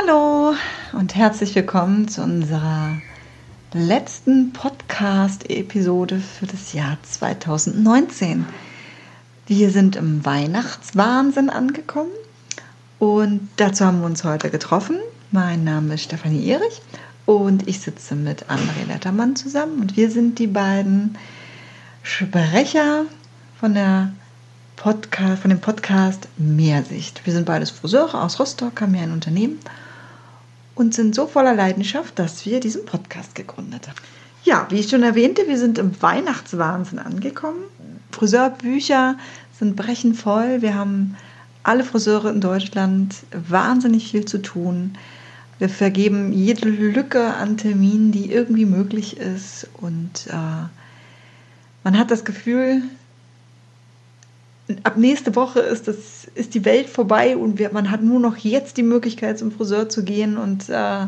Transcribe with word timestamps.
Hallo 0.00 0.54
und 0.92 1.14
herzlich 1.14 1.54
willkommen 1.54 2.08
zu 2.08 2.22
unserer 2.22 2.96
letzten 3.72 4.52
Podcast-Episode 4.52 6.20
für 6.20 6.46
das 6.46 6.72
Jahr 6.72 6.96
2019. 7.02 8.46
Wir 9.46 9.70
sind 9.70 9.96
im 9.96 10.24
Weihnachtswahnsinn 10.24 11.50
angekommen 11.50 12.12
und 12.98 13.48
dazu 13.56 13.84
haben 13.84 14.00
wir 14.00 14.06
uns 14.06 14.24
heute 14.24 14.48
getroffen. 14.48 14.96
Mein 15.32 15.64
Name 15.64 15.94
ist 15.94 16.04
Stefanie 16.04 16.48
Erich 16.48 16.80
und 17.26 17.68
ich 17.68 17.80
sitze 17.80 18.14
mit 18.14 18.46
André 18.46 18.86
Lettermann 18.88 19.36
zusammen 19.36 19.80
und 19.80 19.96
wir 19.96 20.10
sind 20.10 20.38
die 20.38 20.46
beiden 20.46 21.18
Sprecher 22.02 23.04
von 23.58 23.74
der 23.74 24.12
Podcast, 24.76 25.42
von 25.42 25.50
dem 25.50 25.60
Podcast 25.60 26.28
Mehrsicht. 26.38 27.26
Wir 27.26 27.34
sind 27.34 27.44
beides 27.44 27.70
Friseure 27.70 28.22
aus 28.22 28.40
Rostock, 28.40 28.80
haben 28.80 28.94
hier 28.94 29.02
ein 29.02 29.12
Unternehmen 29.12 29.58
und 30.80 30.94
sind 30.94 31.14
so 31.14 31.26
voller 31.26 31.54
Leidenschaft, 31.54 32.18
dass 32.18 32.46
wir 32.46 32.58
diesen 32.58 32.86
Podcast 32.86 33.34
gegründet 33.34 33.86
haben. 33.86 33.98
Ja, 34.44 34.66
wie 34.70 34.80
ich 34.80 34.88
schon 34.88 35.02
erwähnte, 35.02 35.46
wir 35.46 35.58
sind 35.58 35.76
im 35.76 36.00
Weihnachtswahnsinn 36.00 36.98
angekommen. 36.98 37.64
Friseurbücher 38.12 39.16
sind 39.58 39.76
brechend 39.76 40.16
voll. 40.16 40.62
Wir 40.62 40.74
haben 40.74 41.18
alle 41.64 41.84
Friseure 41.84 42.30
in 42.30 42.40
Deutschland 42.40 43.14
wahnsinnig 43.30 44.10
viel 44.10 44.24
zu 44.24 44.38
tun. 44.38 44.96
Wir 45.58 45.68
vergeben 45.68 46.32
jede 46.32 46.70
Lücke 46.70 47.34
an 47.34 47.58
Terminen, 47.58 48.10
die 48.10 48.32
irgendwie 48.32 48.64
möglich 48.64 49.18
ist. 49.18 49.68
Und 49.82 50.28
äh, 50.28 50.64
man 51.84 51.98
hat 51.98 52.10
das 52.10 52.24
Gefühl, 52.24 52.80
ab 54.84 54.96
nächste 54.96 55.34
Woche 55.36 55.60
ist, 55.60 55.88
das, 55.88 56.20
ist 56.34 56.54
die 56.54 56.64
Welt 56.64 56.88
vorbei 56.88 57.36
und 57.36 57.58
wir, 57.58 57.72
man 57.72 57.90
hat 57.90 58.02
nur 58.02 58.20
noch 58.20 58.36
jetzt 58.36 58.76
die 58.76 58.82
Möglichkeit, 58.82 59.38
zum 59.38 59.52
Friseur 59.52 59.88
zu 59.88 60.04
gehen. 60.04 60.36
Und 60.36 60.68
äh, 60.68 61.06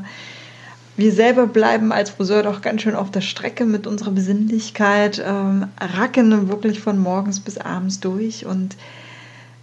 wir 0.97 1.13
selber 1.13 1.47
bleiben 1.47 1.93
als 1.93 2.11
Friseur 2.11 2.43
doch 2.43 2.61
ganz 2.61 2.83
schön 2.83 2.95
auf 2.95 3.11
der 3.11 3.21
Strecke 3.21 3.65
mit 3.65 3.87
unserer 3.87 4.11
Besinnlichkeit, 4.11 5.23
ähm, 5.25 5.69
racken 5.81 6.49
wirklich 6.49 6.81
von 6.81 6.99
morgens 6.99 7.41
bis 7.41 7.59
abends 7.59 8.01
durch. 8.01 8.47
Und 8.47 8.77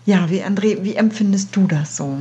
ja, 0.05 0.29
wie 0.29 0.43
André, 0.43 0.83
wie 0.83 0.95
empfindest 0.95 1.55
du 1.55 1.67
das 1.67 1.97
so? 1.97 2.17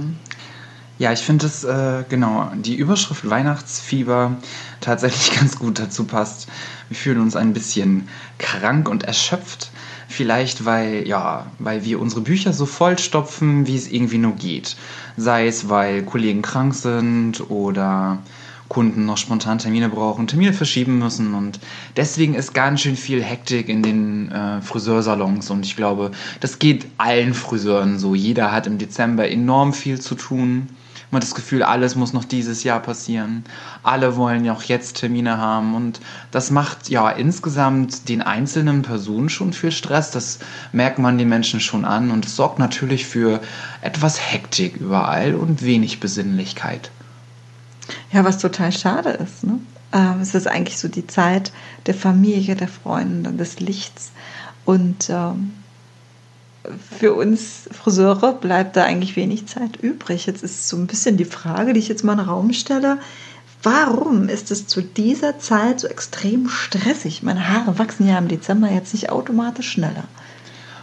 Ja, 0.99 1.13
ich 1.13 1.21
finde 1.21 1.47
es, 1.47 1.63
äh, 1.63 2.05
genau, 2.09 2.51
die 2.57 2.75
Überschrift 2.75 3.29
Weihnachtsfieber 3.29 4.37
tatsächlich 4.81 5.37
ganz 5.39 5.59
gut 5.59 5.79
dazu 5.79 6.05
passt. 6.05 6.49
Wir 6.89 6.97
fühlen 6.97 7.21
uns 7.21 7.37
ein 7.37 7.53
bisschen 7.53 8.09
krank 8.39 8.89
und 8.89 9.05
erschöpft. 9.05 9.71
Vielleicht, 10.19 10.65
weil, 10.65 11.07
ja, 11.07 11.47
weil 11.61 11.85
wir 11.85 12.01
unsere 12.01 12.23
Bücher 12.23 12.53
so 12.53 12.67
vollstopfen, 12.67 13.69
wie 13.69 13.77
es 13.77 13.87
irgendwie 13.87 14.19
nur 14.19 14.33
geht. 14.33 14.75
Sei 15.17 15.47
es, 15.47 15.69
weil 15.69 16.03
Kollegen 16.03 16.43
krank 16.43 16.75
sind 16.75 17.49
oder 17.53 18.19
Kunden 18.69 19.07
noch 19.07 19.17
spontan 19.17 19.59
Termine 19.59 19.89
brauchen, 19.89 20.27
Termine 20.27 20.55
verschieben 20.55 20.99
müssen 20.99 21.35
und 21.35 21.61
deswegen 21.97 22.35
ist 22.35 22.53
ganz 22.53 22.81
schön 22.81 22.97
viel 22.97 23.23
Hektik 23.23 23.69
in 23.69 23.85
den 23.85 24.33
äh, 24.33 24.61
Friseursalons 24.61 25.51
und 25.51 25.65
ich 25.65 25.77
glaube, 25.77 26.11
das 26.41 26.59
geht 26.59 26.87
allen 26.99 27.33
Friseuren 27.33 28.01
so. 28.01 28.17
Jeder 28.17 28.51
hat 28.51 28.67
im 28.67 28.79
Dezember 28.79 29.31
enorm 29.31 29.73
viel 29.73 30.01
zu 30.01 30.17
tun 30.17 30.67
man 31.11 31.21
hat 31.21 31.29
das 31.29 31.35
Gefühl, 31.35 31.63
alles 31.63 31.95
muss 31.95 32.13
noch 32.13 32.25
dieses 32.25 32.65
Jahr 32.65 32.81
passieren. 32.81 33.45
Alle 33.83 34.17
wollen 34.17 34.45
ja 34.45 34.53
auch 34.53 34.63
jetzt 34.63 34.99
Termine 34.99 35.39
haben 35.39 35.75
und 35.75 36.01
das 36.31 36.51
macht 36.51 36.91
ja 36.91 37.09
insgesamt 37.11 38.09
den 38.09 38.21
einzelnen 38.21 38.83
Personen 38.83 39.31
schon 39.31 39.53
viel 39.53 39.73
Stress. 39.73 40.11
Das 40.11 40.39
merkt 40.73 40.99
man 40.99 41.17
den 41.17 41.29
Menschen 41.29 41.61
schon 41.61 41.85
an 41.85 42.11
und 42.11 42.27
es 42.27 42.37
sorgt 42.37 42.59
natürlich 42.59 43.07
für 43.07 43.41
etwas 43.81 44.21
Hektik 44.21 44.77
überall 44.77 45.35
und 45.35 45.63
wenig 45.63 46.01
Besinnlichkeit. 46.01 46.91
Ja, 48.13 48.25
was 48.25 48.39
total 48.39 48.73
schade 48.73 49.11
ist. 49.11 49.45
Ne? 49.45 49.61
Ähm, 49.93 50.21
es 50.21 50.35
ist 50.35 50.47
eigentlich 50.47 50.79
so 50.79 50.89
die 50.89 51.07
Zeit 51.07 51.53
der 51.87 51.95
Familie, 51.95 52.55
der 52.55 52.69
Freunde, 52.69 53.33
des 53.33 53.61
Lichts 53.61 54.13
und 54.65 55.09
ähm, 55.09 55.53
für 56.99 57.15
uns 57.15 57.69
Friseure 57.71 58.33
bleibt 58.33 58.77
da 58.77 58.85
eigentlich 58.85 59.17
wenig 59.17 59.47
Zeit 59.47 59.77
übrig. 59.77 60.27
Jetzt 60.27 60.43
ist 60.43 60.69
so 60.69 60.77
ein 60.77 60.87
bisschen 60.87 61.17
die 61.17 61.25
Frage, 61.25 61.73
die 61.73 61.81
ich 61.81 61.89
jetzt 61.89 62.05
mal 62.05 62.13
in 62.13 62.19
den 62.19 62.29
Raum 62.29 62.53
stelle. 62.53 62.99
Warum 63.63 64.29
ist 64.29 64.51
es 64.51 64.67
zu 64.67 64.83
dieser 64.83 65.39
Zeit 65.39 65.81
so 65.81 65.89
extrem 65.89 66.49
stressig? 66.49 67.23
Meine 67.23 67.49
Haare 67.49 67.79
wachsen 67.79 68.07
ja 68.09 68.19
im 68.19 68.29
Dezember 68.29 68.71
jetzt 68.71 68.95
nicht 68.95 69.11
automatisch 69.11 69.71
schneller. 69.71 70.05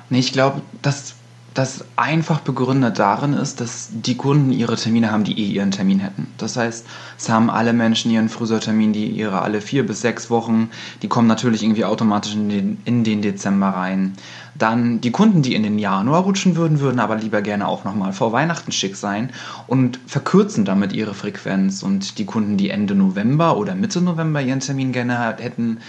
Nee, 0.09 0.19
ich 0.19 0.33
glaube, 0.33 0.61
dass 0.81 1.15
das 1.55 1.85
einfach 1.95 2.41
begründet 2.41 2.99
darin 2.99 3.31
ist, 3.31 3.61
dass 3.61 3.87
die 3.91 4.17
Kunden 4.17 4.51
ihre 4.51 4.75
Termine 4.75 5.09
haben, 5.09 5.23
die 5.23 5.39
eh 5.39 5.53
ihren 5.53 5.71
Termin 5.71 5.99
hätten. 5.99 6.27
Das 6.37 6.57
heißt, 6.57 6.85
es 7.17 7.29
haben 7.29 7.49
alle 7.49 7.71
Menschen 7.71 8.11
ihren 8.11 8.27
Friseurtermin, 8.27 8.91
die 8.91 9.07
ihre 9.07 9.41
alle 9.41 9.61
vier 9.61 9.87
bis 9.87 10.01
sechs 10.01 10.29
Wochen, 10.29 10.69
die 11.01 11.07
kommen 11.07 11.29
natürlich 11.29 11.63
irgendwie 11.63 11.85
automatisch 11.85 12.33
in 12.33 12.49
den, 12.49 12.77
in 12.83 13.05
den 13.05 13.21
Dezember 13.21 13.69
rein. 13.69 14.15
Dann 14.57 15.01
die 15.01 15.11
Kunden, 15.11 15.41
die 15.41 15.53
in 15.53 15.63
den 15.63 15.77
Januar 15.77 16.23
rutschen 16.23 16.55
würden, 16.55 16.79
würden 16.79 16.99
aber 16.99 17.17
lieber 17.17 17.41
gerne 17.41 17.67
auch 17.67 17.83
nochmal 17.83 18.13
vor 18.13 18.31
Weihnachten 18.31 18.71
schick 18.71 18.95
sein 18.95 19.31
und 19.67 19.99
verkürzen 20.07 20.63
damit 20.63 20.93
ihre 20.93 21.13
Frequenz. 21.13 21.83
Und 21.83 22.17
die 22.17 22.25
Kunden, 22.25 22.55
die 22.55 22.69
Ende 22.69 22.95
November 22.95 23.57
oder 23.57 23.75
Mitte 23.75 24.01
November 24.01 24.41
ihren 24.41 24.61
Termin 24.61 24.93
gerne 24.93 25.19
hätten, 25.37 25.79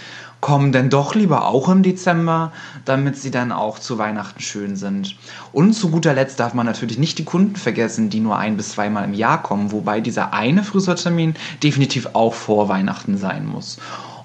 kommen 0.41 0.71
denn 0.71 0.89
doch 0.89 1.15
lieber 1.15 1.47
auch 1.47 1.69
im 1.69 1.81
Dezember, 1.81 2.51
damit 2.85 3.17
sie 3.17 3.31
dann 3.31 3.51
auch 3.51 3.79
zu 3.79 3.97
Weihnachten 3.97 4.41
schön 4.41 4.75
sind. 4.75 5.15
Und 5.51 5.73
zu 5.73 5.89
guter 5.89 6.13
Letzt 6.13 6.39
darf 6.39 6.53
man 6.53 6.65
natürlich 6.65 6.99
nicht 6.99 7.17
die 7.17 7.25
Kunden 7.25 7.55
vergessen, 7.55 8.09
die 8.09 8.19
nur 8.19 8.37
ein 8.37 8.57
bis 8.57 8.73
zweimal 8.73 9.05
im 9.05 9.13
Jahr 9.13 9.41
kommen, 9.41 9.71
wobei 9.71 10.01
dieser 10.01 10.33
eine 10.33 10.63
Friseurtermin 10.63 11.35
definitiv 11.63 12.09
auch 12.13 12.33
vor 12.33 12.69
Weihnachten 12.69 13.17
sein 13.17 13.45
muss. 13.45 13.79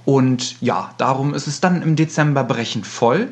Und 0.04 0.60
ja, 0.60 0.90
darum 0.98 1.32
ist 1.32 1.46
es 1.46 1.60
dann 1.60 1.80
im 1.80 1.96
Dezember 1.96 2.44
brechend 2.44 2.86
voll 2.86 3.28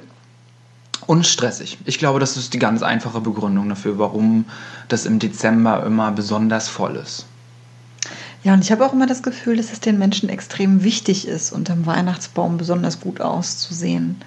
und 1.11 1.27
stressig. 1.27 1.77
Ich 1.87 1.99
glaube, 1.99 2.21
das 2.21 2.37
ist 2.37 2.55
die 2.55 2.61
ganz 2.61 2.85
einfache 2.85 3.21
Begründung 3.21 3.69
dafür, 3.69 3.99
warum 3.99 4.45
das 4.87 5.07
im 5.07 5.19
Dezember 5.19 5.85
immer 5.85 6.13
besonders 6.13 6.69
voll 6.69 6.95
ist. 6.95 7.27
Ja, 8.45 8.55
und 8.55 8.63
ich 8.63 8.71
habe 8.71 8.87
auch 8.87 8.93
immer 8.93 9.09
das 9.09 9.25
Gefühl, 9.25 9.57
dass 9.57 9.73
es 9.73 9.81
den 9.81 9.99
Menschen 9.99 10.29
extrem 10.29 10.85
wichtig 10.85 11.27
ist, 11.27 11.51
unterm 11.51 11.85
Weihnachtsbaum 11.85 12.59
besonders 12.59 13.01
gut 13.01 13.21
auszusehen. 13.21 14.23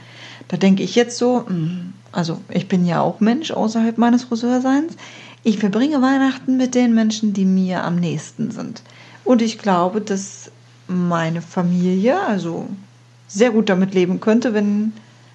Da 0.50 0.58
denke 0.58 0.84
ich 0.84 0.94
jetzt 0.96 1.18
so, 1.18 1.46
hm, 1.48 1.94
also 2.12 2.42
ich 2.50 2.68
bin 2.68 2.86
ja 2.86 3.00
auch 3.00 3.22
Mensch 3.22 3.52
außerhalb 3.52 3.98
meines 3.98 4.26
Friseurseins. 4.26 4.98
Ich 5.42 5.60
verbringe 5.60 6.02
Weihnachten 6.02 6.58
mit 6.58 6.76
den 6.76 6.94
Menschen, 6.94 7.32
die 7.32 7.46
mir 7.46 7.86
am 7.86 7.96
nächsten 7.96 8.52
sind. 8.52 8.82
Und 9.24 9.42
ich 9.42 9.58
glaube, 9.58 10.02
dass 10.02 10.52
meine 10.88 11.42
Familie 11.42 12.20
also 12.20 12.68
sehr 13.30 13.52
gut 13.52 13.70
damit 13.70 13.94
leben 13.94 14.20
könnte, 14.20 14.54
wenn 14.54 14.92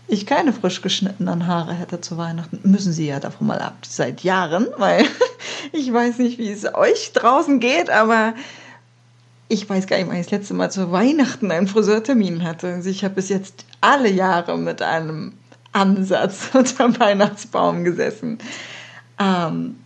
ich 0.09 0.25
keine 0.25 0.53
frisch 0.55 0.81
geschnittenen 0.81 1.47
Haare 1.47 1.75
hätte 1.75 2.01
zu 2.01 2.17
Weihnachten. 2.17 2.61
Müssen 2.65 2.93
sie 2.93 3.07
ja 3.07 3.21
davon 3.21 3.47
mal 3.47 3.59
ab, 3.59 3.77
seit 3.87 4.23
Jahren, 4.23 4.67
weil 4.79 5.05
ich 5.73 5.93
weiß 5.93 6.19
nicht, 6.19 6.39
wie 6.39 6.51
es 6.51 6.65
euch 6.75 7.13
draußen 7.13 7.61
geht, 7.61 7.91
aber 7.91 8.35
ich 9.49 9.69
weiß 9.69 9.87
gar 9.87 9.99
nicht, 9.99 10.09
wann 10.09 10.17
ich 10.17 10.27
das 10.27 10.33
letzte 10.33 10.55
Mal 10.55 10.71
zu 10.71 10.91
Weihnachten 10.93 11.51
einen 11.51 11.69
Friseurtermin 11.69 12.43
hatte. 12.43 12.69
Also 12.69 12.89
ich 12.89 13.05
habe 13.05 13.15
bis 13.15 13.29
jetzt 13.29 13.65
alle 13.81 14.11
Jahre 14.11 14.57
mit 14.59 14.83
einem 14.83 15.35
Ansatz 15.73 16.51
unter 16.55 16.99
Weihnachtsbaum 16.99 17.85
gesessen. 17.85 18.39
Ähm, 19.19 19.77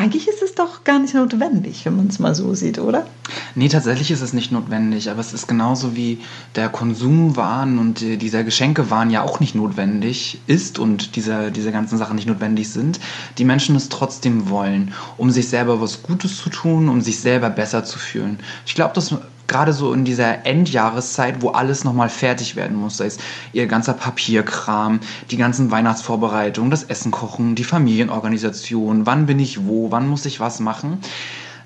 eigentlich 0.00 0.28
ist 0.28 0.40
es 0.40 0.54
doch 0.54 0.82
gar 0.84 0.98
nicht 0.98 1.14
notwendig, 1.14 1.84
wenn 1.84 1.94
man 1.94 2.06
es 2.06 2.18
mal 2.18 2.34
so 2.34 2.54
sieht, 2.54 2.78
oder? 2.78 3.06
Nee, 3.54 3.68
tatsächlich 3.68 4.10
ist 4.10 4.22
es 4.22 4.32
nicht 4.32 4.50
notwendig, 4.50 5.10
aber 5.10 5.20
es 5.20 5.34
ist 5.34 5.46
genauso 5.46 5.94
wie 5.94 6.18
der 6.56 6.70
Konsumwahn 6.70 7.78
und 7.78 8.00
dieser 8.00 8.42
Geschenkewahn 8.42 9.10
ja 9.10 9.22
auch 9.22 9.40
nicht 9.40 9.54
notwendig 9.54 10.40
ist 10.46 10.78
und 10.78 11.16
diese, 11.16 11.50
diese 11.50 11.70
ganzen 11.70 11.98
Sachen 11.98 12.16
nicht 12.16 12.26
notwendig 12.26 12.70
sind, 12.70 12.98
die 13.36 13.44
Menschen 13.44 13.76
es 13.76 13.90
trotzdem 13.90 14.48
wollen, 14.48 14.94
um 15.18 15.30
sich 15.30 15.48
selber 15.48 15.82
was 15.82 16.02
Gutes 16.02 16.38
zu 16.38 16.48
tun, 16.48 16.88
um 16.88 17.02
sich 17.02 17.20
selber 17.20 17.50
besser 17.50 17.84
zu 17.84 17.98
fühlen. 17.98 18.38
Ich 18.64 18.74
glaube, 18.74 18.94
das 18.94 19.14
gerade 19.50 19.72
so 19.72 19.92
in 19.92 20.04
dieser 20.04 20.46
Endjahreszeit, 20.46 21.42
wo 21.42 21.50
alles 21.50 21.84
nochmal 21.84 22.08
fertig 22.08 22.56
werden 22.56 22.76
muss, 22.76 22.96
sei 22.98 23.06
es 23.06 23.18
ihr 23.52 23.66
ganzer 23.66 23.94
Papierkram, 23.94 25.00
die 25.30 25.36
ganzen 25.36 25.70
Weihnachtsvorbereitungen, 25.70 26.70
das 26.70 26.84
Essen 26.84 27.10
kochen, 27.10 27.56
die 27.56 27.64
Familienorganisation, 27.64 29.06
wann 29.06 29.26
bin 29.26 29.40
ich 29.40 29.66
wo, 29.66 29.90
wann 29.90 30.08
muss 30.08 30.24
ich 30.24 30.38
was 30.38 30.60
machen, 30.60 30.98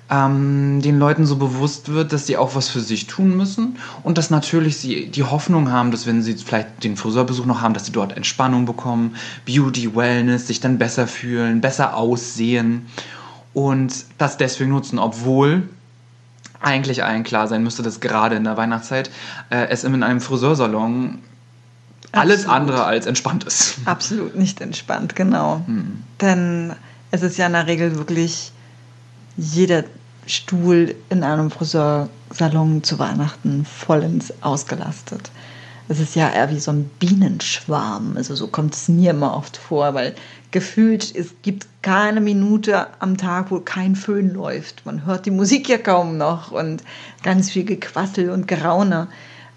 ähm, 0.09 0.81
den 0.81 0.97
Leuten 0.97 1.27
so 1.27 1.35
bewusst 1.35 1.89
wird, 1.89 2.11
dass 2.11 2.25
sie 2.25 2.37
auch 2.37 2.55
was 2.55 2.69
für 2.69 2.79
sich 2.79 3.05
tun 3.05 3.37
müssen 3.37 3.77
und 4.01 4.17
dass 4.17 4.31
natürlich 4.31 4.77
sie 4.77 5.07
die 5.07 5.23
Hoffnung 5.23 5.71
haben, 5.71 5.91
dass 5.91 6.07
wenn 6.07 6.23
sie 6.23 6.33
vielleicht 6.33 6.83
den 6.83 6.97
Friseurbesuch 6.97 7.45
noch 7.45 7.61
haben, 7.61 7.75
dass 7.75 7.85
sie 7.85 7.91
dort 7.91 8.17
Entspannung 8.17 8.65
bekommen, 8.65 9.15
Beauty, 9.45 9.95
Wellness, 9.95 10.47
sich 10.47 10.59
dann 10.59 10.79
besser 10.79 11.07
fühlen, 11.07 11.61
besser 11.61 11.95
aussehen 11.95 12.87
und 13.53 13.93
das 14.17 14.37
deswegen 14.37 14.71
nutzen, 14.71 14.97
obwohl 14.97 15.69
eigentlich 16.65 17.03
allen 17.03 17.23
klar 17.23 17.47
sein 17.47 17.63
müsste, 17.63 17.83
dass 17.83 17.99
gerade 17.99 18.35
in 18.35 18.43
der 18.43 18.57
Weihnachtszeit 18.57 19.11
äh, 19.49 19.67
es 19.69 19.83
in 19.83 20.03
einem 20.03 20.19
Friseursalon 20.19 21.19
alles 22.11 22.41
Absolut. 22.41 22.55
andere 22.55 22.85
als 22.85 23.05
entspannt 23.05 23.43
ist. 23.43 23.77
Absolut 23.85 24.35
nicht 24.35 24.61
entspannt, 24.61 25.15
genau. 25.15 25.61
Hm. 25.65 26.03
Denn 26.21 26.73
es 27.11 27.21
ist 27.21 27.37
ja 27.37 27.47
in 27.47 27.53
der 27.53 27.67
Regel 27.67 27.95
wirklich 27.95 28.51
jeder 29.37 29.83
Stuhl 30.25 30.95
in 31.09 31.23
einem 31.23 31.51
Friseursalon 31.51 32.83
zu 32.83 32.97
Weihnachten 32.99 33.65
vollends 33.65 34.33
ausgelastet. 34.41 35.29
Es 35.87 35.99
ist 35.99 36.15
ja 36.15 36.29
eher 36.29 36.49
wie 36.49 36.59
so 36.59 36.71
ein 36.71 36.89
Bienenschwarm. 36.99 38.13
Also 38.17 38.33
so 38.35 38.47
kommt 38.47 38.73
es 38.73 38.87
mir 38.87 39.11
immer 39.11 39.35
oft 39.35 39.55
vor, 39.55 39.93
weil 39.93 40.15
gefühlt 40.55 41.13
es 41.13 41.35
gibt 41.41 41.67
keine 41.81 42.21
Minute 42.21 42.87
am 42.99 43.17
Tag, 43.17 43.51
wo 43.51 43.59
kein 43.59 43.97
Föhn 43.97 44.33
läuft. 44.33 44.85
Man 44.85 45.05
hört 45.05 45.25
die 45.25 45.31
Musik 45.31 45.67
ja 45.67 45.77
kaum 45.77 46.17
noch 46.17 46.53
und 46.53 46.81
ganz 47.23 47.51
viel 47.51 47.65
Gequassel 47.65 48.29
und 48.29 48.47
Geraune. 48.47 49.09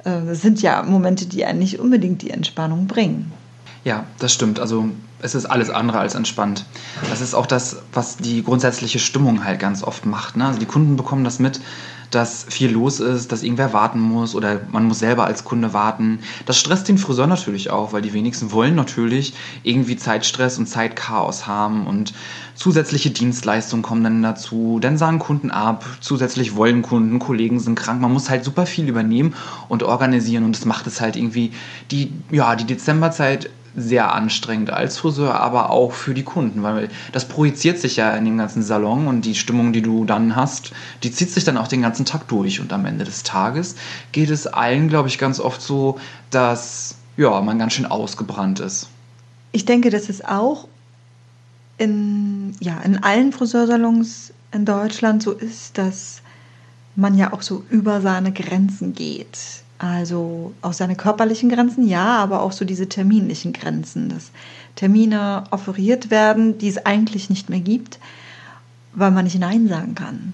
Äh, 0.02 0.26
das 0.26 0.42
sind 0.42 0.60
ja 0.60 0.82
Momente, 0.82 1.26
die 1.26 1.44
einen 1.44 1.60
nicht 1.60 1.78
unbedingt 1.78 2.22
die 2.22 2.30
Entspannung 2.30 2.88
bringen. 2.88 3.30
Ja, 3.84 4.06
das 4.18 4.32
stimmt. 4.32 4.58
Also 4.58 4.88
es 5.22 5.36
ist 5.36 5.46
alles 5.46 5.70
andere 5.70 6.00
als 6.00 6.16
entspannt. 6.16 6.64
Das 7.08 7.20
ist 7.20 7.32
auch 7.32 7.46
das, 7.46 7.76
was 7.92 8.16
die 8.16 8.42
grundsätzliche 8.42 8.98
Stimmung 8.98 9.44
halt 9.44 9.60
ganz 9.60 9.84
oft 9.84 10.04
macht. 10.04 10.36
Ne? 10.36 10.46
Also 10.46 10.58
die 10.58 10.66
Kunden 10.66 10.96
bekommen 10.96 11.22
das 11.22 11.38
mit, 11.38 11.60
dass 12.10 12.46
viel 12.48 12.70
los 12.70 13.00
ist, 13.00 13.32
dass 13.32 13.42
irgendwer 13.42 13.72
warten 13.72 14.00
muss 14.00 14.34
oder 14.34 14.60
man 14.72 14.84
muss 14.84 14.98
selber 14.98 15.24
als 15.24 15.44
Kunde 15.44 15.72
warten. 15.72 16.20
Das 16.46 16.58
stresst 16.58 16.88
den 16.88 16.98
Friseur 16.98 17.26
natürlich 17.26 17.70
auch, 17.70 17.92
weil 17.92 18.02
die 18.02 18.12
wenigsten 18.12 18.52
wollen 18.52 18.74
natürlich 18.74 19.34
irgendwie 19.62 19.96
Zeitstress 19.96 20.58
und 20.58 20.66
Zeitchaos 20.66 21.46
haben 21.46 21.86
und 21.86 22.14
zusätzliche 22.54 23.10
Dienstleistungen 23.10 23.82
kommen 23.82 24.04
dann 24.04 24.22
dazu. 24.22 24.78
Dann 24.80 24.98
sagen 24.98 25.18
Kunden 25.18 25.50
ab, 25.50 25.84
zusätzlich 26.00 26.56
wollen 26.56 26.82
Kunden, 26.82 27.18
Kollegen 27.18 27.60
sind 27.60 27.78
krank. 27.78 28.00
Man 28.00 28.12
muss 28.12 28.30
halt 28.30 28.44
super 28.44 28.66
viel 28.66 28.88
übernehmen 28.88 29.34
und 29.68 29.82
organisieren 29.82 30.44
und 30.44 30.56
das 30.56 30.64
macht 30.64 30.86
es 30.86 31.00
halt 31.00 31.16
irgendwie 31.16 31.52
die, 31.90 32.12
ja, 32.30 32.56
die 32.56 32.64
Dezemberzeit 32.64 33.50
sehr 33.78 34.14
anstrengend 34.14 34.70
als 34.70 34.98
Friseur, 34.98 35.40
aber 35.40 35.70
auch 35.70 35.92
für 35.92 36.14
die 36.14 36.24
Kunden, 36.24 36.62
weil 36.62 36.88
das 37.12 37.26
projiziert 37.26 37.78
sich 37.78 37.96
ja 37.96 38.10
in 38.12 38.24
dem 38.24 38.38
ganzen 38.38 38.62
Salon 38.62 39.06
und 39.06 39.24
die 39.24 39.34
Stimmung, 39.34 39.72
die 39.72 39.82
du 39.82 40.04
dann 40.04 40.36
hast, 40.36 40.72
die 41.02 41.12
zieht 41.12 41.30
sich 41.30 41.44
dann 41.44 41.56
auch 41.56 41.68
den 41.68 41.82
ganzen 41.82 41.97
Tag 42.04 42.28
durch 42.28 42.60
und 42.60 42.72
am 42.72 42.84
Ende 42.84 43.04
des 43.04 43.22
Tages 43.22 43.76
geht 44.12 44.30
es 44.30 44.46
allen, 44.46 44.88
glaube 44.88 45.08
ich, 45.08 45.18
ganz 45.18 45.40
oft 45.40 45.60
so, 45.60 45.98
dass 46.30 46.96
ja, 47.16 47.40
man 47.40 47.58
ganz 47.58 47.74
schön 47.74 47.86
ausgebrannt 47.86 48.60
ist. 48.60 48.88
Ich 49.52 49.64
denke, 49.64 49.90
dass 49.90 50.08
es 50.08 50.24
auch 50.24 50.68
in, 51.78 52.54
ja, 52.60 52.78
in 52.80 53.02
allen 53.02 53.32
Friseursalons 53.32 54.32
in 54.52 54.64
Deutschland 54.64 55.22
so 55.22 55.32
ist, 55.32 55.78
dass 55.78 56.22
man 56.96 57.16
ja 57.16 57.32
auch 57.32 57.42
so 57.42 57.64
über 57.70 58.00
seine 58.00 58.32
Grenzen 58.32 58.94
geht. 58.94 59.38
Also 59.78 60.52
auch 60.60 60.72
seine 60.72 60.96
körperlichen 60.96 61.48
Grenzen, 61.48 61.86
ja, 61.86 62.18
aber 62.18 62.42
auch 62.42 62.50
so 62.50 62.64
diese 62.64 62.88
terminlichen 62.88 63.52
Grenzen, 63.52 64.08
dass 64.08 64.32
Termine 64.74 65.44
offeriert 65.52 66.10
werden, 66.10 66.58
die 66.58 66.68
es 66.68 66.84
eigentlich 66.84 67.30
nicht 67.30 67.48
mehr 67.48 67.60
gibt, 67.60 68.00
weil 68.92 69.12
man 69.12 69.24
nicht 69.24 69.38
Nein 69.38 69.68
sagen 69.68 69.94
kann. 69.94 70.32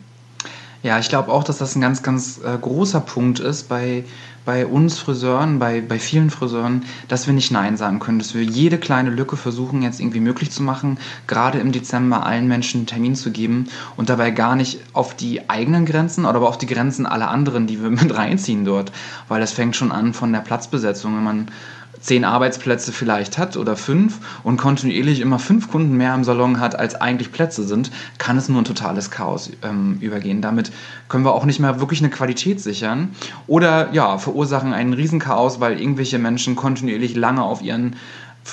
Ja, 0.85 0.99
ich 0.99 1.09
glaube 1.09 1.33
auch, 1.33 1.45
dass 1.45 1.57
das 1.57 1.75
ein 1.75 1.81
ganz, 1.81 2.03
ganz 2.03 2.43
äh, 2.45 2.59
großer 2.59 3.01
Punkt 3.01 3.41
ist 3.41 3.71
bei, 3.71 4.05
bei 4.45 4.67
uns 4.67 4.99
Friseuren, 4.99 5.59
bei, 5.59 5.81
bei 5.81 5.99
vielen 5.99 6.29
Friseuren, 6.29 6.83
dass 7.09 7.27
wir 7.27 7.33
nicht 7.33 7.51
Nein 7.51 7.79
sagen 7.79 8.01
können, 8.01 8.19
dass 8.19 8.35
wir 8.35 8.43
jede 8.43 8.77
kleine 8.77 9.09
Lücke 9.09 9.39
versuchen 9.39 9.81
jetzt 9.81 9.99
irgendwie 9.99 10.21
möglich 10.21 10.51
zu 10.51 10.63
machen, 10.63 10.99
gerade 11.27 11.59
im 11.59 11.73
Dezember 11.73 12.27
allen 12.27 12.49
Menschen 12.49 12.81
einen 12.81 12.87
Termin 12.87 13.17
zu 13.17 13.31
geben 13.31 13.71
und 13.97 14.11
dabei 14.11 14.31
gar 14.31 14.57
nicht 14.57 14.79
auf 14.93 15.17
die 15.17 15.49
eigenen 15.49 15.87
Grenzen 15.87 16.27
oder 16.27 16.35
aber 16.35 16.51
auf 16.51 16.59
die 16.59 16.67
Grenzen 16.67 17.07
aller 17.07 17.31
anderen, 17.31 17.67
die 17.67 17.83
wir 17.83 17.89
mit 18.05 18.15
reinziehen 18.15 18.67
dort, 18.67 18.93
weil 19.29 19.41
das 19.41 19.53
fängt 19.53 19.77
schon 19.77 19.91
an 19.91 20.13
von 20.13 20.35
der 20.35 20.41
Platzbesetzung, 20.41 21.17
wenn 21.17 21.25
man 21.25 21.49
zehn 22.05 22.27
Arbeitsplätze 22.27 22.93
vielleicht 22.93 23.39
hat 23.39 23.57
oder 23.57 23.77
fünf 23.77 24.19
und 24.43 24.59
kontinuierlich 24.59 25.21
immer 25.21 25.39
fünf 25.39 25.71
Kunden 25.71 25.97
mehr 25.97 26.15
im 26.15 26.23
Salon 26.23 26.61
hat, 26.61 26.79
als 26.79 26.95
eigentlich 26.95 27.33
Plätze 27.33 27.65
sind, 27.65 27.91
kann 28.19 28.37
es 28.37 28.51
nur 28.51 28.61
ein 28.61 28.67
totales 28.67 29.11
Chaos 29.11 29.51
ähm, 29.63 29.97
übergehen. 30.01 30.43
Damit 30.43 30.71
können 31.09 31.25
wir 31.25 31.33
auch 31.33 31.47
nicht 31.47 31.61
mehr 31.61 31.81
wirklich 31.81 32.01
eine 32.01 32.11
Qualität 32.11 32.61
sichern 32.61 33.15
oder 33.47 33.91
ja, 33.93 34.19
verursachen 34.19 34.75
einen 34.75 34.93
Riesenchaos, 34.93 35.61
weil 35.61 35.81
irgendwelche 35.81 36.19
Menschen 36.19 36.57
kontinuierlich 36.57 37.17
lange 37.17 37.43
auf 37.43 37.63
ihren 37.63 37.97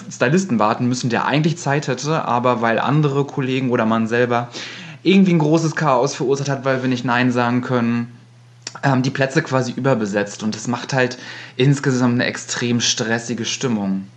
Stylisten 0.09 0.57
warten 0.57 0.87
müssen, 0.87 1.09
der 1.09 1.25
eigentlich 1.25 1.57
Zeit 1.57 1.89
hätte, 1.89 2.23
aber 2.23 2.61
weil 2.61 2.79
andere 2.79 3.25
Kollegen 3.25 3.69
oder 3.69 3.85
man 3.85 4.07
selber 4.07 4.47
irgendwie 5.03 5.33
ein 5.33 5.39
großes 5.39 5.75
Chaos 5.75 6.15
verursacht 6.15 6.47
hat, 6.47 6.63
weil 6.63 6.81
wir 6.83 6.87
nicht 6.87 7.03
Nein 7.03 7.31
sagen 7.31 7.59
können 7.59 8.20
ähm, 8.83 9.01
die 9.01 9.09
Plätze 9.09 9.41
quasi 9.41 9.71
überbesetzt 9.71 10.43
und 10.43 10.55
das 10.55 10.67
macht 10.67 10.93
halt 10.93 11.17
insgesamt 11.55 12.15
eine 12.15 12.25
extrem 12.25 12.81
stressige 12.81 13.45
Stimmung. 13.45 14.07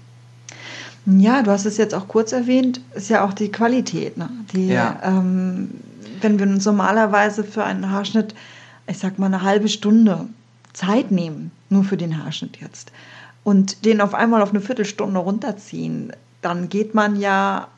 Ja, 1.06 1.42
du 1.42 1.50
hast 1.50 1.66
es 1.66 1.76
jetzt 1.76 1.94
auch 1.94 2.08
kurz 2.08 2.32
erwähnt, 2.32 2.80
ist 2.94 3.10
ja 3.10 3.24
auch 3.24 3.34
die 3.34 3.52
Qualität. 3.52 4.16
Ne? 4.16 4.30
Die, 4.52 4.68
ja. 4.68 4.98
ähm, 5.02 5.70
wenn 6.20 6.38
wir 6.38 6.46
uns 6.46 6.64
normalerweise 6.64 7.44
für 7.44 7.64
einen 7.64 7.90
Haarschnitt, 7.90 8.34
ich 8.86 8.98
sag 8.98 9.18
mal, 9.18 9.26
eine 9.26 9.42
halbe 9.42 9.68
Stunde 9.68 10.26
Zeit 10.72 11.10
nehmen, 11.10 11.50
nur 11.68 11.84
für 11.84 11.98
den 11.98 12.22
Haarschnitt 12.22 12.58
jetzt, 12.60 12.90
und 13.42 13.84
den 13.84 14.00
auf 14.00 14.14
einmal 14.14 14.40
auf 14.40 14.50
eine 14.50 14.62
Viertelstunde 14.62 15.20
runterziehen, 15.20 16.12
dann 16.40 16.70
geht 16.70 16.94
man 16.94 17.20
ja, 17.20 17.68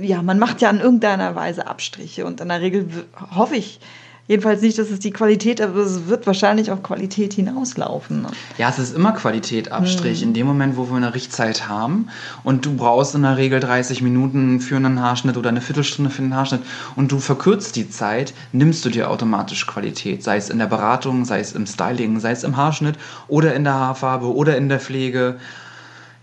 ja, 0.00 0.22
man 0.22 0.38
macht 0.38 0.62
ja 0.62 0.70
in 0.70 0.80
irgendeiner 0.80 1.34
Weise 1.34 1.66
Abstriche 1.66 2.24
und 2.24 2.40
in 2.40 2.48
der 2.48 2.62
Regel 2.62 2.88
hoffe 3.34 3.56
ich, 3.56 3.80
Jedenfalls 4.28 4.62
nicht, 4.62 4.78
dass 4.78 4.88
es 4.90 5.00
die 5.00 5.10
Qualität, 5.10 5.60
aber 5.60 5.80
es 5.80 6.06
wird 6.06 6.26
wahrscheinlich 6.28 6.70
auf 6.70 6.82
Qualität 6.82 7.34
hinauslaufen. 7.34 8.26
Ja, 8.56 8.68
es 8.68 8.78
ist 8.78 8.94
immer 8.94 9.12
Qualitätabstrich. 9.12 10.20
Hm. 10.20 10.28
In 10.28 10.34
dem 10.34 10.46
Moment, 10.46 10.76
wo 10.76 10.88
wir 10.88 10.96
eine 10.96 11.12
Richtzeit 11.12 11.68
haben 11.68 12.08
und 12.44 12.64
du 12.64 12.76
brauchst 12.76 13.16
in 13.16 13.22
der 13.22 13.36
Regel 13.36 13.58
30 13.58 14.00
Minuten 14.00 14.60
für 14.60 14.76
einen 14.76 15.00
Haarschnitt 15.00 15.36
oder 15.36 15.48
eine 15.48 15.60
Viertelstunde 15.60 16.10
für 16.10 16.22
einen 16.22 16.36
Haarschnitt 16.36 16.62
und 16.94 17.10
du 17.10 17.18
verkürzt 17.18 17.74
die 17.74 17.90
Zeit, 17.90 18.32
nimmst 18.52 18.84
du 18.84 18.90
dir 18.90 19.10
automatisch 19.10 19.66
Qualität. 19.66 20.22
Sei 20.22 20.36
es 20.36 20.50
in 20.50 20.58
der 20.58 20.66
Beratung, 20.66 21.24
sei 21.24 21.40
es 21.40 21.52
im 21.52 21.66
Styling, 21.66 22.20
sei 22.20 22.30
es 22.30 22.44
im 22.44 22.56
Haarschnitt 22.56 22.96
oder 23.26 23.54
in 23.54 23.64
der 23.64 23.74
Haarfarbe 23.74 24.32
oder 24.32 24.56
in 24.56 24.68
der 24.68 24.78
Pflege. 24.78 25.40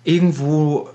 Irgendwo 0.05 0.89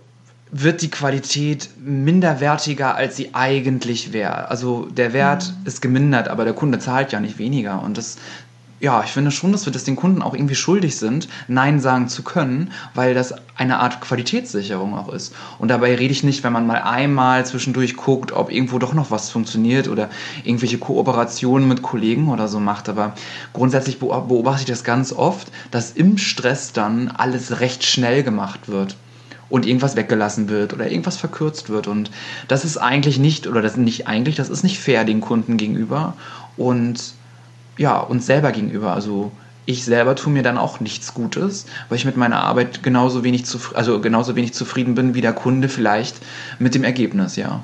wird 0.56 0.82
die 0.82 0.90
Qualität 0.90 1.68
minderwertiger, 1.84 2.94
als 2.94 3.16
sie 3.16 3.34
eigentlich 3.34 4.12
wäre. 4.12 4.48
Also 4.48 4.86
der 4.86 5.12
Wert 5.12 5.48
mhm. 5.48 5.66
ist 5.66 5.82
gemindert, 5.82 6.28
aber 6.28 6.44
der 6.44 6.52
Kunde 6.52 6.78
zahlt 6.78 7.10
ja 7.10 7.18
nicht 7.18 7.38
weniger. 7.38 7.82
Und 7.82 7.98
das, 7.98 8.18
ja, 8.78 9.02
ich 9.02 9.10
finde 9.10 9.32
schon, 9.32 9.50
dass 9.50 9.66
wir 9.66 9.72
das 9.72 9.82
den 9.82 9.96
Kunden 9.96 10.22
auch 10.22 10.32
irgendwie 10.32 10.54
schuldig 10.54 10.94
sind, 10.96 11.26
Nein 11.48 11.80
sagen 11.80 12.06
zu 12.06 12.22
können, 12.22 12.70
weil 12.94 13.14
das 13.14 13.34
eine 13.56 13.80
Art 13.80 14.00
Qualitätssicherung 14.00 14.96
auch 14.96 15.12
ist. 15.12 15.34
Und 15.58 15.72
dabei 15.72 15.96
rede 15.96 16.12
ich 16.12 16.22
nicht, 16.22 16.44
wenn 16.44 16.52
man 16.52 16.68
mal 16.68 16.82
einmal 16.82 17.44
zwischendurch 17.44 17.96
guckt, 17.96 18.30
ob 18.30 18.52
irgendwo 18.52 18.78
doch 18.78 18.94
noch 18.94 19.10
was 19.10 19.30
funktioniert 19.30 19.88
oder 19.88 20.08
irgendwelche 20.44 20.78
Kooperationen 20.78 21.66
mit 21.66 21.82
Kollegen 21.82 22.28
oder 22.28 22.46
so 22.46 22.60
macht. 22.60 22.88
Aber 22.88 23.14
grundsätzlich 23.52 23.98
beobachte 23.98 24.60
ich 24.60 24.68
das 24.68 24.84
ganz 24.84 25.12
oft, 25.12 25.48
dass 25.72 25.90
im 25.90 26.16
Stress 26.16 26.72
dann 26.72 27.08
alles 27.08 27.58
recht 27.58 27.82
schnell 27.82 28.22
gemacht 28.22 28.68
wird 28.68 28.94
und 29.48 29.66
irgendwas 29.66 29.96
weggelassen 29.96 30.48
wird 30.48 30.72
oder 30.72 30.90
irgendwas 30.90 31.16
verkürzt 31.16 31.70
wird. 31.70 31.86
Und 31.86 32.10
das 32.48 32.64
ist 32.64 32.76
eigentlich 32.76 33.18
nicht, 33.18 33.46
oder 33.46 33.62
das 33.62 33.72
ist 33.72 33.78
nicht 33.78 34.06
eigentlich, 34.06 34.36
das 34.36 34.48
ist 34.48 34.62
nicht 34.62 34.78
fair 34.78 35.04
den 35.04 35.20
Kunden 35.20 35.56
gegenüber 35.56 36.14
und 36.56 37.14
ja, 37.76 37.98
uns 37.98 38.26
selber 38.26 38.52
gegenüber. 38.52 38.92
Also 38.94 39.32
ich 39.66 39.84
selber 39.84 40.14
tue 40.14 40.32
mir 40.32 40.42
dann 40.42 40.58
auch 40.58 40.80
nichts 40.80 41.14
Gutes, 41.14 41.66
weil 41.88 41.98
ich 41.98 42.04
mit 42.04 42.16
meiner 42.16 42.42
Arbeit 42.42 42.82
genauso 42.82 43.24
wenig, 43.24 43.44
also 43.74 44.00
genauso 44.00 44.36
wenig 44.36 44.52
zufrieden 44.52 44.94
bin 44.94 45.14
wie 45.14 45.20
der 45.20 45.32
Kunde 45.32 45.68
vielleicht 45.68 46.16
mit 46.58 46.74
dem 46.74 46.84
Ergebnis, 46.84 47.36
ja. 47.36 47.62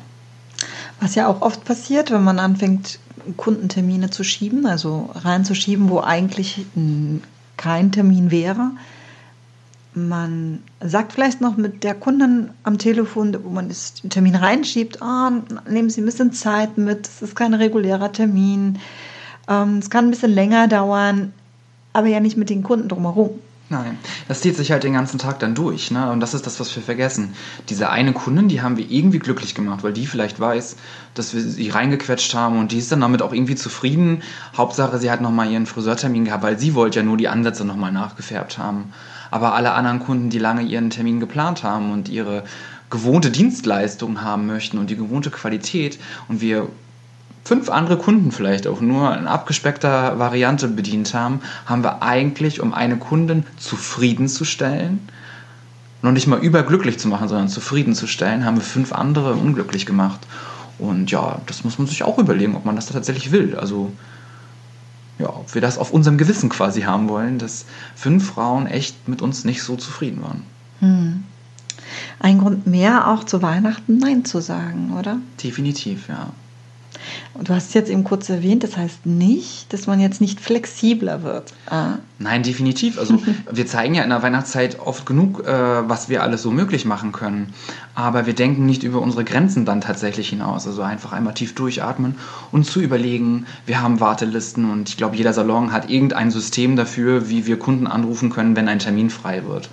Was 1.01 1.15
ja 1.15 1.29
auch 1.29 1.41
oft 1.41 1.65
passiert, 1.65 2.11
wenn 2.11 2.25
man 2.25 2.39
anfängt, 2.39 2.99
Kundentermine 3.37 4.11
zu 4.11 4.25
schieben, 4.25 4.67
also 4.67 5.11
reinzuschieben, 5.15 5.89
wo 5.91 6.01
eigentlich 6.01 6.65
kein 7.57 7.93
Termin 7.93 8.31
wäre, 8.31 8.71
man 9.95 10.63
sagt 10.81 11.13
vielleicht 11.13 11.41
noch 11.41 11.57
mit 11.57 11.83
der 11.83 11.95
Kundin 11.95 12.51
am 12.63 12.79
Telefon, 12.79 13.37
wo 13.43 13.51
man 13.51 13.69
den 13.69 14.11
Termin 14.11 14.37
reinschiebt, 14.37 14.99
oh, 15.03 15.31
nehmen 15.69 15.91
Sie 15.91 16.01
ein 16.01 16.07
bisschen 16.07 16.33
Zeit 16.33 16.79
mit, 16.79 17.09
es 17.09 17.23
ist 17.23 17.37
kein 17.37 17.55
regulärer 17.55 18.13
Termin, 18.13 18.79
ähm, 19.49 19.79
es 19.79 19.91
kann 19.91 20.07
ein 20.07 20.11
bisschen 20.11 20.33
länger 20.33 20.69
dauern, 20.69 21.33
aber 21.93 22.07
ja 22.07 22.21
nicht 22.21 22.37
mit 22.37 22.51
den 22.51 22.63
Kunden 22.63 22.89
drumherum. 22.89 23.31
Nein, 23.73 23.99
das 24.27 24.41
zieht 24.41 24.57
sich 24.57 24.73
halt 24.73 24.83
den 24.83 24.95
ganzen 24.95 25.19
Tag 25.19 25.39
dann 25.39 25.55
durch, 25.55 25.93
ne? 25.93 26.11
Und 26.11 26.19
das 26.19 26.35
ist 26.35 26.45
das, 26.45 26.59
was 26.59 26.75
wir 26.75 26.83
vergessen. 26.83 27.35
Diese 27.69 27.89
eine 27.89 28.13
Kundin, 28.13 28.49
die 28.49 28.63
haben 28.63 28.77
wir 28.77 28.91
irgendwie 28.91 29.21
glücklich 29.21 29.55
gemacht, 29.55 29.85
weil 29.85 29.93
die 29.93 30.09
vielleicht 30.09 30.41
weiß, 30.41 30.75
dass 31.15 31.35
wir 31.35 31.41
sie 31.41 31.69
reingequetscht 31.69 32.35
haben 32.35 32.59
und 32.59 32.73
die 32.73 32.79
ist 32.79 32.91
dann 32.91 33.01
damit 33.01 33.23
auch 33.23 33.33
irgendwie 33.33 33.55
zufrieden. 33.55 34.25
Hauptsache, 34.57 34.99
sie 34.99 35.09
hat 35.09 35.21
nochmal 35.21 35.53
ihren 35.53 35.67
Friseurtermin 35.67 36.25
gehabt, 36.25 36.43
weil 36.43 36.59
sie 36.59 36.75
wollte 36.75 36.99
ja 36.99 37.05
nur 37.05 37.17
die 37.17 37.29
Ansätze 37.29 37.65
nochmal 37.65 37.93
nachgefärbt 37.93 38.59
haben. 38.59 38.93
Aber 39.31 39.55
alle 39.55 39.73
anderen 39.73 40.01
Kunden, 40.01 40.31
die 40.31 40.39
lange 40.39 40.63
ihren 40.63 40.91
Termin 40.91 41.21
geplant 41.21 41.63
haben 41.63 41.93
und 41.93 42.09
ihre 42.09 42.45
gewohnte 42.91 43.31
Dienstleistung 43.31 44.23
haben 44.23 44.47
möchten 44.47 44.79
und 44.79 44.91
die 44.91 44.97
gewohnte 44.97 45.31
Qualität 45.31 45.99
und 46.29 46.41
wir 46.41 46.69
fünf 47.45 47.71
andere 47.71 47.97
Kunden 47.97 48.33
vielleicht 48.33 48.67
auch 48.67 48.81
nur 48.81 49.17
in 49.17 49.27
abgespeckter 49.27 50.19
Variante 50.19 50.69
bedient 50.69 51.15
haben, 51.15 51.41
haben 51.67 51.83
wir 51.83 52.03
eigentlich, 52.03 52.61
um 52.61 52.75
eine 52.75 52.97
Kundin 52.97 53.45
zufriedenzustellen, 53.57 55.01
noch 56.03 56.13
nicht 56.13 56.27
mal 56.27 56.39
überglücklich 56.39 56.99
zu 56.99 57.09
machen, 57.09 57.29
sondern 57.29 57.49
zufriedenzustellen, 57.49 58.45
haben 58.45 58.57
wir 58.57 58.63
fünf 58.63 58.93
andere 58.93 59.35
unglücklich 59.35 59.87
gemacht. 59.87 60.21
Und 60.79 61.11
ja, 61.11 61.41
das 61.47 61.63
muss 61.63 61.79
man 61.79 61.87
sich 61.87 62.03
auch 62.03 62.19
überlegen, 62.19 62.57
ob 62.57 62.65
man 62.65 62.77
das 62.77 62.87
tatsächlich 62.87 63.33
will. 63.33 63.55
Also 63.55 63.93
ja, 65.21 65.29
ob 65.29 65.55
wir 65.55 65.61
das 65.61 65.79
auf 65.79 65.93
unserem 65.93 66.19
Gewissen 66.19 66.49
quasi 66.49 66.83
haben 66.83 67.09
wollen, 67.09 67.39
dass 67.39 67.67
fünf 67.95 68.27
Frauen 68.27 68.67
echt 68.67 69.09
mit 69.09 69.23
uns 69.23 69.45
nicht 69.45 69.63
so 69.63 69.77
zufrieden 69.77 70.23
waren. 70.23 70.43
Hm. 70.81 71.25
Ein 72.19 72.39
Grund 72.39 72.67
mehr 72.67 73.09
auch 73.09 73.25
zu 73.25 73.43
Weihnachten 73.43 73.99
Nein 73.99 74.25
zu 74.25 74.41
sagen, 74.41 74.95
oder? 74.99 75.19
Definitiv, 75.43 76.09
ja. 76.09 76.31
Und 77.35 77.49
du 77.49 77.55
hast 77.55 77.69
es 77.69 77.75
jetzt 77.75 77.91
eben 77.91 78.05
kurz 78.05 78.29
erwähnt, 78.29 78.65
das 78.65 78.77
heißt 78.77 79.07
nicht, 79.07 79.73
dass 79.73 79.87
man 79.87 80.01
jetzt 80.01 80.21
nicht 80.21 80.41
flexibler 80.41 81.23
wird. 81.23 81.53
Ah. 81.67 81.95
Nein, 82.19 82.43
definitiv. 82.43 82.99
Also 82.99 83.19
wir 83.51 83.67
zeigen 83.67 83.95
ja 83.95 84.03
in 84.03 84.11
der 84.11 84.23
Weihnachtszeit 84.23 84.79
oft 84.81 85.07
genug, 85.07 85.47
äh, 85.47 85.89
was 85.89 86.09
wir 86.09 86.23
alles 86.23 86.43
so 86.43 86.51
möglich 86.51 86.85
machen 86.85 87.13
können. 87.13 87.55
Aber 87.95 88.27
wir 88.27 88.35
denken 88.35 88.67
nicht 88.67 88.83
über 88.83 89.01
unsere 89.01 89.25
Grenzen 89.25 89.65
dann 89.65 89.81
tatsächlich 89.81 90.29
hinaus. 90.29 90.67
Also 90.67 90.83
einfach 90.83 91.13
einmal 91.13 91.35
tief 91.35 91.55
durchatmen 91.55 92.17
und 92.53 92.67
zu 92.67 92.81
überlegen, 92.81 93.47
wir 93.65 93.81
haben 93.81 94.01
Wartelisten 94.01 94.71
und 94.71 94.89
ich 94.89 94.97
glaube, 94.97 95.17
jeder 95.17 95.33
Salon 95.33 95.73
hat 95.73 95.89
irgendein 95.89 96.31
System 96.31 96.77
dafür, 96.77 97.29
wie 97.29 97.47
wir 97.47 97.59
Kunden 97.59 97.87
anrufen 97.87 98.31
können, 98.31 98.57
wenn 98.57 98.69
ein 98.69 98.81
Termin 98.81 99.11
frei 99.11 99.45
wird 99.47 99.71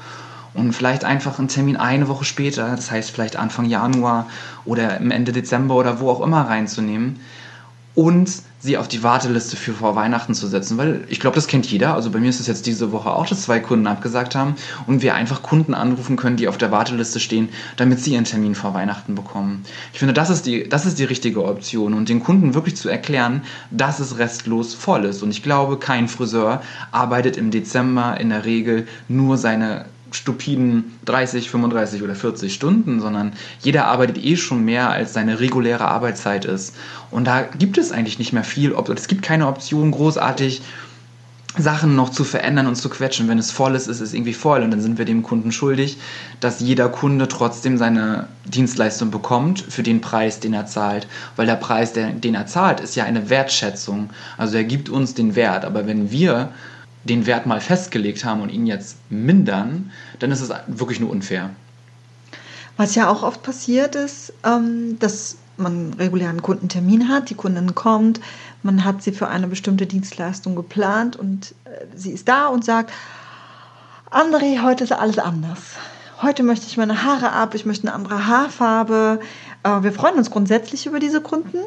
und 0.58 0.74
vielleicht 0.74 1.06
einfach 1.06 1.38
einen 1.38 1.48
Termin 1.48 1.77
eine 1.77 2.08
Woche 2.08 2.25
später, 2.25 2.75
das 2.75 2.89
heißt 2.89 3.12
vielleicht 3.12 3.36
Anfang 3.36 3.66
Januar 3.66 4.25
oder 4.66 5.00
Ende 5.00 5.32
Dezember 5.32 5.75
oder 5.75 6.00
wo 6.00 6.10
auch 6.10 6.22
immer 6.22 6.42
reinzunehmen 6.42 7.20
und 7.98 8.30
sie 8.60 8.77
auf 8.77 8.88
die 8.88 9.01
Warteliste 9.01 9.58
für 9.58 9.74
vor 9.74 9.96
Weihnachten 9.96 10.36
zu 10.36 10.46
setzen, 10.46 10.77
weil 10.77 11.04
ich 11.10 11.20
glaube, 11.20 11.34
das 11.34 11.48
kennt 11.48 11.66
jeder. 11.66 11.96
Also 11.96 12.12
bei 12.12 12.20
mir 12.20 12.30
ist 12.30 12.39
es 12.39 12.46
jetzt 12.46 12.68
diese 12.68 12.92
Woche 12.92 13.10
auch, 13.10 13.25
dass 13.25 13.42
zwei 13.42 13.60
Kunden 13.60 13.88
abgesagt 13.88 14.36
haben 14.36 14.54
und 14.86 15.01
wir 15.01 15.16
einfach 15.16 15.42
Kunden 15.42 15.74
anrufen 15.74 16.16
können, 16.16 16.38
die 16.38 16.48
auf 16.48 16.60
der 16.60 16.70
Warteliste 16.70 17.20
stehen, 17.20 17.50
damit 17.75 18.00
sie 18.00 18.13
ihren 18.13 18.25
Termin 18.25 18.54
vor 18.54 18.75
Weihnachten 18.75 19.16
bekommen. 19.16 19.63
Ich 19.94 20.00
finde, 20.00 20.13
das 20.13 20.30
ist 20.30 20.46
die, 20.46 20.70
das 20.70 20.86
ist 20.86 21.00
die 21.00 21.06
richtige 21.06 21.44
Option 21.44 21.96
und 21.96 22.08
den 22.08 22.20
Kunden 22.20 22.54
wirklich 22.54 22.77
zu 22.77 22.88
erklären, 22.88 23.42
dass 23.72 24.00
es 24.00 24.20
restlos 24.20 24.75
voll 24.75 25.06
ist. 25.06 25.24
Und 25.24 25.32
ich 25.32 25.42
glaube, 25.42 25.80
kein 25.80 26.08
Friseur 26.08 26.62
arbeitet 26.92 27.36
im 27.36 27.50
Dezember 27.50 28.20
in 28.20 28.30
der 28.30 28.46
Regel 28.46 28.88
nur 29.08 29.39
seine 29.39 29.86
stupiden 30.12 30.94
30, 31.06 31.50
35 31.50 32.04
oder 32.04 32.16
40 32.16 32.54
Stunden, 32.54 33.00
sondern 33.00 33.34
jeder 33.62 33.86
arbeitet 33.86 34.24
eh 34.24 34.36
schon 34.36 34.64
mehr, 34.66 34.90
als 34.90 35.14
seine 35.14 35.40
reguläre 35.40 35.86
Arbeitszeit 35.86 36.46
ist. 36.46 36.76
Und 37.12 37.26
da 37.26 37.42
gibt 37.42 37.78
es 37.78 37.92
eigentlich 37.92 38.20
nicht 38.20 38.34
mehr 38.34 38.44
viel. 38.44 38.74
Es 38.94 39.08
gibt 39.08 39.22
keine 39.22 39.48
Option, 39.48 39.92
großartig 39.92 40.62
Sachen 41.58 41.96
noch 41.96 42.10
zu 42.10 42.24
verändern 42.24 42.68
und 42.68 42.76
zu 42.76 42.90
quetschen. 42.90 43.28
Wenn 43.28 43.40
es 43.40 43.52
voll 43.52 43.76
ist, 43.76 43.88
ist 43.88 44.00
es 44.00 44.14
irgendwie 44.14 44.34
voll 44.34 44.62
und 44.62 44.72
dann 44.72 44.82
sind 44.82 44.98
wir 44.98 45.06
dem 45.06 45.24
Kunden 45.24 45.52
schuldig, 45.52 45.98
dass 46.40 46.60
jeder 46.60 46.90
Kunde 46.90 47.28
trotzdem 47.28 47.78
seine 47.78 48.28
Dienstleistung 48.46 49.12
bekommt 49.12 49.62
für 49.62 49.84
den 49.84 50.02
Preis, 50.02 50.40
den 50.40 50.54
er 50.54 50.68
zahlt. 50.68 51.08
Weil 51.36 51.48
der 51.48 51.56
Preis, 51.56 51.94
den 51.94 52.36
er 52.36 52.46
zahlt, 52.46 52.80
ist 52.80 52.96
ja 52.96 53.06
eine 53.06 53.30
Wertschätzung. 53.30 54.12
Also 54.38 54.58
er 54.58 54.64
gibt 54.64 54.90
uns 54.90 55.14
den 55.14 55.36
Wert. 55.36 55.66
Aber 55.66 55.88
wenn 55.88 56.12
wir 56.12 56.50
den 57.08 57.26
Wert 57.26 57.46
mal 57.46 57.62
festgelegt 57.62 58.24
haben 58.24 58.42
und 58.42 58.50
ihn 58.50 58.68
jetzt 58.68 58.98
mindern, 59.10 59.92
dann 60.20 60.32
ist 60.32 60.42
es 60.42 60.52
wirklich 60.68 61.00
nur 61.00 61.10
unfair. 61.10 61.50
Was 62.78 62.94
ja 62.94 63.10
auch 63.10 63.24
oft 63.24 63.42
passiert 63.42 63.96
ist, 63.96 64.34
ähm, 64.44 65.00
dass 65.00 65.38
man 65.58 65.74
einen 65.74 65.94
regulären 65.96 66.44
Kundentermin 66.44 67.10
hat, 67.10 67.32
die 67.32 67.36
Kundin 67.36 67.74
kommt, 67.74 68.20
man 68.62 68.84
hat 68.84 69.02
sie 69.02 69.12
für 69.12 69.28
eine 69.28 69.48
bestimmte 69.48 69.88
Dienstleistung 69.88 70.56
geplant 70.56 71.16
und 71.16 71.56
äh, 71.66 71.86
sie 71.96 72.12
ist 72.12 72.28
da 72.28 72.48
und 72.48 72.64
sagt, 72.64 72.92
André, 74.12 74.62
heute 74.62 74.84
ist 74.84 74.94
alles 74.94 75.18
anders. 75.18 75.60
Heute 76.22 76.44
möchte 76.44 76.68
ich 76.68 76.78
meine 76.78 77.04
Haare 77.04 77.32
ab, 77.32 77.56
ich 77.56 77.66
möchte 77.66 77.88
eine 77.88 77.96
andere 77.96 78.28
Haarfarbe. 78.28 79.20
Äh, 79.64 79.84
wir 79.84 79.92
freuen 79.92 80.16
uns 80.16 80.32
grundsätzlich 80.32 80.86
über 80.86 81.00
diese 81.00 81.22
Kunden. 81.22 81.58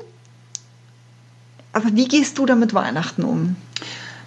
Aber 1.73 1.89
wie 1.93 2.09
gehst 2.09 2.39
du 2.39 2.47
damit 2.47 2.75
Weihnachten 2.75 3.25
um? 3.25 3.57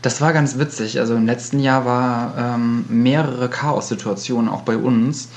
Das 0.03 0.19
war 0.19 0.33
ganz 0.33 0.60
witzig. 0.60 1.00
Also 1.00 1.15
im 1.15 1.25
letzten 1.25 1.60
Jahr 1.60 1.86
war 1.86 2.38
ähm, 2.38 2.83
mehrere 2.89 3.50
Chaos-Situationen 3.50 4.50
auch 4.50 4.63
bei 4.63 4.75
uns. 4.75 5.29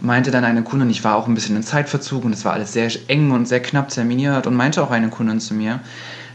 Meinte 0.00 0.30
dann 0.30 0.42
eine 0.42 0.62
Kundin, 0.62 0.88
ich 0.88 1.04
war 1.04 1.16
auch 1.16 1.28
ein 1.28 1.34
bisschen 1.34 1.54
in 1.54 1.62
Zeitverzug 1.62 2.24
und 2.24 2.32
es 2.32 2.46
war 2.46 2.54
alles 2.54 2.72
sehr 2.72 2.90
eng 3.08 3.30
und 3.30 3.46
sehr 3.46 3.60
knapp 3.60 3.90
terminiert 3.90 4.46
und 4.46 4.54
meinte 4.54 4.82
auch 4.82 4.90
eine 4.90 5.10
Kundin 5.10 5.38
zu 5.38 5.52
mir, 5.52 5.80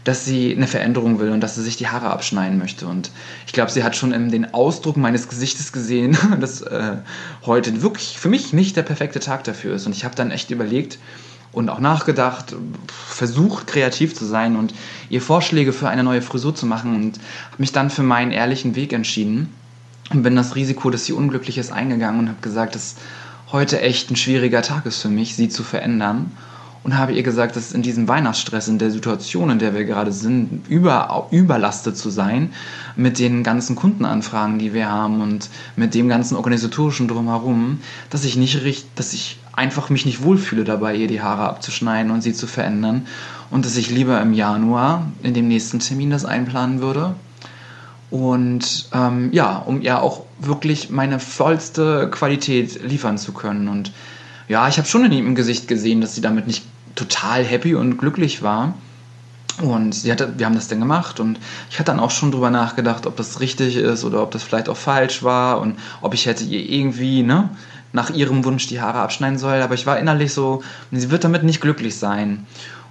dass 0.04 0.24
sie 0.24 0.54
eine 0.54 0.68
Veränderung 0.68 1.18
will 1.18 1.30
und 1.30 1.40
dass 1.40 1.56
sie 1.56 1.62
sich 1.62 1.76
die 1.76 1.88
Haare 1.88 2.10
abschneiden 2.10 2.56
möchte. 2.56 2.86
Und 2.86 3.10
ich 3.48 3.52
glaube, 3.52 3.72
sie 3.72 3.82
hat 3.82 3.96
schon 3.96 4.12
in 4.12 4.30
den 4.30 4.54
Ausdruck 4.54 4.96
meines 4.96 5.28
Gesichtes 5.28 5.72
gesehen, 5.72 6.16
dass 6.40 6.62
äh, 6.62 6.98
heute 7.44 7.82
wirklich 7.82 8.16
für 8.16 8.28
mich 8.28 8.52
nicht 8.52 8.76
der 8.76 8.84
perfekte 8.84 9.18
Tag 9.18 9.42
dafür 9.42 9.74
ist. 9.74 9.86
Und 9.86 9.96
ich 9.96 10.04
habe 10.04 10.14
dann 10.14 10.30
echt 10.30 10.52
überlegt, 10.52 11.00
und 11.52 11.68
auch 11.68 11.80
nachgedacht, 11.80 12.54
versucht 12.86 13.66
kreativ 13.66 14.14
zu 14.14 14.24
sein 14.24 14.56
und 14.56 14.74
ihr 15.08 15.20
Vorschläge 15.20 15.72
für 15.72 15.88
eine 15.88 16.04
neue 16.04 16.22
Frisur 16.22 16.54
zu 16.54 16.66
machen 16.66 16.94
und 16.94 17.18
habe 17.46 17.56
mich 17.58 17.72
dann 17.72 17.90
für 17.90 18.02
meinen 18.02 18.30
ehrlichen 18.30 18.76
Weg 18.76 18.92
entschieden 18.92 19.52
und 20.12 20.22
bin 20.22 20.36
das 20.36 20.54
Risiko, 20.54 20.90
dass 20.90 21.04
sie 21.04 21.12
unglücklich 21.12 21.58
ist, 21.58 21.72
eingegangen 21.72 22.20
und 22.20 22.28
habe 22.28 22.40
gesagt, 22.40 22.74
dass 22.74 22.96
heute 23.52 23.80
echt 23.80 24.10
ein 24.10 24.16
schwieriger 24.16 24.62
Tag 24.62 24.86
ist 24.86 25.02
für 25.02 25.08
mich, 25.08 25.36
sie 25.36 25.48
zu 25.48 25.62
verändern. 25.62 26.32
Und 26.82 26.96
habe 26.96 27.12
ihr 27.12 27.22
gesagt, 27.22 27.56
dass 27.56 27.72
in 27.72 27.82
diesem 27.82 28.08
Weihnachtsstress, 28.08 28.66
in 28.66 28.78
der 28.78 28.90
Situation, 28.90 29.50
in 29.50 29.58
der 29.58 29.74
wir 29.74 29.84
gerade 29.84 30.12
sind, 30.12 30.66
über, 30.66 31.28
überlastet 31.30 31.98
zu 31.98 32.08
sein 32.08 32.54
mit 32.96 33.18
den 33.18 33.42
ganzen 33.42 33.76
Kundenanfragen, 33.76 34.58
die 34.58 34.72
wir 34.72 34.88
haben 34.88 35.20
und 35.20 35.50
mit 35.76 35.92
dem 35.92 36.08
ganzen 36.08 36.36
organisatorischen 36.36 37.06
drumherum, 37.06 37.80
dass 38.08 38.24
ich 38.24 38.36
nicht 38.36 38.62
richtig, 38.64 38.86
dass 38.94 39.12
ich 39.12 39.39
einfach 39.52 39.90
mich 39.90 40.06
nicht 40.06 40.22
wohlfühle 40.22 40.64
dabei, 40.64 40.94
ihr 40.94 41.08
die 41.08 41.22
Haare 41.22 41.48
abzuschneiden 41.48 42.10
und 42.10 42.22
sie 42.22 42.32
zu 42.32 42.46
verändern 42.46 43.06
und 43.50 43.64
dass 43.64 43.76
ich 43.76 43.90
lieber 43.90 44.20
im 44.20 44.32
Januar 44.32 45.10
in 45.22 45.34
dem 45.34 45.48
nächsten 45.48 45.80
Termin 45.80 46.10
das 46.10 46.24
einplanen 46.24 46.80
würde. 46.80 47.14
Und 48.10 48.88
ähm, 48.92 49.30
ja, 49.32 49.56
um 49.56 49.82
ihr 49.82 50.02
auch 50.02 50.24
wirklich 50.40 50.90
meine 50.90 51.20
vollste 51.20 52.08
Qualität 52.10 52.82
liefern 52.82 53.18
zu 53.18 53.32
können. 53.32 53.68
Und 53.68 53.92
ja, 54.48 54.66
ich 54.68 54.78
habe 54.78 54.88
schon 54.88 55.04
in 55.04 55.12
ihrem 55.12 55.34
Gesicht 55.34 55.68
gesehen, 55.68 56.00
dass 56.00 56.14
sie 56.14 56.20
damit 56.20 56.46
nicht 56.46 56.64
total 56.96 57.44
happy 57.44 57.74
und 57.74 57.98
glücklich 57.98 58.42
war. 58.42 58.74
Und 59.62 59.94
sie 59.94 60.10
hatte, 60.10 60.38
wir 60.38 60.46
haben 60.46 60.54
das 60.54 60.68
dann 60.68 60.80
gemacht 60.80 61.20
und 61.20 61.38
ich 61.70 61.78
hatte 61.78 61.92
dann 61.92 62.00
auch 62.00 62.10
schon 62.10 62.32
drüber 62.32 62.50
nachgedacht, 62.50 63.06
ob 63.06 63.16
das 63.16 63.40
richtig 63.40 63.76
ist 63.76 64.04
oder 64.04 64.22
ob 64.22 64.30
das 64.30 64.42
vielleicht 64.42 64.70
auch 64.70 64.76
falsch 64.76 65.22
war 65.22 65.60
und 65.60 65.78
ob 66.00 66.14
ich 66.14 66.26
hätte 66.26 66.44
ihr 66.44 66.66
irgendwie 66.66 67.22
ne, 67.22 67.50
nach 67.92 68.10
ihrem 68.10 68.44
Wunsch 68.44 68.66
die 68.66 68.80
Haare 68.80 69.00
abschneiden 69.00 69.38
soll. 69.38 69.62
Aber 69.62 69.74
ich 69.74 69.86
war 69.86 69.98
innerlich 69.98 70.32
so, 70.32 70.62
sie 70.90 71.10
wird 71.10 71.24
damit 71.24 71.42
nicht 71.42 71.60
glücklich 71.60 71.96
sein. 71.96 72.46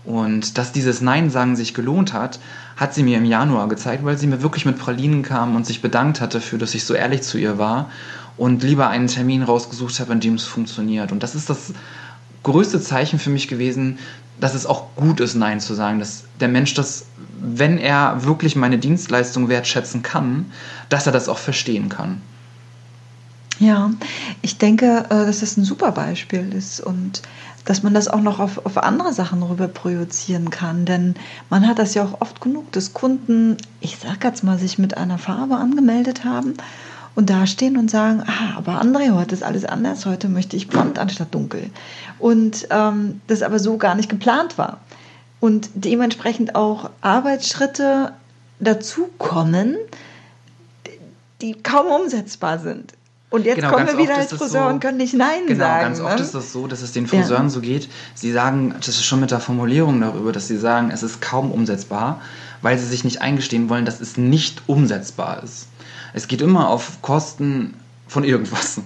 Und 0.05 0.57
dass 0.57 0.71
dieses 0.71 1.01
Nein 1.01 1.29
sagen 1.29 1.55
sich 1.55 1.73
gelohnt 1.73 2.13
hat, 2.13 2.39
hat 2.77 2.93
sie 2.93 3.03
mir 3.03 3.17
im 3.17 3.25
Januar 3.25 3.67
gezeigt, 3.67 4.05
weil 4.05 4.17
sie 4.17 4.27
mir 4.27 4.41
wirklich 4.41 4.65
mit 4.65 4.79
Pralinen 4.79 5.23
kam 5.23 5.55
und 5.55 5.65
sich 5.65 5.81
bedankt 5.81 6.21
hat 6.21 6.33
dafür, 6.33 6.57
dass 6.57 6.73
ich 6.73 6.85
so 6.85 6.93
ehrlich 6.93 7.21
zu 7.21 7.37
ihr 7.37 7.57
war 7.57 7.89
und 8.37 8.63
lieber 8.63 8.87
einen 8.87 9.07
Termin 9.07 9.43
rausgesucht 9.43 9.99
habe, 9.99 10.13
an 10.13 10.21
dem 10.21 10.35
es 10.35 10.45
funktioniert. 10.45 11.11
Und 11.11 11.21
das 11.21 11.35
ist 11.35 11.49
das 11.49 11.73
größte 12.43 12.79
Zeichen 12.79 13.19
für 13.19 13.29
mich 13.29 13.47
gewesen, 13.49 13.99
dass 14.39 14.53
es 14.53 14.65
auch 14.65 14.95
gut 14.95 15.19
ist, 15.19 15.35
Nein 15.35 15.59
zu 15.59 15.73
sagen, 15.73 15.99
dass 15.99 16.23
der 16.39 16.47
Mensch 16.47 16.73
das, 16.73 17.05
wenn 17.41 17.77
er 17.77 18.23
wirklich 18.23 18.55
meine 18.55 18.77
Dienstleistung 18.77 19.49
wertschätzen 19.49 20.01
kann, 20.01 20.45
dass 20.87 21.05
er 21.05 21.11
das 21.11 21.27
auch 21.27 21.37
verstehen 21.37 21.89
kann. 21.89 22.21
Ja, 23.59 23.91
ich 24.41 24.57
denke, 24.57 25.05
äh, 25.09 25.25
dass 25.25 25.41
das 25.41 25.57
ein 25.57 25.65
super 25.65 25.91
Beispiel 25.91 26.53
ist 26.53 26.79
und 26.79 27.21
dass 27.65 27.83
man 27.83 27.93
das 27.93 28.07
auch 28.07 28.21
noch 28.21 28.39
auf, 28.39 28.65
auf 28.65 28.77
andere 28.77 29.13
Sachen 29.13 29.43
rüber 29.43 29.67
projizieren 29.67 30.49
kann. 30.49 30.85
Denn 30.85 31.15
man 31.49 31.67
hat 31.67 31.77
das 31.77 31.93
ja 31.93 32.05
auch 32.05 32.21
oft 32.21 32.39
genug, 32.39 32.71
dass 32.71 32.93
Kunden, 32.93 33.57
ich 33.81 33.97
sag 33.97 34.23
jetzt 34.23 34.43
mal, 34.43 34.57
sich 34.57 34.79
mit 34.79 34.97
einer 34.97 35.17
Farbe 35.17 35.57
angemeldet 35.57 36.23
haben 36.23 36.53
und 37.15 37.29
dastehen 37.29 37.75
und 37.75 37.91
sagen, 37.91 38.23
ah, 38.25 38.57
aber 38.57 38.81
André, 38.81 39.13
heute 39.13 39.35
ist 39.35 39.43
alles 39.43 39.65
anders, 39.65 40.05
heute 40.05 40.29
möchte 40.29 40.55
ich 40.55 40.69
blond 40.69 40.97
anstatt 40.97 41.35
dunkel. 41.35 41.69
Und 42.17 42.67
ähm, 42.71 43.19
das 43.27 43.41
aber 43.41 43.59
so 43.59 43.77
gar 43.77 43.95
nicht 43.95 44.09
geplant 44.09 44.57
war. 44.57 44.79
Und 45.41 45.69
dementsprechend 45.75 46.55
auch 46.55 46.89
Arbeitsschritte 47.01 48.13
dazukommen, 48.61 49.75
die 51.41 51.53
kaum 51.53 51.87
umsetzbar 51.87 52.59
sind. 52.59 52.93
Und 53.31 53.45
jetzt 53.45 53.57
genau, 53.57 53.71
kommen 53.71 53.85
wir 53.85 53.97
wieder 53.97 54.17
als 54.17 54.33
Friseur 54.33 54.63
so, 54.63 54.69
und 54.69 54.79
können 54.79 54.97
nicht 54.97 55.13
Nein 55.13 55.45
genau, 55.47 55.65
sagen. 55.65 55.93
Genau, 55.93 55.99
ganz 55.99 55.99
oft 55.99 56.17
ne? 56.17 56.25
ist 56.25 56.35
das 56.35 56.51
so, 56.51 56.65
dass 56.65 56.81
es 56.81 56.93
den 56.93 57.05
Friseuren 57.05 57.43
ja. 57.43 57.49
so 57.49 57.61
geht. 57.61 57.87
Sie 58.15 58.31
sagen, 58.31 58.73
das 58.77 58.87
ist 58.87 59.05
schon 59.05 59.19
mit 59.19 59.29
der 59.29 59.39
Formulierung 59.39 60.01
darüber, 60.01 60.31
dass 60.31 60.47
sie 60.47 60.57
sagen, 60.57 60.89
es 60.91 61.03
ist 61.03 61.21
kaum 61.21 61.51
umsetzbar, 61.51 62.21
weil 62.63 62.77
sie 62.79 62.87
sich 62.87 63.03
nicht 63.03 63.21
eingestehen 63.21 63.69
wollen, 63.69 63.85
dass 63.85 64.01
es 64.01 64.17
nicht 64.17 64.63
umsetzbar 64.65 65.43
ist. 65.43 65.67
Es 66.13 66.27
geht 66.27 66.41
immer 66.41 66.69
auf 66.69 67.03
Kosten 67.03 67.75
von 68.07 68.23
irgendwas. 68.23 68.81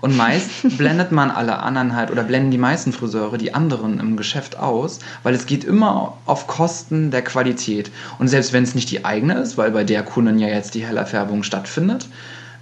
Und 0.00 0.16
meist 0.16 0.48
blendet 0.78 1.10
man 1.10 1.32
alle 1.32 1.58
anderen 1.58 1.96
halt 1.96 2.12
oder 2.12 2.22
blenden 2.22 2.52
die 2.52 2.58
meisten 2.58 2.92
Friseure 2.92 3.36
die 3.36 3.52
anderen 3.52 3.98
im 3.98 4.16
Geschäft 4.16 4.56
aus, 4.56 5.00
weil 5.24 5.34
es 5.34 5.46
geht 5.46 5.64
immer 5.64 6.16
auf 6.24 6.46
Kosten 6.46 7.10
der 7.10 7.22
Qualität. 7.22 7.90
Und 8.20 8.28
selbst 8.28 8.52
wenn 8.52 8.62
es 8.62 8.76
nicht 8.76 8.92
die 8.92 9.04
eigene 9.04 9.34
ist, 9.34 9.58
weil 9.58 9.72
bei 9.72 9.82
der 9.82 10.04
Kunden 10.04 10.38
ja 10.38 10.46
jetzt 10.46 10.74
die 10.74 10.86
Hellerfärbung 10.86 11.42
stattfindet, 11.42 12.08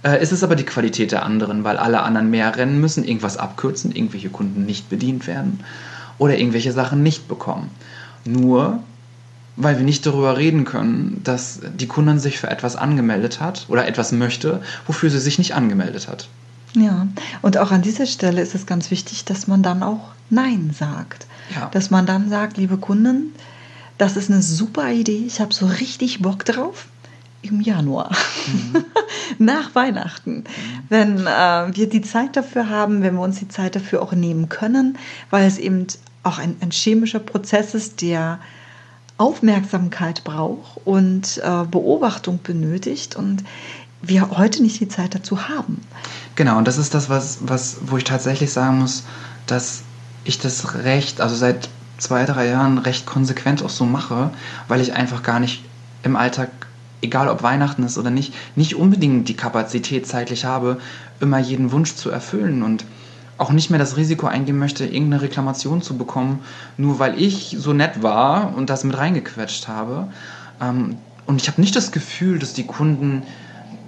äh, 0.03 0.21
ist 0.21 0.31
es 0.31 0.43
aber 0.43 0.55
die 0.55 0.63
Qualität 0.65 1.11
der 1.11 1.23
anderen, 1.23 1.63
weil 1.63 1.77
alle 1.77 2.01
anderen 2.01 2.29
mehr 2.29 2.55
rennen 2.55 2.79
müssen, 2.79 3.03
irgendwas 3.03 3.37
abkürzen, 3.37 3.91
irgendwelche 3.91 4.29
Kunden 4.29 4.65
nicht 4.65 4.89
bedient 4.89 5.27
werden 5.27 5.59
oder 6.17 6.37
irgendwelche 6.37 6.71
Sachen 6.71 7.03
nicht 7.03 7.27
bekommen. 7.27 7.69
Nur 8.25 8.79
weil 9.57 9.77
wir 9.77 9.85
nicht 9.85 10.05
darüber 10.05 10.37
reden 10.37 10.65
können, 10.65 11.19
dass 11.23 11.59
die 11.77 11.87
Kundin 11.87 12.19
sich 12.19 12.39
für 12.39 12.49
etwas 12.49 12.75
angemeldet 12.75 13.41
hat 13.41 13.65
oder 13.69 13.87
etwas 13.87 14.11
möchte, 14.11 14.61
wofür 14.85 15.09
sie 15.09 15.19
sich 15.19 15.39
nicht 15.39 15.55
angemeldet 15.55 16.07
hat. 16.07 16.29
Ja, 16.75 17.07
und 17.41 17.57
auch 17.57 17.71
an 17.71 17.81
dieser 17.81 18.05
Stelle 18.05 18.41
ist 18.41 18.53
es 18.53 18.67
ganz 18.67 18.91
wichtig, 18.91 19.25
dass 19.25 19.47
man 19.47 19.63
dann 19.63 19.81
auch 19.81 20.11
Nein 20.29 20.75
sagt. 20.77 21.25
Ja. 21.55 21.69
Dass 21.71 21.89
man 21.89 22.05
dann 22.05 22.29
sagt, 22.29 22.57
liebe 22.57 22.77
Kunden, 22.77 23.33
das 23.97 24.15
ist 24.15 24.29
eine 24.29 24.43
super 24.43 24.91
Idee, 24.91 25.23
ich 25.25 25.39
habe 25.39 25.53
so 25.53 25.65
richtig 25.65 26.21
Bock 26.21 26.45
drauf 26.45 26.85
im 27.49 27.61
Januar, 27.61 28.11
mhm. 28.47 28.85
nach 29.37 29.75
Weihnachten, 29.75 30.37
mhm. 30.37 30.43
wenn 30.89 31.27
äh, 31.27 31.75
wir 31.75 31.89
die 31.89 32.01
Zeit 32.01 32.35
dafür 32.35 32.69
haben, 32.69 33.01
wenn 33.01 33.15
wir 33.15 33.21
uns 33.21 33.39
die 33.39 33.47
Zeit 33.47 33.75
dafür 33.75 34.01
auch 34.01 34.13
nehmen 34.13 34.49
können, 34.49 34.97
weil 35.29 35.45
es 35.45 35.57
eben 35.57 35.87
auch 36.23 36.37
ein, 36.37 36.55
ein 36.61 36.71
chemischer 36.71 37.19
Prozess 37.19 37.73
ist, 37.73 38.01
der 38.01 38.39
Aufmerksamkeit 39.17 40.23
braucht 40.23 40.79
und 40.85 41.41
äh, 41.43 41.63
Beobachtung 41.69 42.39
benötigt 42.43 43.15
und 43.15 43.43
wir 44.01 44.29
heute 44.37 44.61
nicht 44.61 44.79
die 44.79 44.87
Zeit 44.87 45.15
dazu 45.15 45.49
haben. 45.49 45.81
Genau, 46.35 46.57
und 46.57 46.67
das 46.67 46.77
ist 46.77 46.93
das, 46.93 47.09
was, 47.09 47.39
was, 47.41 47.77
wo 47.87 47.97
ich 47.97 48.03
tatsächlich 48.03 48.51
sagen 48.51 48.79
muss, 48.79 49.03
dass 49.47 49.81
ich 50.23 50.39
das 50.39 50.75
recht, 50.83 51.19
also 51.19 51.35
seit 51.35 51.69
zwei, 51.97 52.25
drei 52.25 52.47
Jahren 52.47 52.77
recht 52.77 53.05
konsequent 53.05 53.63
auch 53.63 53.69
so 53.69 53.85
mache, 53.85 54.29
weil 54.67 54.81
ich 54.81 54.93
einfach 54.93 55.23
gar 55.23 55.39
nicht 55.39 55.63
im 56.03 56.15
Alltag, 56.15 56.49
egal 57.01 57.27
ob 57.29 57.43
Weihnachten 57.43 57.83
ist 57.83 57.97
oder 57.97 58.09
nicht, 58.09 58.33
nicht 58.55 58.75
unbedingt 58.75 59.29
die 59.29 59.35
Kapazität 59.35 60.07
zeitlich 60.07 60.45
habe, 60.45 60.77
immer 61.19 61.39
jeden 61.39 61.71
Wunsch 61.71 61.95
zu 61.95 62.09
erfüllen 62.09 62.63
und 62.63 62.85
auch 63.37 63.51
nicht 63.51 63.69
mehr 63.69 63.79
das 63.79 63.97
Risiko 63.97 64.25
eingehen 64.27 64.57
möchte, 64.57 64.85
irgendeine 64.85 65.21
Reklamation 65.21 65.81
zu 65.81 65.97
bekommen, 65.97 66.39
nur 66.77 66.99
weil 66.99 67.21
ich 67.21 67.55
so 67.59 67.73
nett 67.73 68.01
war 68.01 68.55
und 68.55 68.69
das 68.69 68.83
mit 68.83 68.97
reingequetscht 68.97 69.67
habe. 69.67 70.07
Ähm, 70.61 70.97
und 71.27 71.41
ich 71.41 71.47
habe 71.47 71.61
nicht 71.61 71.75
das 71.75 71.91
Gefühl, 71.91 72.39
dass 72.39 72.53
die 72.53 72.65
Kunden 72.65 73.23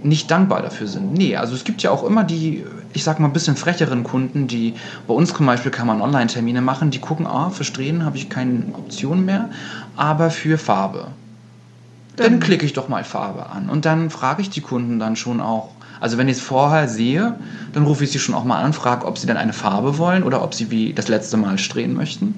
nicht 0.04 0.30
dankbar 0.32 0.62
dafür 0.62 0.88
sind. 0.88 1.14
Nee, 1.14 1.36
also 1.36 1.56
es 1.56 1.64
gibt 1.64 1.82
ja 1.82 1.92
auch 1.92 2.04
immer 2.04 2.24
die, 2.24 2.64
ich 2.94 3.04
sag 3.04 3.20
mal, 3.20 3.28
ein 3.28 3.34
bisschen 3.34 3.56
frecheren 3.56 4.04
Kunden, 4.04 4.48
die 4.48 4.76
bei 5.08 5.14
uns 5.14 5.34
zum 5.34 5.46
Beispiel 5.46 5.72
kann 5.72 5.88
man 5.88 6.02
Online-Termine 6.02 6.62
machen, 6.62 6.92
die 6.92 7.00
gucken, 7.00 7.28
ah, 7.28 7.50
für 7.50 7.64
Strähnen 7.64 8.06
habe 8.06 8.18
ich 8.18 8.30
keine 8.30 8.66
Option 8.74 9.26
mehr, 9.26 9.50
aber 9.98 10.30
für 10.30 10.58
Farbe. 10.58 11.08
Dann, 12.20 12.34
dann 12.34 12.40
klicke 12.40 12.66
ich 12.66 12.74
doch 12.74 12.88
mal 12.88 13.04
Farbe 13.04 13.50
an. 13.50 13.70
Und 13.70 13.86
dann 13.86 14.10
frage 14.10 14.42
ich 14.42 14.50
die 14.50 14.62
Kunden 14.62 15.00
dann 15.00 15.16
schon 15.16 15.42
auch, 15.42 15.72
also 16.00 16.18
wenn 16.18 16.28
ich 16.28 16.38
es 16.38 16.44
vorher 16.44 16.88
sehe, 16.88 17.36
dann 17.74 17.84
rufe 17.84 18.04
ich 18.04 18.12
sie 18.12 18.20
schon 18.20 18.36
auch 18.36 18.44
mal 18.44 18.60
an 18.60 18.68
und 18.68 18.74
frage, 18.74 19.06
ob 19.06 19.18
sie 19.18 19.28
denn 19.28 19.38
eine 19.38 19.54
Farbe 19.54 19.98
wollen 19.98 20.24
oder 20.24 20.42
ob 20.42 20.54
sie 20.54 20.72
wie 20.72 20.94
das 20.94 21.08
letzte 21.08 21.38
Mal 21.38 21.58
strähnen 21.58 21.96
möchten. 21.96 22.36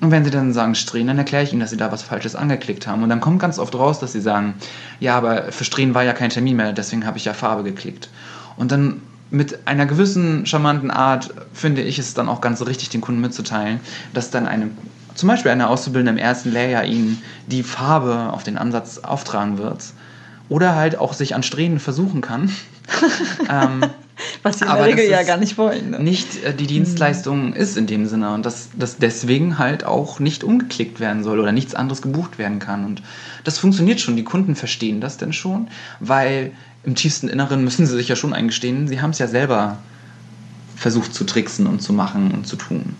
Und 0.00 0.10
wenn 0.10 0.24
sie 0.24 0.30
dann 0.30 0.52
sagen 0.52 0.74
Strähnen, 0.74 1.08
dann 1.08 1.18
erkläre 1.18 1.44
ich 1.44 1.52
ihnen, 1.52 1.60
dass 1.60 1.70
sie 1.70 1.76
da 1.76 1.92
was 1.92 2.02
Falsches 2.02 2.34
angeklickt 2.34 2.88
haben. 2.88 3.04
Und 3.04 3.08
dann 3.08 3.20
kommt 3.20 3.38
ganz 3.38 3.60
oft 3.60 3.74
raus, 3.76 4.00
dass 4.00 4.12
sie 4.12 4.20
sagen, 4.20 4.54
ja, 4.98 5.16
aber 5.16 5.52
für 5.52 5.64
Strähnen 5.64 5.94
war 5.94 6.02
ja 6.02 6.12
kein 6.12 6.30
Termin 6.30 6.56
mehr, 6.56 6.72
deswegen 6.72 7.06
habe 7.06 7.18
ich 7.18 7.24
ja 7.24 7.34
Farbe 7.34 7.62
geklickt. 7.62 8.08
Und 8.56 8.72
dann 8.72 9.00
mit 9.30 9.66
einer 9.66 9.86
gewissen 9.86 10.44
charmanten 10.44 10.90
Art 10.90 11.32
finde 11.52 11.82
ich 11.82 12.00
es 12.00 12.14
dann 12.14 12.28
auch 12.28 12.40
ganz 12.40 12.66
richtig, 12.66 12.90
den 12.90 13.00
Kunden 13.00 13.20
mitzuteilen, 13.20 13.78
dass 14.12 14.30
dann 14.30 14.46
eine, 14.46 14.70
zum 15.14 15.28
Beispiel 15.28 15.50
eine 15.50 15.68
Auszubildende 15.68 16.12
im 16.12 16.18
ersten 16.18 16.52
Lehrjahr 16.52 16.84
ihnen 16.84 17.22
die 17.46 17.62
Farbe 17.62 18.32
auf 18.32 18.42
den 18.42 18.58
Ansatz 18.58 18.98
auftragen 18.98 19.58
wird 19.58 19.84
oder 20.48 20.74
halt 20.74 20.96
auch 20.98 21.12
sich 21.12 21.34
an 21.34 21.42
Strähnen 21.42 21.80
versuchen 21.80 22.20
kann. 22.20 22.50
ähm, 23.50 23.84
Was 24.42 24.58
sie 24.58 24.64
in 24.64 24.70
der 24.70 24.84
Regel 24.84 25.08
ja 25.08 25.22
gar 25.22 25.36
nicht 25.36 25.56
wollen. 25.56 25.90
Ne? 25.90 26.00
Nicht 26.00 26.44
äh, 26.44 26.54
die 26.54 26.66
Dienstleistung 26.66 27.48
mhm. 27.48 27.52
ist 27.54 27.76
in 27.76 27.86
dem 27.86 28.06
Sinne 28.06 28.34
und 28.34 28.44
dass 28.44 28.68
das 28.76 28.98
deswegen 28.98 29.58
halt 29.58 29.84
auch 29.84 30.20
nicht 30.20 30.44
umgeklickt 30.44 31.00
werden 31.00 31.24
soll 31.24 31.40
oder 31.40 31.52
nichts 31.52 31.74
anderes 31.74 32.02
gebucht 32.02 32.38
werden 32.38 32.58
kann. 32.58 32.84
Und 32.84 33.02
das 33.44 33.58
funktioniert 33.58 34.00
schon. 34.00 34.16
Die 34.16 34.24
Kunden 34.24 34.54
verstehen 34.54 35.00
das 35.00 35.16
denn 35.16 35.32
schon, 35.32 35.68
weil 36.00 36.52
im 36.84 36.94
tiefsten 36.94 37.28
Inneren 37.28 37.64
müssen 37.64 37.86
sie 37.86 37.96
sich 37.96 38.08
ja 38.08 38.16
schon 38.16 38.32
eingestehen, 38.32 38.88
sie 38.88 39.00
haben 39.00 39.10
es 39.10 39.18
ja 39.18 39.28
selber 39.28 39.78
versucht 40.76 41.14
zu 41.14 41.24
tricksen 41.24 41.66
und 41.66 41.80
zu 41.80 41.92
machen 41.92 42.32
und 42.32 42.46
zu 42.46 42.56
tun. 42.56 42.96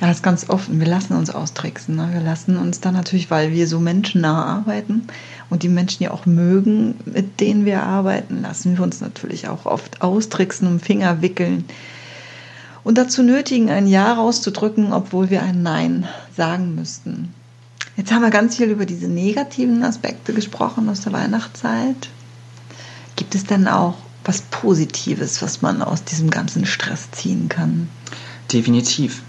Ja, 0.00 0.06
das 0.06 0.18
ist 0.18 0.22
ganz 0.22 0.48
oft. 0.48 0.68
Wir 0.70 0.86
lassen 0.86 1.14
uns 1.14 1.28
austricksen. 1.28 1.96
Ne? 1.96 2.08
Wir 2.12 2.20
lassen 2.20 2.56
uns 2.56 2.80
dann 2.80 2.94
natürlich, 2.94 3.30
weil 3.30 3.52
wir 3.52 3.68
so 3.68 3.80
menschennah 3.80 4.44
arbeiten 4.44 5.06
und 5.50 5.62
die 5.62 5.68
Menschen 5.68 6.04
ja 6.04 6.10
auch 6.10 6.24
mögen, 6.24 6.94
mit 7.04 7.40
denen 7.40 7.66
wir 7.66 7.82
arbeiten, 7.82 8.40
lassen 8.40 8.76
wir 8.76 8.84
uns 8.84 9.00
natürlich 9.00 9.48
auch 9.48 9.66
oft 9.66 10.00
austricksen, 10.00 10.66
um 10.68 10.80
Finger 10.80 11.20
wickeln 11.20 11.64
und 12.82 12.96
dazu 12.96 13.22
nötigen, 13.22 13.70
ein 13.70 13.86
Ja 13.86 14.14
rauszudrücken, 14.14 14.92
obwohl 14.92 15.30
wir 15.30 15.42
ein 15.42 15.62
Nein 15.62 16.08
sagen 16.34 16.74
müssten. 16.74 17.34
Jetzt 17.96 18.12
haben 18.12 18.22
wir 18.22 18.30
ganz 18.30 18.56
viel 18.56 18.68
über 18.68 18.86
diese 18.86 19.08
negativen 19.08 19.82
Aspekte 19.82 20.32
gesprochen 20.32 20.88
aus 20.88 21.02
der 21.02 21.12
Weihnachtszeit. 21.12 22.08
Gibt 23.16 23.34
es 23.34 23.44
denn 23.44 23.68
auch 23.68 23.96
was 24.24 24.42
Positives, 24.42 25.42
was 25.42 25.60
man 25.60 25.82
aus 25.82 26.04
diesem 26.04 26.30
ganzen 26.30 26.64
Stress 26.64 27.10
ziehen 27.10 27.48
kann? 27.48 27.88
Definitiv. 28.50 29.22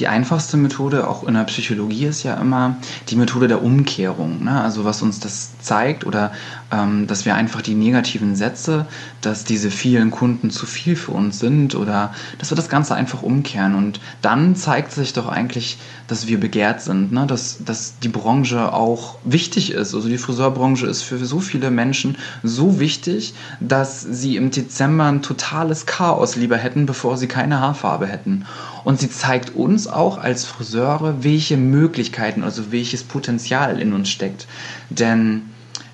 Die 0.00 0.08
einfachste 0.08 0.56
Methode, 0.56 1.06
auch 1.06 1.24
in 1.24 1.34
der 1.34 1.44
Psychologie, 1.44 2.06
ist 2.06 2.22
ja 2.22 2.34
immer 2.40 2.76
die 3.10 3.16
Methode 3.16 3.48
der 3.48 3.62
Umkehrung. 3.62 4.42
Ne? 4.44 4.58
Also 4.58 4.86
was 4.86 5.02
uns 5.02 5.20
das 5.20 5.50
zeigt 5.60 6.06
oder 6.06 6.32
ähm, 6.72 7.06
dass 7.06 7.26
wir 7.26 7.34
einfach 7.34 7.60
die 7.60 7.74
negativen 7.74 8.34
Sätze, 8.34 8.86
dass 9.20 9.44
diese 9.44 9.70
vielen 9.70 10.10
Kunden 10.10 10.48
zu 10.48 10.64
viel 10.64 10.96
für 10.96 11.12
uns 11.12 11.38
sind 11.38 11.74
oder 11.74 12.14
dass 12.38 12.50
wir 12.50 12.56
das 12.56 12.70
Ganze 12.70 12.94
einfach 12.94 13.22
umkehren. 13.22 13.74
Und 13.74 14.00
dann 14.22 14.56
zeigt 14.56 14.92
sich 14.92 15.12
doch 15.12 15.28
eigentlich, 15.28 15.76
dass 16.06 16.26
wir 16.26 16.40
begehrt 16.40 16.80
sind, 16.80 17.12
ne? 17.12 17.26
dass, 17.26 17.58
dass 17.62 17.98
die 17.98 18.08
Branche 18.08 18.72
auch 18.72 19.18
wichtig 19.24 19.72
ist. 19.72 19.94
Also 19.94 20.08
die 20.08 20.16
Friseurbranche 20.16 20.86
ist 20.86 21.02
für 21.02 21.18
so 21.18 21.40
viele 21.40 21.70
Menschen 21.70 22.16
so 22.42 22.80
wichtig, 22.80 23.34
dass 23.60 24.00
sie 24.00 24.36
im 24.36 24.50
Dezember 24.50 25.04
ein 25.04 25.20
totales 25.20 25.84
Chaos 25.84 26.36
lieber 26.36 26.56
hätten, 26.56 26.86
bevor 26.86 27.18
sie 27.18 27.26
keine 27.26 27.60
Haarfarbe 27.60 28.06
hätten. 28.06 28.46
Und 28.84 29.00
sie 29.00 29.10
zeigt 29.10 29.54
uns 29.54 29.86
auch 29.86 30.18
als 30.18 30.44
Friseure, 30.44 31.22
welche 31.22 31.56
Möglichkeiten, 31.56 32.42
also 32.42 32.72
welches 32.72 33.04
Potenzial 33.04 33.80
in 33.80 33.92
uns 33.92 34.08
steckt. 34.08 34.46
Denn 34.88 35.42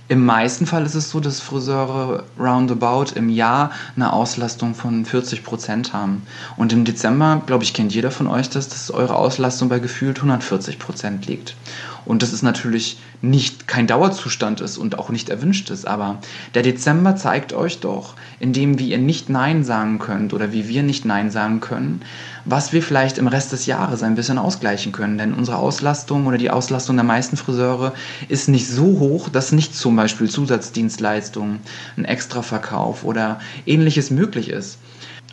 im 0.09 0.25
meisten 0.25 0.67
Fall 0.67 0.87
ist 0.87 0.95
es 0.95 1.11
so, 1.11 1.19
dass 1.19 1.41
Friseure 1.41 2.23
roundabout 2.39 3.17
im 3.17 3.29
Jahr 3.29 3.73
eine 3.97 4.13
Auslastung 4.13 4.77
von 4.77 5.05
40 5.05 5.43
Prozent 5.43 5.93
haben. 5.93 6.23
Und 6.57 6.73
im 6.73 6.85
Dezember, 6.85 7.43
glaube 7.45 7.65
ich, 7.65 7.75
kennt 7.75 7.93
jeder 7.93 8.13
von 8.13 8.29
euch 8.29 8.49
das, 8.49 8.69
dass 8.69 8.93
eure 8.93 9.17
Auslastung 9.17 9.69
bei 9.69 9.81
gefühlt 9.81 10.19
140 10.19 10.79
Prozent 10.79 11.27
liegt. 11.27 11.57
Und 12.07 12.23
das 12.23 12.33
ist 12.33 12.43
natürlich 12.43 12.99
nicht 13.21 13.67
kein 13.67 13.87
Dauerzustand 13.87 14.61
ist 14.61 14.79
und 14.79 14.99
auch 14.99 15.11
nicht 15.11 15.29
erwünscht 15.29 15.71
ist. 15.71 15.87
Aber 15.87 16.21
der 16.55 16.63
Dezember 16.63 17.17
zeigt 17.17 17.53
euch 17.53 17.81
doch, 17.81 18.15
indem 18.39 18.79
wie 18.79 18.91
ihr 18.91 18.99
nicht 18.99 19.29
Nein 19.29 19.65
sagen 19.65 19.99
könnt 19.99 20.33
oder 20.33 20.53
wie 20.53 20.69
wir 20.69 20.83
nicht 20.85 21.05
Nein 21.05 21.31
sagen 21.31 21.61
können, 21.61 22.03
was 22.45 22.73
wir 22.73 22.83
vielleicht 22.83 23.19
im 23.19 23.27
Rest 23.27 23.53
des 23.53 23.67
Jahres 23.67 24.05
ein 24.05 24.15
bisschen 24.15 24.39
ausgleichen 24.39 24.93
können. 24.93 25.19
Denn 25.19 25.35
unsere 25.35 25.59
Auslastung 25.59 26.27
oder 26.27 26.39
die 26.39 26.51
Auslastung 26.51 26.97
der 26.97 27.05
meisten 27.05 27.37
Friseure 27.37 27.93
ist 28.29 28.49
nicht 28.49 28.69
so 28.69 28.85
hoch, 29.01 29.29
dass 29.29 29.51
nicht 29.51 29.75
zum 29.75 29.97
Beispiel 29.97 30.31
Zusatzdienstleistungen, 30.31 31.59
ein 31.97 32.05
Extraverkauf 32.05 33.05
oder 33.05 33.41
ähnliches 33.67 34.11
möglich 34.11 34.49
ist. 34.49 34.79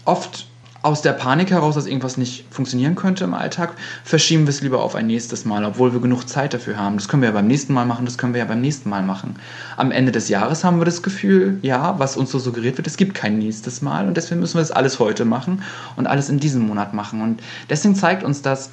Oft 0.06 0.48
aus 0.84 1.02
der 1.02 1.14
Panik 1.14 1.50
heraus, 1.50 1.76
dass 1.76 1.86
irgendwas 1.86 2.18
nicht 2.18 2.46
funktionieren 2.52 2.96
könnte 2.96 3.24
im 3.24 3.34
Alltag, 3.34 3.74
verschieben 4.04 4.44
wir 4.44 4.50
es 4.50 4.62
lieber 4.62 4.84
auf 4.84 4.96
ein 4.96 5.08
nächstes 5.08 5.46
Mal, 5.46 5.64
obwohl 5.64 5.94
wir 5.94 6.02
genug 6.02 6.28
Zeit 6.28 6.54
dafür 6.54 6.78
haben. 6.78 6.98
Das 6.98 7.08
können 7.08 7.22
wir 7.22 7.30
ja 7.30 7.34
beim 7.34 7.48
nächsten 7.48 7.74
Mal 7.74 7.86
machen, 7.86 8.06
das 8.06 8.18
können 8.18 8.34
wir 8.34 8.40
ja 8.40 8.46
beim 8.46 8.60
nächsten 8.60 8.90
Mal 8.90 9.02
machen. 9.02 9.38
Am 9.78 9.92
Ende 9.92 10.12
des 10.12 10.28
Jahres 10.28 10.66
haben 10.66 10.82
wir 10.82 10.86
das 10.86 11.02
Gefühl, 11.02 11.58
ja, 11.62 11.98
was 12.00 12.18
uns 12.18 12.32
so 12.32 12.38
suggeriert 12.38 12.78
wird, 12.78 12.86
es 12.86 12.98
gibt 12.98 13.14
kein 13.14 13.40
nächstes 13.40 13.82
Mal 13.82 14.08
und 14.08 14.18
deswegen 14.18 14.42
müssen 14.42 14.56
wir 14.56 14.62
das 14.62 14.72
alles 14.72 15.00
heute 15.00 15.24
machen 15.24 15.64
und 15.96 16.06
alles 16.06 16.28
in 16.28 16.40
diesem 16.40 16.68
Monat 16.68 16.94
machen. 16.94 17.22
Und 17.22 17.42
deswegen 17.70 17.96
zeigt 17.96 18.26
uns 18.26 18.42
das, 18.42 18.70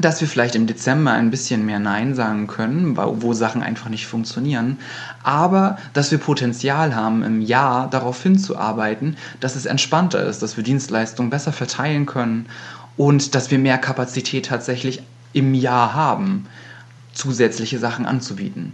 dass 0.00 0.20
wir 0.20 0.28
vielleicht 0.28 0.54
im 0.54 0.66
Dezember 0.66 1.12
ein 1.12 1.30
bisschen 1.30 1.66
mehr 1.66 1.78
Nein 1.78 2.14
sagen 2.14 2.46
können, 2.46 2.96
wo 2.96 3.32
Sachen 3.34 3.62
einfach 3.62 3.88
nicht 3.88 4.06
funktionieren, 4.06 4.78
aber 5.22 5.78
dass 5.92 6.10
wir 6.10 6.18
Potenzial 6.18 6.94
haben, 6.94 7.22
im 7.22 7.40
Jahr 7.40 7.88
darauf 7.90 8.22
hinzuarbeiten, 8.22 9.16
dass 9.40 9.56
es 9.56 9.66
entspannter 9.66 10.24
ist, 10.24 10.42
dass 10.42 10.56
wir 10.56 10.64
Dienstleistungen 10.64 11.30
besser 11.30 11.52
verteilen 11.52 12.06
können 12.06 12.46
und 12.96 13.34
dass 13.34 13.50
wir 13.50 13.58
mehr 13.58 13.78
Kapazität 13.78 14.46
tatsächlich 14.46 15.02
im 15.32 15.54
Jahr 15.54 15.94
haben, 15.94 16.46
zusätzliche 17.12 17.78
Sachen 17.78 18.06
anzubieten. 18.06 18.72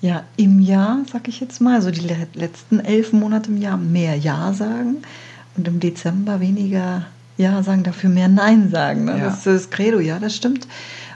Ja, 0.00 0.24
im 0.36 0.58
Jahr, 0.60 0.98
sag 1.12 1.28
ich 1.28 1.38
jetzt 1.38 1.60
mal, 1.60 1.80
so 1.80 1.92
die 1.92 2.08
letzten 2.34 2.80
elf 2.80 3.12
Monate 3.12 3.50
im 3.50 3.56
Jahr 3.56 3.76
mehr 3.76 4.16
Ja 4.16 4.52
sagen 4.52 4.96
und 5.56 5.68
im 5.68 5.78
Dezember 5.78 6.40
weniger 6.40 7.06
ja 7.36 7.62
sagen, 7.62 7.82
dafür 7.82 8.10
mehr 8.10 8.28
Nein 8.28 8.70
sagen. 8.70 9.04
Ne? 9.04 9.18
Ja. 9.18 9.24
Das 9.26 9.38
ist 9.38 9.46
das 9.46 9.70
Credo, 9.70 10.00
ja, 10.00 10.18
das 10.18 10.36
stimmt. 10.36 10.66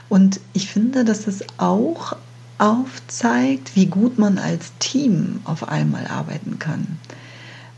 Und 0.09 0.39
ich 0.53 0.69
finde, 0.69 1.03
dass 1.03 1.27
es 1.27 1.43
auch 1.57 2.15
aufzeigt, 2.57 3.75
wie 3.75 3.85
gut 3.85 4.17
man 4.17 4.37
als 4.37 4.71
Team 4.79 5.41
auf 5.43 5.67
einmal 5.67 6.07
arbeiten 6.07 6.59
kann. 6.59 6.97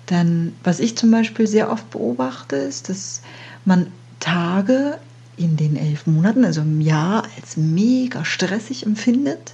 Denn 0.10 0.54
was 0.64 0.80
ich 0.80 0.98
zum 0.98 1.12
Beispiel 1.12 1.48
sehr 1.48 1.72
oft 1.72 1.90
beobachte, 1.92 2.56
ist, 2.56 2.90
dass 2.90 3.22
man 3.66 3.88
Tage 4.20 4.98
in 5.38 5.58
den 5.58 5.76
elf 5.76 6.08
Monaten, 6.08 6.46
also 6.46 6.62
im 6.62 6.82
Jahr, 6.82 7.24
als 7.38 7.58
mega 7.58 8.26
stressig 8.26 8.86
empfindet, 8.86 9.54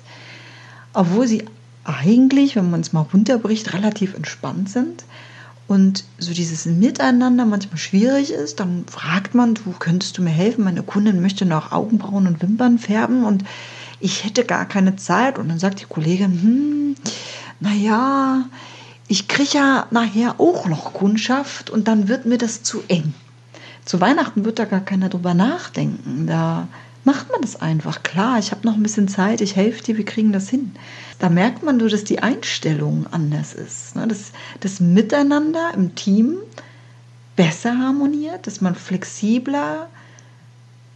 obwohl 0.94 1.28
sie 1.28 1.46
eigentlich, 1.84 2.56
wenn 2.56 2.72
man 2.72 2.82
es 2.82 2.94
mal 2.94 3.06
runterbricht, 3.14 3.74
relativ 3.74 4.16
entspannt 4.16 4.70
sind 4.70 5.04
und 5.68 6.04
so 6.20 6.34
dieses 6.34 6.66
Miteinander 6.66 7.46
manchmal 7.46 7.78
schwierig 7.78 8.32
ist, 8.32 8.60
dann 8.60 8.86
fragt 8.88 9.34
man, 9.34 9.56
du 9.56 9.74
könntest 9.80 10.18
du 10.18 10.22
mir 10.22 10.30
helfen? 10.30 10.64
Meine 10.64 10.84
Kundin 10.84 11.22
möchte 11.22 11.46
noch 11.46 11.72
Augenbrauen 11.72 12.28
und 12.28 12.42
Wimpern 12.42 12.78
färben 12.78 13.24
und 13.24 13.44
ich 14.00 14.24
hätte 14.24 14.46
gar 14.46 14.66
keine 14.66 14.96
Zeit. 14.96 15.40
Und 15.40 15.50
dann 15.50 15.58
sagt 15.58 15.82
die 15.82 15.86
Kollegin, 15.86 16.32
hm, 16.42 16.96
naja, 17.60 18.46
ich 19.08 19.28
kriege 19.28 19.58
ja 19.58 19.88
nachher 19.90 20.40
auch 20.40 20.68
noch 20.68 20.94
Kundschaft 20.94 21.70
und 21.70 21.88
dann 21.88 22.08
wird 22.08 22.26
mir 22.26 22.38
das 22.38 22.62
zu 22.62 22.84
eng. 22.88 23.14
Zu 23.86 24.02
Weihnachten 24.02 24.46
wird 24.46 24.60
da 24.60 24.66
gar 24.66 24.82
keiner 24.82 25.10
drüber 25.10 25.34
nachdenken. 25.34 26.28
Da 26.28 26.68
macht 27.04 27.32
man 27.32 27.42
das 27.42 27.60
einfach. 27.62 28.04
Klar, 28.04 28.38
ich 28.40 28.52
habe 28.52 28.66
noch 28.68 28.76
ein 28.76 28.84
bisschen 28.84 29.08
Zeit, 29.08 29.42
ich 29.42 29.56
helfe 29.56 29.84
dir, 29.84 29.98
wir 29.98 30.06
kriegen 30.06 30.32
das 30.32 30.50
hin. 30.50 30.74
Da 31.20 31.30
merkt 31.30 31.64
man 31.64 31.78
nur, 31.78 31.90
dass 31.90 32.04
die 32.04 32.20
Einstellung 32.20 33.08
anders 33.12 33.54
ist. 33.54 33.96
Ne? 33.96 34.08
Dass 34.08 34.32
das 34.60 34.80
Miteinander 34.80 35.72
im 35.74 35.96
Team 35.96 36.38
besser 37.36 37.78
harmoniert, 37.78 38.48
dass 38.48 38.62
man 38.62 38.76
flexibler 38.76 39.90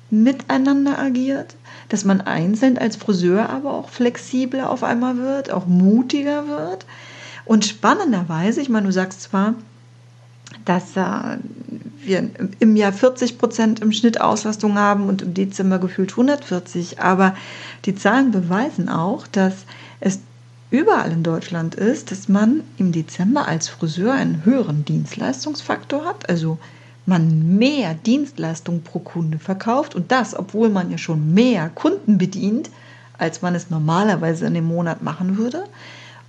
miteinander 0.10 0.98
agiert, 0.98 1.56
dass 1.90 2.04
man 2.04 2.22
einzeln 2.22 2.78
als 2.78 2.96
Friseur 2.96 3.50
aber 3.50 3.74
auch 3.74 3.90
flexibler 3.90 4.70
auf 4.70 4.84
einmal 4.84 5.18
wird, 5.18 5.52
auch 5.52 5.68
mutiger 5.68 6.48
wird. 6.48 6.86
Und 7.46 7.66
spannenderweise, 7.66 8.62
ich 8.62 8.70
meine, 8.70 8.88
du 8.88 8.92
sagst 8.92 9.22
zwar, 9.22 9.56
dass 10.66 10.96
äh, 10.96 11.38
wir 12.02 12.30
im 12.60 12.76
Jahr 12.76 12.94
40 12.94 13.38
Prozent 13.38 13.80
im 13.82 13.92
Schnitt 13.92 14.22
Auslastung 14.22 14.78
haben 14.78 15.08
und 15.08 15.22
im 15.22 15.34
Dezember 15.34 15.80
gefühlt 15.80 16.12
140. 16.12 17.02
Aber 17.02 17.36
die 17.86 17.96
Zahlen 17.96 18.32
beweisen 18.32 18.90
auch, 18.90 19.28
dass 19.28 19.66
es 20.00 20.20
überall 20.72 21.12
in 21.12 21.24
Deutschland 21.24 21.76
ist, 21.76 22.12
dass 22.12 22.30
man 22.30 22.62
im 22.78 22.92
Dezember 22.92 23.48
als 23.48 23.70
Friseur 23.70 24.14
einen 24.14 24.46
höheren 24.46 24.86
Dienstleistungsfaktor 24.86 26.06
hat, 26.06 26.30
also 26.30 26.58
man 27.06 27.58
mehr 27.58 27.96
Dienstleistung 27.96 28.84
pro 28.84 29.00
Kunde 29.00 29.40
verkauft 29.40 29.96
und 29.96 30.12
das, 30.12 30.38
obwohl 30.38 30.70
man 30.70 30.92
ja 30.92 30.98
schon 30.98 31.34
mehr 31.34 31.70
Kunden 31.70 32.18
bedient, 32.18 32.70
als 33.18 33.42
man 33.42 33.56
es 33.56 33.70
normalerweise 33.70 34.46
in 34.46 34.54
dem 34.54 34.66
Monat 34.66 35.02
machen 35.02 35.38
würde. 35.38 35.66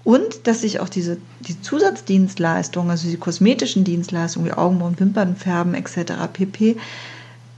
Und 0.02 0.46
dass 0.46 0.62
sich 0.62 0.80
auch 0.80 0.88
diese 0.88 1.18
die 1.40 1.60
Zusatzdienstleistungen, 1.60 2.90
also 2.90 3.08
die 3.08 3.18
kosmetischen 3.18 3.84
Dienstleistungen 3.84 4.48
wie 4.48 4.52
Augenbrauen, 4.52 4.98
Wimpernfärben 4.98 5.74
etc. 5.74 6.12
pp. 6.32 6.76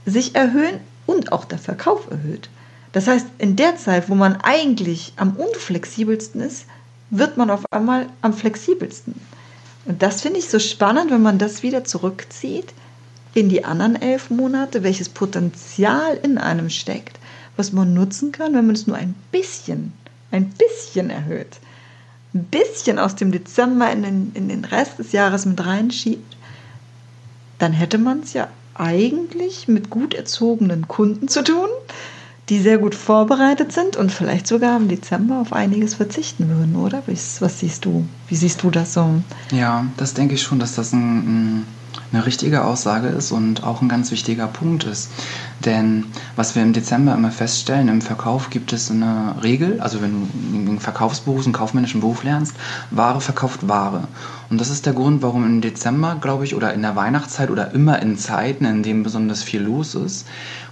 sich 0.05 0.35
erhöhen 0.35 0.75
und 1.05 1.31
auch 1.31 1.45
der 1.45 1.57
Verkauf 1.57 2.11
erhöht. 2.11 2.49
Das 2.93 3.07
heißt, 3.07 3.27
in 3.37 3.55
der 3.55 3.75
Zeit, 3.75 4.09
wo 4.09 4.15
man 4.15 4.37
eigentlich 4.37 5.13
am 5.17 5.35
unflexibelsten 5.35 6.41
ist, 6.41 6.65
wird 7.09 7.37
man 7.37 7.49
auf 7.49 7.65
einmal 7.71 8.07
am 8.21 8.33
flexibelsten. 8.33 9.15
Und 9.85 10.01
das 10.01 10.21
finde 10.21 10.39
ich 10.39 10.49
so 10.49 10.59
spannend, 10.59 11.11
wenn 11.11 11.21
man 11.21 11.37
das 11.37 11.61
wieder 11.61 11.83
zurückzieht 11.83 12.73
in 13.33 13.49
die 13.49 13.65
anderen 13.65 14.01
elf 14.01 14.29
Monate, 14.29 14.83
welches 14.83 15.09
Potenzial 15.09 16.17
in 16.23 16.37
einem 16.37 16.69
steckt, 16.69 17.19
was 17.57 17.73
man 17.73 17.93
nutzen 17.93 18.31
kann, 18.31 18.53
wenn 18.53 18.65
man 18.65 18.75
es 18.75 18.87
nur 18.87 18.95
ein 18.95 19.15
bisschen, 19.31 19.91
ein 20.31 20.51
bisschen 20.51 21.09
erhöht 21.09 21.59
ein 22.33 22.45
bisschen 22.45 22.99
aus 22.99 23.15
dem 23.15 23.31
Dezember 23.31 23.91
in 23.91 24.03
den, 24.03 24.31
in 24.33 24.49
den 24.49 24.65
Rest 24.65 24.99
des 24.99 25.11
Jahres 25.11 25.45
mit 25.45 25.63
reinschiebt, 25.65 26.35
dann 27.59 27.73
hätte 27.73 27.97
man 27.97 28.21
es 28.21 28.33
ja 28.33 28.47
eigentlich 28.73 29.67
mit 29.67 29.89
gut 29.89 30.15
erzogenen 30.15 30.87
Kunden 30.87 31.27
zu 31.27 31.43
tun, 31.43 31.69
die 32.49 32.59
sehr 32.59 32.77
gut 32.77 32.93
vorbereitet 32.93 33.71
sind 33.71 33.95
und 33.95 34.11
vielleicht 34.11 34.47
sogar 34.47 34.75
im 34.75 34.89
Dezember 34.89 35.39
auf 35.39 35.53
einiges 35.53 35.95
verzichten 35.95 36.49
würden, 36.49 36.75
oder? 36.75 37.03
Was 37.07 37.59
siehst 37.59 37.85
du? 37.85 38.05
Wie 38.27 38.35
siehst 38.35 38.63
du 38.63 38.69
das 38.69 38.93
so? 38.93 39.21
Ja, 39.51 39.85
das 39.97 40.13
denke 40.13 40.35
ich 40.35 40.41
schon, 40.43 40.59
dass 40.59 40.75
das 40.75 40.91
ein, 40.91 40.99
ein 40.99 41.67
eine 42.13 42.25
richtige 42.25 42.63
Aussage 42.63 43.07
ist 43.07 43.31
und 43.31 43.63
auch 43.63 43.81
ein 43.81 43.89
ganz 43.89 44.11
wichtiger 44.11 44.47
Punkt 44.47 44.83
ist. 44.83 45.09
Denn 45.65 46.05
was 46.35 46.55
wir 46.55 46.61
im 46.61 46.71
Dezember 46.71 47.13
immer 47.15 47.31
feststellen, 47.31 47.87
im 47.89 48.01
Verkauf 48.01 48.51
gibt 48.51 48.71
es 48.71 48.91
eine 48.91 49.35
Regel, 49.41 49.81
also 49.81 50.01
wenn 50.01 50.11
du 50.11 50.71
einen 50.71 50.79
Verkaufsberuf, 50.79 51.45
einen 51.45 51.53
kaufmännischen 51.53 52.01
Beruf 52.01 52.23
lernst, 52.23 52.55
Ware 52.91 53.19
verkauft 53.19 53.67
Ware. 53.67 54.07
Und 54.49 54.61
das 54.61 54.69
ist 54.69 54.85
der 54.85 54.93
Grund, 54.93 55.23
warum 55.23 55.43
im 55.45 55.61
Dezember, 55.61 56.17
glaube 56.21 56.45
ich, 56.45 56.55
oder 56.55 56.73
in 56.73 56.83
der 56.83 56.95
Weihnachtszeit 56.95 57.49
oder 57.49 57.71
immer 57.71 57.99
in 58.01 58.17
Zeiten, 58.17 58.65
in 58.65 58.83
denen 58.83 59.01
besonders 59.01 59.41
viel 59.41 59.61
los 59.61 59.95
ist, 59.95 60.27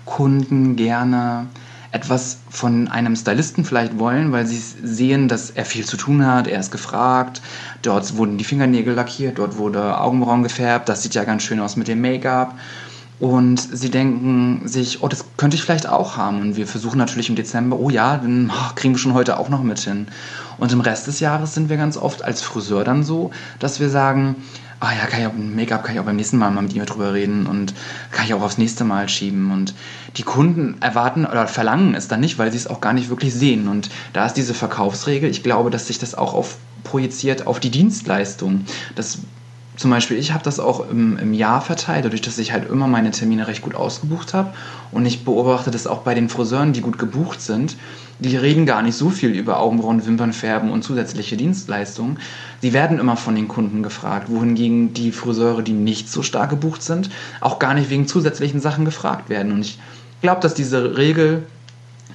Kunden 0.06 0.76
gerne 0.76 1.48
etwas 1.92 2.38
von 2.50 2.88
einem 2.88 3.16
Stylisten 3.16 3.66
vielleicht 3.66 4.00
wollen, 4.00 4.32
weil 4.32 4.46
sie 4.46 4.58
sehen, 4.58 5.28
dass 5.28 5.50
er 5.50 5.66
viel 5.66 5.86
zu 5.86 5.98
tun 5.98 6.26
hat, 6.26 6.48
er 6.48 6.60
ist 6.60 6.72
gefragt, 6.72 7.42
dort 7.82 8.16
wurden 8.16 8.38
die 8.38 8.46
Fingernägel 8.46 8.94
lackiert, 8.94 9.40
dort 9.40 9.58
wurde 9.58 10.00
Augenbrauen 10.00 10.44
gefärbt, 10.44 10.88
das 10.88 11.04
sieht 11.04 11.16
ja 11.16 11.26
ganz 11.26 11.44
schön 11.44 11.60
aus 11.60 11.76
mit 11.76 11.88
dem 11.88 12.02
Make-up. 12.02 12.56
Und 13.20 13.60
sie 13.60 13.92
denken 13.92 14.68
sich, 14.68 15.04
oh, 15.04 15.08
das 15.08 15.26
könnte 15.38 15.56
ich 15.56 15.62
vielleicht 15.62 15.88
auch 15.88 16.18
haben. 16.18 16.42
Und 16.42 16.56
wir 16.56 16.66
versuchen 16.66 16.98
natürlich 16.98 17.30
im 17.30 17.36
Dezember, 17.36 17.78
oh 17.78 17.92
ja, 17.92 18.18
dann 18.18 18.52
oh, 18.52 18.74
kriegen 18.74 18.96
wir 18.96 18.98
schon 18.98 19.14
heute 19.14 19.38
auch 19.38 19.48
noch 19.48 19.62
mit 19.62 19.78
hin. 19.78 20.08
Und 20.58 20.72
im 20.72 20.82
Rest 20.82 21.06
des 21.06 21.20
Jahres 21.20 21.54
sind 21.54 21.70
wir 21.70 21.78
ganz 21.78 21.98
oft 21.98 22.24
als 22.24 22.42
Friseur 22.42 22.84
dann 22.84 23.04
so, 23.04 23.30
dass 23.60 23.80
wir 23.80 23.90
sagen, 23.92 24.38
ah 24.82 24.94
ja, 24.94 25.06
kann 25.06 25.22
ich 25.22 25.28
auch 25.28 25.34
Make-up, 25.34 25.84
kann 25.84 25.94
ich 25.94 26.02
auch 26.02 26.06
beim 26.06 26.15
nächsten 26.15 26.38
Mal 26.38 26.50
mal 26.50 26.63
mit 26.63 26.74
ihm 26.74 26.86
drüber 26.86 27.13
reden 27.13 27.46
und 27.46 27.74
kann 28.12 28.26
ich 28.26 28.34
auch 28.34 28.41
aufs 28.41 28.58
nächste 28.58 28.84
Mal 28.84 29.08
schieben. 29.08 29.52
Und 29.52 29.76
die 30.17 30.24
Kunden 30.24 30.82
erwarten 30.82 31.26
oder 31.26 31.48
verlangen 31.48 31.94
es 31.94 32.08
dann 32.08 32.20
nicht, 32.20 32.39
weil 32.39 32.52
sie 32.52 32.58
es 32.58 32.67
auch 32.67 32.82
gar 32.82 32.94
nicht 32.94 33.10
wirklich 33.10 33.34
sehen. 33.34 33.67
Und 33.67 33.91
da 34.13 34.26
ist 34.26 34.34
diese 34.34 34.56
Verkaufsregel, 34.56 35.30
ich 35.30 35.44
glaube, 35.44 35.70
dass 35.70 35.88
sich 35.88 36.00
das 36.00 36.15
auch 36.15 36.34
auf, 36.34 36.58
projiziert 36.84 37.46
auf 37.46 37.60
die 37.60 37.70
Dienstleistung. 37.70 38.65
Das 38.96 39.20
zum 39.78 39.91
Beispiel, 39.91 40.17
ich 40.17 40.34
habe 40.34 40.44
das 40.44 40.60
auch 40.60 40.89
im, 40.89 41.17
im, 41.17 41.34
Jahr 41.34 41.62
verteilt, 41.62 42.06
dadurch, 42.06 42.22
dass 42.22 42.38
ich 42.38 42.52
halt 42.52 42.70
immer 42.70 42.88
meine 42.88 43.12
Termine 43.12 43.48
recht 43.48 43.62
gut 43.62 43.76
ausgebucht 43.76 44.34
habe. 44.34 44.54
Und 44.91 45.06
ich 45.06 45.24
beobachte 45.24 45.72
das 45.72 45.88
auch 45.88 46.00
bei 46.00 46.13
den 46.13 46.28
Friseuren, 46.28 46.74
die 46.74 46.82
gut 46.82 46.98
gebucht 46.98 47.41
sind. 47.41 47.78
Die 48.22 48.38
reden 48.38 48.68
gar 48.68 48.84
nicht 48.84 48.96
so 48.96 49.10
viel 49.10 49.32
über 49.32 49.60
Augenbrauen, 49.60 50.06
Wimpern 50.06 50.32
färben 50.32 50.70
und 50.70 50.84
zusätzliche 50.84 51.38
Dienstleistungen. 51.38 52.20
Sie 52.62 52.72
werden 52.72 53.00
immer 53.00 53.18
von 53.18 53.36
den 53.36 53.48
Kunden 53.48 53.82
gefragt, 53.82 54.30
wohingegen 54.30 54.94
die 54.94 55.12
Friseure, 55.12 55.64
die 55.64 55.74
nicht 55.74 56.08
so 56.08 56.22
stark 56.22 56.52
gebucht 56.52 56.84
sind, 56.84 57.10
auch 57.40 57.58
gar 57.58 57.74
nicht 57.74 57.90
wegen 57.90 58.08
zusätzlichen 58.08 58.62
Sachen 58.62 58.86
gefragt 58.86 59.30
werden. 59.30 59.52
Und 59.52 59.62
ich 59.62 59.80
glaube, 60.22 60.40
dass 60.40 60.54
diese 60.54 60.98
Regel 60.98 61.48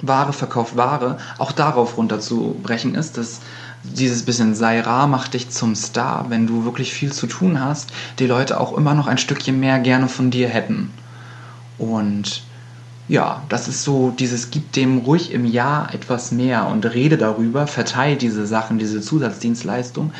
Ware 0.01 0.33
verkauft 0.33 0.77
Ware 0.77 1.19
auch 1.38 1.51
darauf 1.51 1.97
runterzubrechen 1.97 2.95
ist, 2.95 3.19
dass 3.19 3.40
dieses 3.83 4.25
bisschen 4.25 4.55
sei 4.55 4.81
rar 4.81 5.09
macht 5.09 5.35
dich 5.35 5.51
zum 5.51 5.75
Star, 5.75 6.27
wenn 6.29 6.47
du 6.47 6.64
wirklich 6.64 6.92
viel 6.92 7.12
zu 7.12 7.27
tun 7.27 7.61
hast, 7.61 7.90
die 8.21 8.27
Leute 8.27 8.61
auch 8.61 8.77
immer 8.77 8.95
noch 8.95 9.09
ein 9.09 9.19
Stückchen 9.19 9.59
mehr 9.59 9.81
gerne 9.81 10.09
von 10.09 10.31
dir 10.31 10.49
hätten. 10.49 10.92
Und 11.79 12.42
ja, 13.09 13.42
das 13.49 13.69
ist 13.69 13.85
so 13.85 14.12
dieses 14.19 14.51
gib 14.51 14.73
dem 14.73 14.99
ruhig 14.99 15.33
im 15.33 15.45
Jahr 15.45 15.95
etwas 15.95 16.33
mehr 16.33 16.66
und 16.66 16.85
rede 16.92 17.16
darüber, 17.16 17.66
verteile 17.66 18.16
diese 18.16 18.47
Sachen, 18.47 18.79
diese 18.79 19.01
Zusatzdienstleistung 19.01 20.12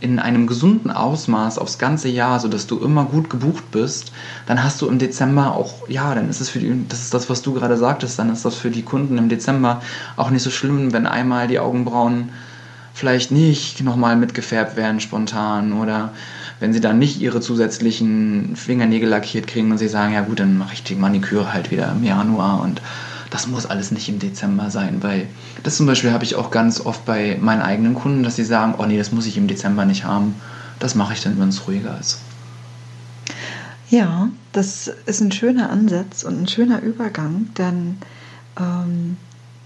in 0.00 0.18
einem 0.18 0.48
gesunden 0.48 0.90
Ausmaß 0.90 1.58
aufs 1.58 1.78
ganze 1.78 2.08
Jahr, 2.08 2.40
sodass 2.40 2.66
du 2.66 2.80
immer 2.80 3.04
gut 3.04 3.30
gebucht 3.30 3.70
bist, 3.70 4.10
dann 4.46 4.64
hast 4.64 4.82
du 4.82 4.88
im 4.88 4.98
Dezember 4.98 5.54
auch, 5.54 5.88
ja, 5.88 6.12
dann 6.16 6.28
ist 6.28 6.40
es 6.40 6.48
für 6.48 6.58
die, 6.58 6.84
das 6.88 7.02
ist 7.02 7.14
das, 7.14 7.30
was 7.30 7.42
du 7.42 7.54
gerade 7.54 7.76
sagtest, 7.76 8.18
dann 8.18 8.32
ist 8.32 8.44
das 8.44 8.56
für 8.56 8.70
die 8.70 8.82
Kunden 8.82 9.16
im 9.16 9.28
Dezember 9.28 9.80
auch 10.16 10.30
nicht 10.30 10.42
so 10.42 10.50
schlimm, 10.50 10.92
wenn 10.92 11.06
einmal 11.06 11.46
die 11.46 11.60
Augenbrauen 11.60 12.30
vielleicht 12.94 13.30
nicht 13.30 13.82
nochmal 13.82 14.16
mitgefärbt 14.16 14.76
werden 14.76 14.98
spontan 14.98 15.72
oder 15.72 16.10
wenn 16.62 16.72
sie 16.72 16.80
dann 16.80 17.00
nicht 17.00 17.20
ihre 17.20 17.40
zusätzlichen 17.40 18.54
Fingernägel 18.54 19.08
lackiert 19.08 19.48
kriegen 19.48 19.72
und 19.72 19.78
sie 19.78 19.88
sagen, 19.88 20.14
ja 20.14 20.20
gut, 20.20 20.38
dann 20.38 20.56
mache 20.56 20.74
ich 20.74 20.84
die 20.84 20.94
Maniküre 20.94 21.52
halt 21.52 21.72
wieder 21.72 21.90
im 21.90 22.04
Januar 22.04 22.62
und 22.62 22.80
das 23.30 23.48
muss 23.48 23.66
alles 23.66 23.90
nicht 23.90 24.08
im 24.08 24.20
Dezember 24.20 24.70
sein, 24.70 25.02
weil 25.02 25.26
das 25.64 25.76
zum 25.76 25.86
Beispiel 25.86 26.12
habe 26.12 26.22
ich 26.22 26.36
auch 26.36 26.52
ganz 26.52 26.80
oft 26.80 27.04
bei 27.04 27.36
meinen 27.40 27.62
eigenen 27.62 27.94
Kunden, 27.94 28.22
dass 28.22 28.36
sie 28.36 28.44
sagen, 28.44 28.76
oh 28.78 28.86
nee, 28.86 28.96
das 28.96 29.10
muss 29.10 29.26
ich 29.26 29.36
im 29.36 29.48
Dezember 29.48 29.86
nicht 29.86 30.04
haben. 30.04 30.36
Das 30.78 30.94
mache 30.94 31.14
ich 31.14 31.20
dann, 31.20 31.40
wenn 31.40 31.48
es 31.48 31.66
ruhiger 31.66 31.98
ist. 31.98 32.20
Ja, 33.90 34.28
das 34.52 34.88
ist 35.06 35.20
ein 35.20 35.32
schöner 35.32 35.68
Ansatz 35.68 36.22
und 36.22 36.42
ein 36.42 36.48
schöner 36.48 36.80
Übergang, 36.80 37.48
denn 37.58 37.98
ähm, 38.56 39.16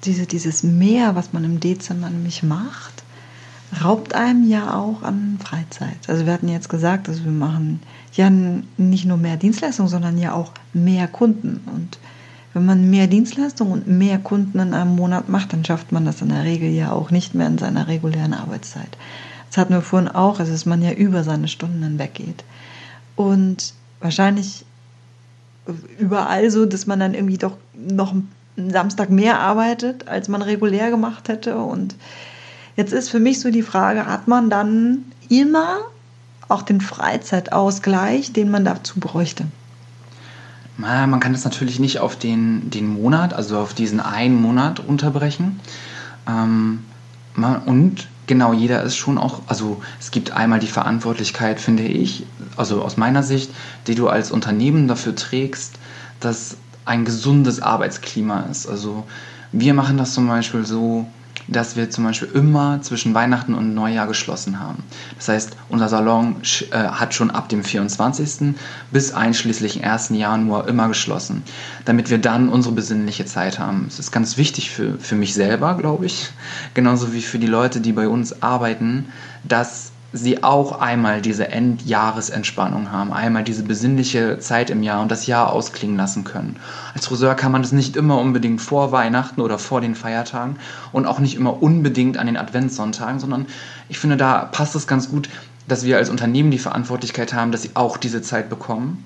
diese, 0.04 0.24
dieses 0.24 0.62
Mehr, 0.62 1.14
was 1.14 1.34
man 1.34 1.44
im 1.44 1.60
Dezember 1.60 2.08
nämlich 2.08 2.42
macht, 2.42 3.04
raubt 3.82 4.14
einem 4.14 4.48
ja 4.48 4.74
auch 4.74 5.02
an 5.02 5.38
Freizeit. 5.42 6.08
Also 6.08 6.26
wir 6.26 6.32
hatten 6.32 6.48
jetzt 6.48 6.68
gesagt, 6.68 7.08
also 7.08 7.24
wir 7.24 7.32
machen 7.32 7.80
ja 8.12 8.30
nicht 8.30 9.04
nur 9.04 9.16
mehr 9.16 9.36
Dienstleistungen, 9.36 9.90
sondern 9.90 10.18
ja 10.18 10.32
auch 10.32 10.52
mehr 10.72 11.08
Kunden. 11.08 11.60
Und 11.74 11.98
wenn 12.54 12.64
man 12.64 12.88
mehr 12.88 13.06
Dienstleistungen 13.06 13.72
und 13.72 13.88
mehr 13.88 14.18
Kunden 14.18 14.58
in 14.58 14.72
einem 14.72 14.96
Monat 14.96 15.28
macht, 15.28 15.52
dann 15.52 15.64
schafft 15.64 15.92
man 15.92 16.04
das 16.04 16.22
in 16.22 16.30
der 16.30 16.44
Regel 16.44 16.70
ja 16.70 16.92
auch 16.92 17.10
nicht 17.10 17.34
mehr 17.34 17.46
in 17.46 17.58
seiner 17.58 17.88
regulären 17.88 18.34
Arbeitszeit. 18.34 18.96
Das 19.48 19.58
hatten 19.58 19.74
wir 19.74 19.82
vorhin 19.82 20.08
auch, 20.08 20.38
also 20.38 20.52
dass 20.52 20.66
man 20.66 20.82
ja 20.82 20.92
über 20.92 21.22
seine 21.24 21.48
Stunden 21.48 21.82
hinweggeht. 21.82 22.44
Und 23.14 23.74
wahrscheinlich 24.00 24.64
überall 25.98 26.50
so, 26.50 26.66
dass 26.66 26.86
man 26.86 27.00
dann 27.00 27.14
irgendwie 27.14 27.38
doch 27.38 27.56
noch 27.74 28.12
einen 28.12 28.70
Samstag 28.70 29.10
mehr 29.10 29.40
arbeitet, 29.40 30.08
als 30.08 30.28
man 30.28 30.42
regulär 30.42 30.90
gemacht 30.90 31.28
hätte. 31.28 31.58
Und 31.58 31.96
jetzt 32.76 32.92
ist 32.92 33.08
für 33.08 33.20
mich 33.20 33.40
so 33.40 33.50
die 33.50 33.62
Frage, 33.62 34.06
hat 34.06 34.28
man 34.28 34.50
dann 34.50 35.04
immer 35.28 35.78
auch 36.48 36.62
den 36.62 36.80
Freizeitausgleich, 36.80 38.32
den 38.32 38.50
man 38.50 38.64
dazu 38.64 39.00
bräuchte? 39.00 39.46
Man 40.78 41.20
kann 41.20 41.32
das 41.32 41.44
natürlich 41.44 41.80
nicht 41.80 42.00
auf 42.00 42.16
den, 42.16 42.68
den 42.68 42.86
Monat, 42.86 43.32
also 43.32 43.58
auf 43.58 43.72
diesen 43.72 43.98
einen 43.98 44.40
Monat 44.40 44.78
unterbrechen. 44.78 45.58
Ähm, 46.28 46.84
und 47.64 48.08
genau, 48.26 48.52
jeder 48.52 48.82
ist 48.82 48.96
schon 48.96 49.16
auch, 49.16 49.40
also 49.46 49.82
es 49.98 50.10
gibt 50.10 50.32
einmal 50.32 50.60
die 50.60 50.66
Verantwortlichkeit, 50.66 51.60
finde 51.60 51.84
ich, 51.84 52.26
also 52.58 52.82
aus 52.82 52.98
meiner 52.98 53.22
Sicht, 53.22 53.50
die 53.86 53.94
du 53.94 54.08
als 54.08 54.30
Unternehmen 54.30 54.86
dafür 54.86 55.14
trägst, 55.14 55.78
dass 56.20 56.58
ein 56.84 57.06
gesundes 57.06 57.60
Arbeitsklima 57.60 58.40
ist. 58.50 58.66
Also 58.66 59.04
wir 59.52 59.72
machen 59.72 59.96
das 59.96 60.12
zum 60.12 60.28
Beispiel 60.28 60.66
so, 60.66 61.06
dass 61.48 61.76
wir 61.76 61.90
zum 61.90 62.04
Beispiel 62.04 62.28
immer 62.34 62.80
zwischen 62.82 63.14
Weihnachten 63.14 63.54
und 63.54 63.74
Neujahr 63.74 64.06
geschlossen 64.06 64.58
haben. 64.60 64.82
Das 65.16 65.28
heißt, 65.28 65.56
unser 65.68 65.88
Salon 65.88 66.36
äh, 66.70 66.76
hat 66.76 67.14
schon 67.14 67.30
ab 67.30 67.48
dem 67.48 67.62
24. 67.62 68.54
bis 68.90 69.12
einschließlich 69.12 69.84
1. 69.84 70.10
Januar 70.10 70.68
immer 70.68 70.88
geschlossen, 70.88 71.42
damit 71.84 72.10
wir 72.10 72.18
dann 72.18 72.48
unsere 72.48 72.74
besinnliche 72.74 73.24
Zeit 73.24 73.58
haben. 73.58 73.86
Es 73.88 73.98
ist 73.98 74.10
ganz 74.10 74.36
wichtig 74.36 74.70
für, 74.70 74.98
für 74.98 75.14
mich 75.14 75.34
selber, 75.34 75.74
glaube 75.74 76.06
ich, 76.06 76.30
genauso 76.74 77.12
wie 77.12 77.22
für 77.22 77.38
die 77.38 77.46
Leute, 77.46 77.80
die 77.80 77.92
bei 77.92 78.08
uns 78.08 78.42
arbeiten, 78.42 79.06
dass 79.44 79.92
sie 80.16 80.42
auch 80.42 80.80
einmal 80.80 81.20
diese 81.20 81.48
Endjahresentspannung 81.48 82.90
haben, 82.90 83.12
einmal 83.12 83.44
diese 83.44 83.62
besinnliche 83.62 84.38
Zeit 84.38 84.70
im 84.70 84.82
Jahr 84.82 85.02
und 85.02 85.10
das 85.10 85.26
Jahr 85.26 85.52
ausklingen 85.52 85.96
lassen 85.96 86.24
können. 86.24 86.56
Als 86.94 87.06
Friseur 87.06 87.34
kann 87.34 87.52
man 87.52 87.62
das 87.62 87.72
nicht 87.72 87.96
immer 87.96 88.18
unbedingt 88.18 88.60
vor 88.60 88.92
Weihnachten 88.92 89.40
oder 89.40 89.58
vor 89.58 89.80
den 89.80 89.94
Feiertagen 89.94 90.56
und 90.92 91.06
auch 91.06 91.18
nicht 91.18 91.36
immer 91.36 91.62
unbedingt 91.62 92.18
an 92.18 92.26
den 92.26 92.36
Adventssonntagen, 92.36 93.20
sondern 93.20 93.46
ich 93.88 93.98
finde, 93.98 94.16
da 94.16 94.44
passt 94.44 94.74
es 94.74 94.86
ganz 94.86 95.10
gut, 95.10 95.28
dass 95.68 95.84
wir 95.84 95.96
als 95.96 96.10
Unternehmen 96.10 96.50
die 96.50 96.58
Verantwortlichkeit 96.58 97.34
haben, 97.34 97.52
dass 97.52 97.62
sie 97.62 97.70
auch 97.74 97.96
diese 97.96 98.22
Zeit 98.22 98.48
bekommen 98.48 99.04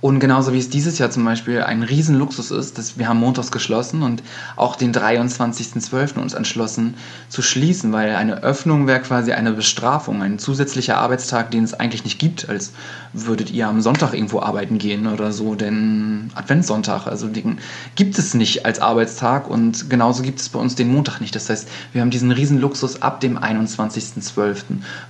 und 0.00 0.20
genauso 0.20 0.52
wie 0.52 0.58
es 0.58 0.70
dieses 0.70 0.98
Jahr 0.98 1.10
zum 1.10 1.24
Beispiel 1.24 1.62
ein 1.62 1.82
Riesenluxus 1.82 2.52
ist, 2.52 2.78
dass 2.78 2.98
wir 2.98 3.08
haben 3.08 3.18
montags 3.18 3.50
geschlossen 3.50 4.02
und 4.02 4.22
auch 4.54 4.76
den 4.76 4.94
23.12. 4.94 6.20
uns 6.20 6.34
entschlossen 6.34 6.94
zu 7.28 7.42
schließen, 7.42 7.92
weil 7.92 8.14
eine 8.14 8.44
Öffnung 8.44 8.86
wäre 8.86 9.00
quasi 9.00 9.32
eine 9.32 9.52
Bestrafung, 9.52 10.22
ein 10.22 10.38
zusätzlicher 10.38 10.98
Arbeitstag, 10.98 11.50
den 11.50 11.64
es 11.64 11.74
eigentlich 11.74 12.04
nicht 12.04 12.20
gibt, 12.20 12.48
als 12.48 12.72
würdet 13.12 13.50
ihr 13.50 13.66
am 13.66 13.80
Sonntag 13.80 14.14
irgendwo 14.14 14.40
arbeiten 14.40 14.78
gehen 14.78 15.08
oder 15.08 15.32
so, 15.32 15.56
denn 15.56 16.30
Adventssonntag, 16.36 17.08
also 17.08 17.26
den 17.26 17.58
gibt 17.96 18.18
es 18.18 18.34
nicht 18.34 18.66
als 18.66 18.80
Arbeitstag 18.80 19.50
und 19.50 19.90
genauso 19.90 20.22
gibt 20.22 20.38
es 20.38 20.48
bei 20.48 20.60
uns 20.60 20.76
den 20.76 20.92
Montag 20.92 21.20
nicht. 21.20 21.34
Das 21.34 21.50
heißt, 21.50 21.68
wir 21.92 22.02
haben 22.02 22.10
diesen 22.10 22.30
Riesenluxus 22.30 23.02
ab 23.02 23.18
dem 23.20 23.36
21.12. 23.36 24.62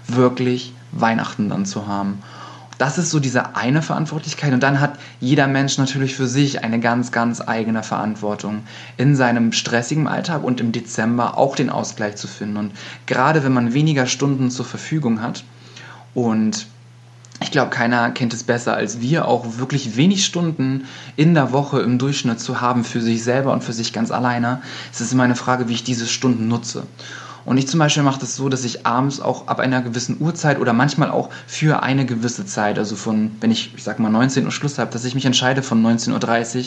wirklich 0.06 0.72
Weihnachten 0.92 1.50
dann 1.50 1.66
zu 1.66 1.86
haben. 1.86 2.22
Das 2.78 2.96
ist 2.96 3.10
so 3.10 3.18
diese 3.18 3.56
eine 3.56 3.82
Verantwortlichkeit. 3.82 4.52
Und 4.52 4.62
dann 4.62 4.80
hat 4.80 4.98
jeder 5.20 5.48
Mensch 5.48 5.78
natürlich 5.78 6.14
für 6.14 6.28
sich 6.28 6.62
eine 6.62 6.78
ganz, 6.78 7.10
ganz 7.10 7.40
eigene 7.40 7.82
Verantwortung, 7.82 8.62
in 8.96 9.16
seinem 9.16 9.52
stressigen 9.52 10.06
Alltag 10.06 10.44
und 10.44 10.60
im 10.60 10.70
Dezember 10.70 11.36
auch 11.36 11.56
den 11.56 11.70
Ausgleich 11.70 12.16
zu 12.16 12.28
finden. 12.28 12.56
Und 12.56 12.72
gerade 13.06 13.42
wenn 13.44 13.52
man 13.52 13.74
weniger 13.74 14.06
Stunden 14.06 14.50
zur 14.50 14.64
Verfügung 14.64 15.20
hat 15.20 15.44
und 16.14 16.66
ich 17.40 17.52
glaube, 17.52 17.70
keiner 17.70 18.10
kennt 18.10 18.34
es 18.34 18.42
besser 18.42 18.74
als 18.74 19.00
wir, 19.00 19.28
auch 19.28 19.58
wirklich 19.58 19.96
wenig 19.96 20.24
Stunden 20.24 20.86
in 21.16 21.34
der 21.34 21.52
Woche 21.52 21.80
im 21.80 21.98
Durchschnitt 21.98 22.40
zu 22.40 22.60
haben 22.60 22.84
für 22.84 23.00
sich 23.00 23.22
selber 23.22 23.52
und 23.52 23.62
für 23.62 23.72
sich 23.72 23.92
ganz 23.92 24.10
alleine. 24.10 24.60
Es 24.92 25.00
ist 25.00 25.12
immer 25.12 25.22
eine 25.22 25.36
Frage, 25.36 25.68
wie 25.68 25.74
ich 25.74 25.84
diese 25.84 26.08
Stunden 26.08 26.48
nutze. 26.48 26.84
Und 27.48 27.56
ich 27.56 27.66
zum 27.66 27.80
Beispiel 27.80 28.02
mache 28.02 28.20
das 28.20 28.36
so, 28.36 28.50
dass 28.50 28.62
ich 28.64 28.84
abends 28.84 29.20
auch 29.20 29.46
ab 29.46 29.58
einer 29.58 29.80
gewissen 29.80 30.18
Uhrzeit 30.20 30.60
oder 30.60 30.74
manchmal 30.74 31.10
auch 31.10 31.30
für 31.46 31.82
eine 31.82 32.04
gewisse 32.04 32.44
Zeit, 32.44 32.78
also 32.78 32.94
von, 32.94 33.30
wenn 33.40 33.50
ich, 33.50 33.72
ich 33.74 33.82
sag 33.82 33.98
mal, 33.98 34.10
19 34.10 34.44
Uhr 34.44 34.52
Schluss 34.52 34.78
habe, 34.78 34.92
dass 34.92 35.06
ich 35.06 35.14
mich 35.14 35.24
entscheide, 35.24 35.62
von 35.62 35.82
19.30 35.82 36.58
Uhr 36.58 36.64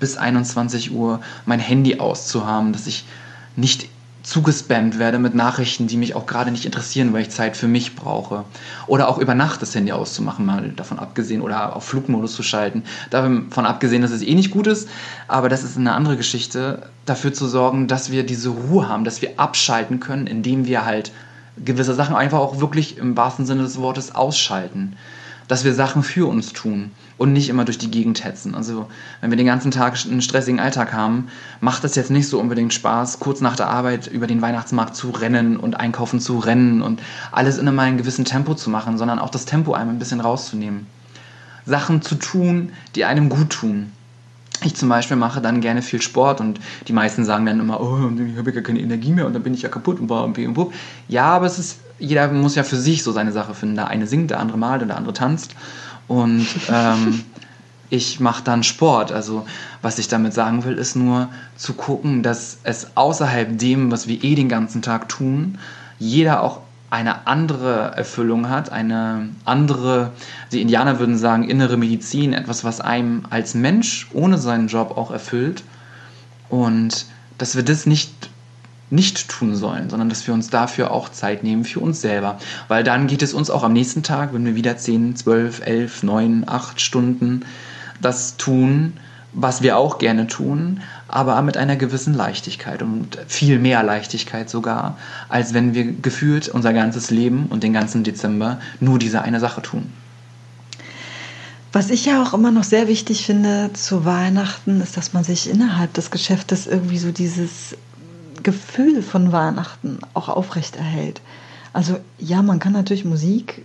bis 0.00 0.16
21 0.16 0.90
Uhr 0.90 1.20
mein 1.46 1.60
Handy 1.60 2.00
auszuhaben, 2.00 2.72
dass 2.72 2.88
ich 2.88 3.04
nicht 3.54 3.88
zugespammt 4.24 4.98
werde 4.98 5.18
mit 5.18 5.34
Nachrichten, 5.34 5.86
die 5.86 5.98
mich 5.98 6.14
auch 6.14 6.26
gerade 6.26 6.50
nicht 6.50 6.64
interessieren, 6.64 7.12
weil 7.12 7.22
ich 7.22 7.30
Zeit 7.30 7.56
für 7.56 7.68
mich 7.68 7.94
brauche. 7.94 8.44
Oder 8.86 9.08
auch 9.08 9.18
über 9.18 9.34
Nacht 9.34 9.60
das 9.60 9.74
Handy 9.74 9.92
auszumachen, 9.92 10.46
mal 10.46 10.70
davon 10.70 10.98
abgesehen, 10.98 11.42
oder 11.42 11.76
auf 11.76 11.84
Flugmodus 11.84 12.34
zu 12.34 12.42
schalten. 12.42 12.84
Davon 13.10 13.66
abgesehen, 13.66 14.00
dass 14.00 14.10
es 14.10 14.22
eh 14.22 14.34
nicht 14.34 14.50
gut 14.50 14.66
ist, 14.66 14.88
aber 15.28 15.50
das 15.50 15.62
ist 15.62 15.76
eine 15.76 15.92
andere 15.92 16.16
Geschichte, 16.16 16.88
dafür 17.04 17.34
zu 17.34 17.46
sorgen, 17.46 17.86
dass 17.86 18.10
wir 18.10 18.24
diese 18.24 18.48
Ruhe 18.48 18.88
haben, 18.88 19.04
dass 19.04 19.20
wir 19.20 19.38
abschalten 19.38 20.00
können, 20.00 20.26
indem 20.26 20.64
wir 20.64 20.86
halt 20.86 21.12
gewisse 21.62 21.94
Sachen 21.94 22.16
einfach 22.16 22.38
auch 22.38 22.60
wirklich 22.60 22.96
im 22.96 23.16
wahrsten 23.16 23.44
Sinne 23.44 23.62
des 23.62 23.76
Wortes 23.76 24.14
ausschalten. 24.14 24.96
Dass 25.48 25.64
wir 25.64 25.74
Sachen 25.74 26.02
für 26.02 26.26
uns 26.26 26.54
tun 26.54 26.92
und 27.16 27.32
nicht 27.32 27.48
immer 27.48 27.64
durch 27.64 27.78
die 27.78 27.90
Gegend 27.90 28.24
hetzen. 28.24 28.54
Also 28.54 28.88
wenn 29.20 29.30
wir 29.30 29.36
den 29.36 29.46
ganzen 29.46 29.70
Tag 29.70 29.96
einen 30.04 30.22
stressigen 30.22 30.60
Alltag 30.60 30.92
haben, 30.92 31.28
macht 31.60 31.84
es 31.84 31.94
jetzt 31.94 32.10
nicht 32.10 32.28
so 32.28 32.40
unbedingt 32.40 32.74
Spaß, 32.74 33.20
kurz 33.20 33.40
nach 33.40 33.56
der 33.56 33.68
Arbeit 33.68 34.06
über 34.06 34.26
den 34.26 34.42
Weihnachtsmarkt 34.42 34.96
zu 34.96 35.10
rennen 35.10 35.56
und 35.56 35.78
einkaufen 35.78 36.20
zu 36.20 36.38
rennen 36.38 36.82
und 36.82 37.00
alles 37.30 37.58
in 37.58 37.68
einem 37.68 37.96
gewissen 37.96 38.24
Tempo 38.24 38.54
zu 38.54 38.70
machen, 38.70 38.98
sondern 38.98 39.18
auch 39.18 39.30
das 39.30 39.44
Tempo 39.44 39.74
einem 39.74 39.90
ein 39.90 39.98
bisschen 39.98 40.20
rauszunehmen. 40.20 40.86
Sachen 41.66 42.02
zu 42.02 42.16
tun, 42.16 42.72
die 42.94 43.04
einem 43.04 43.28
gut 43.28 43.50
tun. 43.50 43.92
Ich 44.62 44.74
zum 44.74 44.88
Beispiel 44.88 45.16
mache 45.16 45.40
dann 45.40 45.60
gerne 45.60 45.82
viel 45.82 46.00
Sport 46.00 46.40
und 46.40 46.60
die 46.88 46.92
meisten 46.92 47.24
sagen 47.24 47.44
dann 47.44 47.60
immer, 47.60 47.80
oh, 47.80 48.10
ich 48.16 48.38
habe 48.38 48.52
ja 48.52 48.60
keine 48.60 48.80
Energie 48.80 49.12
mehr 49.12 49.26
und 49.26 49.34
dann 49.34 49.42
bin 49.42 49.52
ich 49.52 49.62
ja 49.62 49.68
kaputt 49.68 50.00
und 50.00 50.06
bla 50.06 50.20
und 50.20 50.38
und 50.38 50.72
Ja, 51.08 51.26
aber 51.26 51.46
es 51.46 51.58
ist, 51.58 51.80
jeder 51.98 52.28
muss 52.28 52.54
ja 52.54 52.62
für 52.62 52.76
sich 52.76 53.02
so 53.02 53.12
seine 53.12 53.32
Sache 53.32 53.54
finden. 53.54 53.74
Der 53.74 53.88
eine 53.88 54.06
singt, 54.06 54.30
der 54.30 54.40
andere 54.40 54.58
malt 54.58 54.82
und 54.82 54.88
der 54.88 54.96
andere 54.96 55.12
tanzt. 55.12 55.54
Und 56.08 56.46
ähm, 56.70 57.24
ich 57.90 58.20
mache 58.20 58.44
dann 58.44 58.62
Sport. 58.62 59.12
Also 59.12 59.46
was 59.82 59.98
ich 59.98 60.08
damit 60.08 60.34
sagen 60.34 60.64
will, 60.64 60.74
ist 60.78 60.96
nur 60.96 61.28
zu 61.56 61.74
gucken, 61.74 62.22
dass 62.22 62.58
es 62.62 62.96
außerhalb 62.96 63.58
dem, 63.58 63.90
was 63.90 64.08
wir 64.08 64.22
eh 64.22 64.34
den 64.34 64.48
ganzen 64.48 64.82
Tag 64.82 65.08
tun, 65.08 65.58
jeder 65.98 66.42
auch 66.42 66.60
eine 66.90 67.26
andere 67.26 67.92
Erfüllung 67.96 68.48
hat, 68.48 68.70
eine 68.70 69.30
andere, 69.44 70.12
die 70.52 70.62
Indianer 70.62 71.00
würden 71.00 71.18
sagen, 71.18 71.48
innere 71.48 71.76
Medizin, 71.76 72.32
etwas, 72.32 72.62
was 72.62 72.80
einem 72.80 73.22
als 73.30 73.54
Mensch 73.54 74.08
ohne 74.12 74.38
seinen 74.38 74.68
Job 74.68 74.96
auch 74.96 75.10
erfüllt. 75.10 75.64
Und 76.48 77.06
dass 77.36 77.56
wir 77.56 77.64
das 77.64 77.86
nicht 77.86 78.30
nicht 78.90 79.28
tun 79.28 79.56
sollen, 79.56 79.90
sondern 79.90 80.08
dass 80.08 80.26
wir 80.26 80.34
uns 80.34 80.50
dafür 80.50 80.90
auch 80.90 81.08
Zeit 81.08 81.42
nehmen 81.42 81.64
für 81.64 81.80
uns 81.80 82.00
selber. 82.00 82.38
Weil 82.68 82.84
dann 82.84 83.06
geht 83.06 83.22
es 83.22 83.34
uns 83.34 83.50
auch 83.50 83.62
am 83.62 83.72
nächsten 83.72 84.02
Tag, 84.02 84.32
wenn 84.34 84.44
wir 84.44 84.54
wieder 84.54 84.76
10, 84.76 85.16
12, 85.16 85.66
11, 85.66 86.02
9, 86.02 86.44
8 86.46 86.80
Stunden 86.80 87.44
das 88.00 88.36
tun, 88.36 88.94
was 89.32 89.62
wir 89.62 89.76
auch 89.76 89.98
gerne 89.98 90.26
tun, 90.26 90.80
aber 91.08 91.40
mit 91.42 91.56
einer 91.56 91.76
gewissen 91.76 92.14
Leichtigkeit 92.14 92.82
und 92.82 93.18
viel 93.26 93.58
mehr 93.58 93.82
Leichtigkeit 93.82 94.48
sogar, 94.48 94.96
als 95.28 95.54
wenn 95.54 95.74
wir 95.74 95.92
gefühlt 95.92 96.48
unser 96.48 96.72
ganzes 96.72 97.10
Leben 97.10 97.46
und 97.50 97.62
den 97.62 97.72
ganzen 97.72 98.04
Dezember 98.04 98.60
nur 98.80 98.98
diese 98.98 99.22
eine 99.22 99.40
Sache 99.40 99.60
tun. 99.60 99.92
Was 101.72 101.90
ich 101.90 102.04
ja 102.04 102.22
auch 102.22 102.34
immer 102.34 102.52
noch 102.52 102.62
sehr 102.62 102.86
wichtig 102.86 103.26
finde 103.26 103.70
zu 103.72 104.04
Weihnachten, 104.04 104.80
ist, 104.80 104.96
dass 104.96 105.12
man 105.12 105.24
sich 105.24 105.50
innerhalb 105.50 105.92
des 105.94 106.12
Geschäftes 106.12 106.68
irgendwie 106.68 106.98
so 106.98 107.10
dieses 107.10 107.76
Gefühl 108.44 109.02
von 109.02 109.32
Weihnachten 109.32 109.98
auch 110.14 110.28
aufrechterhält. 110.28 111.20
Also 111.72 111.98
ja, 112.18 112.40
man 112.42 112.60
kann 112.60 112.72
natürlich 112.72 113.04
Musik, 113.04 113.64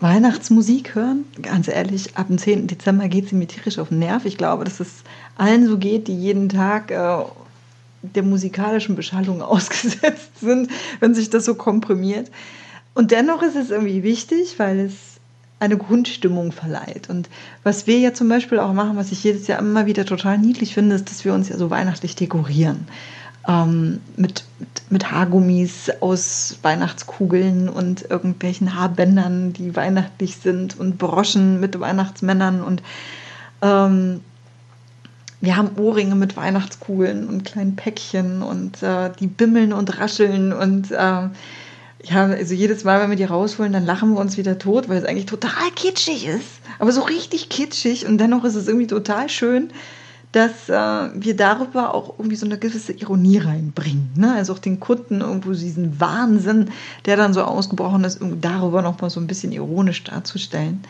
Weihnachtsmusik 0.00 0.96
hören. 0.96 1.24
Ganz 1.40 1.68
ehrlich, 1.68 2.16
ab 2.16 2.26
dem 2.26 2.38
10. 2.38 2.66
Dezember 2.66 3.06
geht 3.06 3.28
sie 3.28 3.36
mir 3.36 3.46
tierisch 3.46 3.78
auf 3.78 3.90
den 3.90 4.00
Nerv. 4.00 4.24
Ich 4.24 4.36
glaube, 4.36 4.64
dass 4.64 4.80
es 4.80 5.04
allen 5.36 5.68
so 5.68 5.78
geht, 5.78 6.08
die 6.08 6.16
jeden 6.16 6.48
Tag 6.48 6.90
äh, 6.90 7.18
der 8.02 8.22
musikalischen 8.24 8.96
Beschallung 8.96 9.40
ausgesetzt 9.42 10.40
sind, 10.40 10.70
wenn 10.98 11.14
sich 11.14 11.30
das 11.30 11.44
so 11.44 11.54
komprimiert. 11.54 12.30
Und 12.94 13.12
dennoch 13.12 13.42
ist 13.42 13.56
es 13.56 13.70
irgendwie 13.70 14.02
wichtig, 14.02 14.58
weil 14.58 14.80
es 14.80 14.94
eine 15.60 15.76
Grundstimmung 15.76 16.50
verleiht. 16.50 17.08
Und 17.08 17.30
was 17.62 17.86
wir 17.86 18.00
ja 18.00 18.12
zum 18.12 18.28
Beispiel 18.28 18.58
auch 18.58 18.72
machen, 18.72 18.96
was 18.96 19.12
ich 19.12 19.22
jedes 19.22 19.46
Jahr 19.46 19.60
immer 19.60 19.86
wieder 19.86 20.04
total 20.04 20.36
niedlich 20.36 20.74
finde, 20.74 20.96
ist, 20.96 21.08
dass 21.08 21.24
wir 21.24 21.32
uns 21.32 21.48
ja 21.48 21.56
so 21.56 21.70
weihnachtlich 21.70 22.16
dekorieren 22.16 22.88
ähm, 23.48 24.00
mit, 24.16 24.44
mit, 24.58 24.82
mit 24.90 25.10
Haargummis 25.10 25.90
aus 26.00 26.58
Weihnachtskugeln 26.62 27.68
und 27.68 28.10
irgendwelchen 28.10 28.74
Haarbändern, 28.74 29.52
die 29.52 29.74
weihnachtlich 29.74 30.36
sind 30.36 30.78
und 30.78 30.98
Broschen 30.98 31.60
mit 31.60 31.78
Weihnachtsmännern 31.78 32.62
und 32.62 32.82
ähm, 33.62 34.20
wir 35.42 35.56
haben 35.56 35.76
Ohrringe 35.76 36.14
mit 36.14 36.36
Weihnachtskugeln 36.36 37.28
und 37.28 37.44
kleinen 37.44 37.74
Päckchen 37.74 38.42
und 38.42 38.80
äh, 38.82 39.10
die 39.18 39.26
bimmeln 39.26 39.72
und 39.72 39.98
rascheln 39.98 40.52
und 40.52 40.92
äh, 40.92 40.94
ja, 42.04 42.26
also 42.26 42.54
jedes 42.54 42.84
Mal, 42.84 43.00
wenn 43.00 43.10
wir 43.10 43.16
die 43.16 43.24
rausholen, 43.24 43.72
dann 43.72 43.84
lachen 43.84 44.14
wir 44.14 44.20
uns 44.20 44.36
wieder 44.36 44.58
tot, 44.58 44.88
weil 44.88 44.98
es 44.98 45.04
eigentlich 45.04 45.26
total 45.26 45.70
kitschig 45.74 46.26
ist. 46.26 46.60
Aber 46.78 46.92
so 46.92 47.02
richtig 47.02 47.48
kitschig 47.48 48.06
und 48.06 48.18
dennoch 48.18 48.44
ist 48.44 48.54
es 48.54 48.68
irgendwie 48.68 48.86
total 48.86 49.28
schön, 49.28 49.70
dass 50.32 50.68
äh, 50.68 51.10
wir 51.14 51.36
darüber 51.36 51.94
auch 51.94 52.18
irgendwie 52.18 52.36
so 52.36 52.46
eine 52.46 52.58
gewisse 52.58 52.92
Ironie 52.92 53.38
reinbringen. 53.38 54.10
Ne? 54.16 54.34
Also 54.34 54.54
auch 54.54 54.58
den 54.58 54.80
Kunden 54.80 55.20
irgendwo 55.20 55.52
diesen 55.52 56.00
Wahnsinn, 56.00 56.70
der 57.04 57.16
dann 57.16 57.34
so 57.34 57.42
ausgebrochen 57.42 58.04
ist, 58.04 58.20
darüber 58.40 58.82
noch 58.82 59.00
mal 59.00 59.10
so 59.10 59.20
ein 59.20 59.26
bisschen 59.26 59.52
ironisch 59.52 60.04
darzustellen 60.04 60.82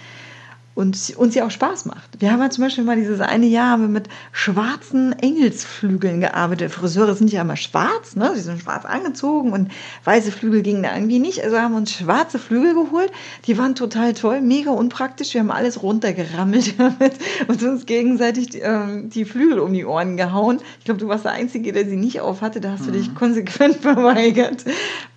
und 0.74 1.12
uns 1.16 1.34
ja 1.34 1.44
auch 1.44 1.50
Spaß 1.50 1.84
macht. 1.84 2.20
Wir 2.20 2.32
haben 2.32 2.40
ja 2.40 2.48
zum 2.48 2.64
Beispiel 2.64 2.84
mal 2.84 2.96
dieses 2.96 3.20
eine 3.20 3.46
Jahr 3.46 3.76
mit 3.76 4.08
schwarzen 4.32 5.12
Engelsflügeln 5.12 6.20
gearbeitet. 6.20 6.72
Friseure 6.72 7.14
sind 7.14 7.30
ja 7.30 7.42
immer 7.42 7.56
schwarz, 7.56 8.16
ne? 8.16 8.32
Sie 8.34 8.40
sind 8.40 8.62
schwarz 8.62 8.86
angezogen 8.86 9.52
und 9.52 9.70
weiße 10.04 10.32
Flügel 10.32 10.62
gingen 10.62 10.82
da 10.82 10.94
irgendwie 10.94 11.18
nicht. 11.18 11.44
Also 11.44 11.58
haben 11.58 11.72
wir 11.72 11.78
uns 11.78 11.92
schwarze 11.92 12.38
Flügel 12.38 12.72
geholt. 12.74 13.12
Die 13.46 13.58
waren 13.58 13.74
total 13.74 14.14
toll, 14.14 14.40
mega 14.40 14.70
unpraktisch. 14.70 15.34
Wir 15.34 15.42
haben 15.42 15.50
alles 15.50 15.82
runtergerammelt 15.82 16.74
damit 16.78 17.14
und 17.48 17.62
uns 17.62 17.84
gegenseitig 17.84 18.50
die, 18.50 18.60
ähm, 18.60 19.10
die 19.10 19.26
Flügel 19.26 19.58
um 19.58 19.74
die 19.74 19.84
Ohren 19.84 20.16
gehauen. 20.16 20.60
Ich 20.78 20.86
glaube, 20.86 21.00
du 21.00 21.08
warst 21.08 21.26
der 21.26 21.32
Einzige, 21.32 21.72
der 21.72 21.86
sie 21.86 21.96
nicht 21.96 22.20
auf 22.20 22.40
hatte. 22.40 22.62
Da 22.62 22.72
hast 22.72 22.86
du 22.86 22.92
dich 22.92 23.10
mhm. 23.10 23.14
konsequent 23.14 23.76
verweigert, 23.82 24.64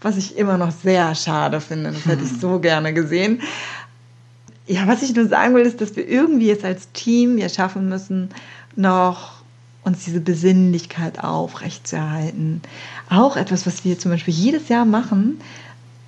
was 0.02 0.18
ich 0.18 0.38
immer 0.38 0.58
noch 0.58 0.72
sehr 0.72 1.16
schade 1.16 1.62
finde. 1.62 1.92
Das 1.92 2.06
hätte 2.06 2.26
ich 2.26 2.34
mhm. 2.34 2.40
so 2.40 2.60
gerne 2.60 2.94
gesehen. 2.94 3.42
Ja, 4.68 4.88
was 4.88 5.04
ich 5.04 5.16
nur 5.16 5.28
sagen 5.28 5.54
will, 5.54 5.66
ist, 5.66 5.82
dass 5.82 5.96
wir 5.96 6.08
irgendwie 6.08 6.48
jetzt 6.48 6.66
als 6.66 6.92
Team 6.92 7.38
ja 7.38 7.50
schaffen 7.50 7.88
müssen, 7.88 8.30
noch 8.76 9.36
uns 9.84 10.04
diese 10.04 10.20
Besinnlichkeit 10.20 11.24
aufrechtzuerhalten. 11.24 12.62
Auch 13.10 13.38
etwas, 13.38 13.68
was 13.68 13.86
wir 13.86 14.00
zum 14.00 14.12
Beispiel 14.12 14.34
jedes 14.34 14.68
Jahr 14.68 14.86
machen, 14.86 15.40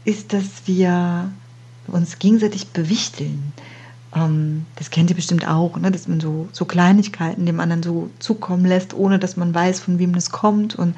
ist, 0.04 0.34
dass 0.34 0.46
wir 0.66 1.32
uns 1.86 2.18
gegenseitig 2.18 2.70
bewichteln. 2.70 3.54
Ähm, 4.16 4.66
das 4.76 4.90
kennt 4.90 5.12
ihr 5.12 5.16
bestimmt 5.16 5.48
auch, 5.48 5.78
ne? 5.78 5.92
dass 5.92 6.08
man 6.08 6.20
so, 6.20 6.48
so 6.52 6.66
Kleinigkeiten 6.66 7.46
dem 7.46 7.60
anderen 7.60 7.84
so 7.84 8.10
zukommen 8.20 8.66
lässt, 8.66 8.96
ohne 8.96 9.20
dass 9.20 9.38
man 9.38 9.54
weiß, 9.54 9.80
von 9.80 10.00
wem 10.00 10.14
das 10.14 10.32
kommt. 10.32 10.76
Und 10.76 10.96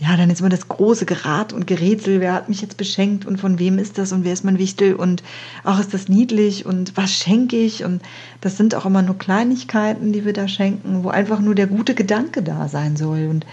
ja, 0.00 0.16
dann 0.16 0.30
ist 0.30 0.40
immer 0.40 0.48
das 0.48 0.68
große 0.68 1.06
Gerat 1.06 1.52
und 1.52 1.66
Gerätsel, 1.66 2.20
wer 2.20 2.32
hat 2.32 2.48
mich 2.48 2.60
jetzt 2.60 2.76
beschenkt 2.76 3.26
und 3.26 3.38
von 3.38 3.58
wem 3.58 3.78
ist 3.78 3.98
das 3.98 4.12
und 4.12 4.24
wer 4.24 4.32
ist 4.32 4.44
mein 4.44 4.58
Wichtel 4.58 4.94
und 4.94 5.24
auch 5.64 5.80
ist 5.80 5.92
das 5.92 6.08
niedlich 6.08 6.66
und 6.66 6.96
was 6.96 7.12
schenke 7.12 7.56
ich? 7.56 7.84
Und 7.84 8.00
das 8.40 8.56
sind 8.56 8.76
auch 8.76 8.86
immer 8.86 9.02
nur 9.02 9.18
Kleinigkeiten, 9.18 10.12
die 10.12 10.24
wir 10.24 10.32
da 10.32 10.46
schenken, 10.46 11.02
wo 11.02 11.08
einfach 11.08 11.40
nur 11.40 11.56
der 11.56 11.66
gute 11.66 11.94
Gedanke 11.94 12.44
da 12.44 12.68
sein 12.68 12.96
soll. 12.96 13.26
Und 13.26 13.44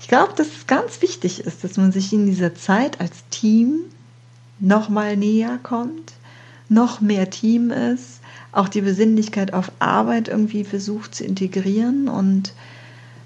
ich 0.00 0.06
glaube, 0.06 0.32
dass 0.36 0.46
es 0.46 0.66
ganz 0.68 1.02
wichtig 1.02 1.40
ist, 1.40 1.64
dass 1.64 1.76
man 1.76 1.90
sich 1.90 2.12
in 2.12 2.26
dieser 2.26 2.54
Zeit 2.54 3.00
als 3.00 3.28
Team 3.30 3.80
noch 4.60 4.88
mal 4.88 5.16
näher 5.16 5.58
kommt, 5.60 6.12
noch 6.68 7.00
mehr 7.00 7.30
Team 7.30 7.72
ist, 7.72 8.20
auch 8.52 8.68
die 8.68 8.82
Besinnlichkeit 8.82 9.52
auf 9.54 9.72
Arbeit 9.80 10.28
irgendwie 10.28 10.62
versucht 10.62 11.16
zu 11.16 11.24
integrieren 11.24 12.08
und 12.08 12.52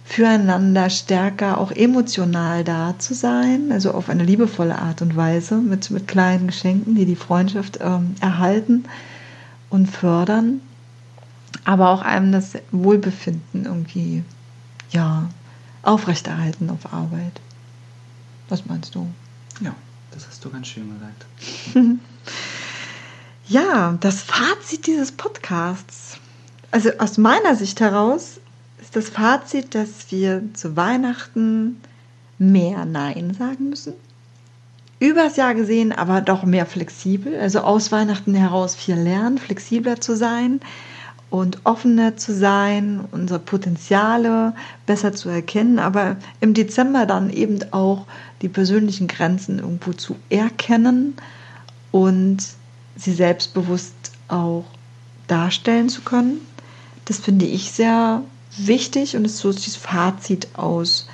füreinander 0.04 0.90
stärker 0.90 1.58
auch 1.58 1.72
emotional 1.72 2.62
da 2.62 2.94
zu 2.98 3.14
sein, 3.14 3.72
also 3.72 3.92
auf 3.92 4.10
eine 4.10 4.22
liebevolle 4.22 4.78
Art 4.78 5.00
und 5.00 5.16
Weise 5.16 5.56
mit, 5.56 5.90
mit 5.90 6.06
kleinen 6.06 6.46
Geschenken, 6.46 6.94
die 6.94 7.06
die 7.06 7.16
Freundschaft 7.16 7.78
ähm, 7.80 8.14
erhalten 8.20 8.84
und 9.70 9.86
fördern, 9.86 10.60
aber 11.64 11.88
auch 11.88 12.02
einem 12.02 12.32
das 12.32 12.52
Wohlbefinden 12.70 13.64
irgendwie 13.64 14.22
ja, 14.90 15.28
aufrechterhalten 15.82 16.68
auf 16.70 16.92
Arbeit. 16.92 17.40
Was 18.50 18.66
meinst 18.66 18.94
du? 18.94 19.06
Ja, 19.60 19.74
das 20.10 20.28
hast 20.28 20.44
du 20.44 20.50
ganz 20.50 20.68
schön 20.68 20.92
gesagt. 20.92 21.26
ja, 23.48 23.96
das 24.00 24.22
Fazit 24.22 24.86
dieses 24.86 25.12
Podcasts. 25.12 26.18
Also 26.70 26.90
aus 26.98 27.16
meiner 27.16 27.56
Sicht 27.56 27.80
heraus 27.80 28.38
das 28.94 29.08
Fazit, 29.08 29.74
dass 29.74 30.10
wir 30.10 30.42
zu 30.54 30.76
Weihnachten 30.76 31.80
mehr 32.38 32.84
Nein 32.84 33.34
sagen 33.34 33.70
müssen. 33.70 33.94
Übers 35.00 35.36
Jahr 35.36 35.54
gesehen, 35.54 35.92
aber 35.92 36.20
doch 36.20 36.44
mehr 36.44 36.64
flexibel. 36.64 37.38
Also 37.38 37.60
aus 37.60 37.92
Weihnachten 37.92 38.34
heraus 38.34 38.74
viel 38.74 38.94
lernen, 38.94 39.38
flexibler 39.38 40.00
zu 40.00 40.16
sein 40.16 40.60
und 41.30 41.58
offener 41.64 42.16
zu 42.16 42.32
sein, 42.32 43.04
unsere 43.10 43.40
Potenziale 43.40 44.54
besser 44.86 45.12
zu 45.12 45.28
erkennen, 45.28 45.80
aber 45.80 46.16
im 46.40 46.54
Dezember 46.54 47.06
dann 47.06 47.30
eben 47.30 47.58
auch 47.72 48.06
die 48.40 48.48
persönlichen 48.48 49.08
Grenzen 49.08 49.58
irgendwo 49.58 49.92
zu 49.92 50.14
erkennen 50.30 51.16
und 51.90 52.38
sie 52.96 53.12
selbstbewusst 53.12 54.12
auch 54.28 54.64
darstellen 55.26 55.88
zu 55.88 56.02
können. 56.02 56.40
Das 57.06 57.18
finde 57.18 57.46
ich 57.46 57.72
sehr 57.72 58.22
wichtig 58.56 59.16
und 59.16 59.24
ist 59.24 59.38
so 59.38 59.52
das 59.52 59.76
Fazit 59.76 60.48
aus 60.54 61.08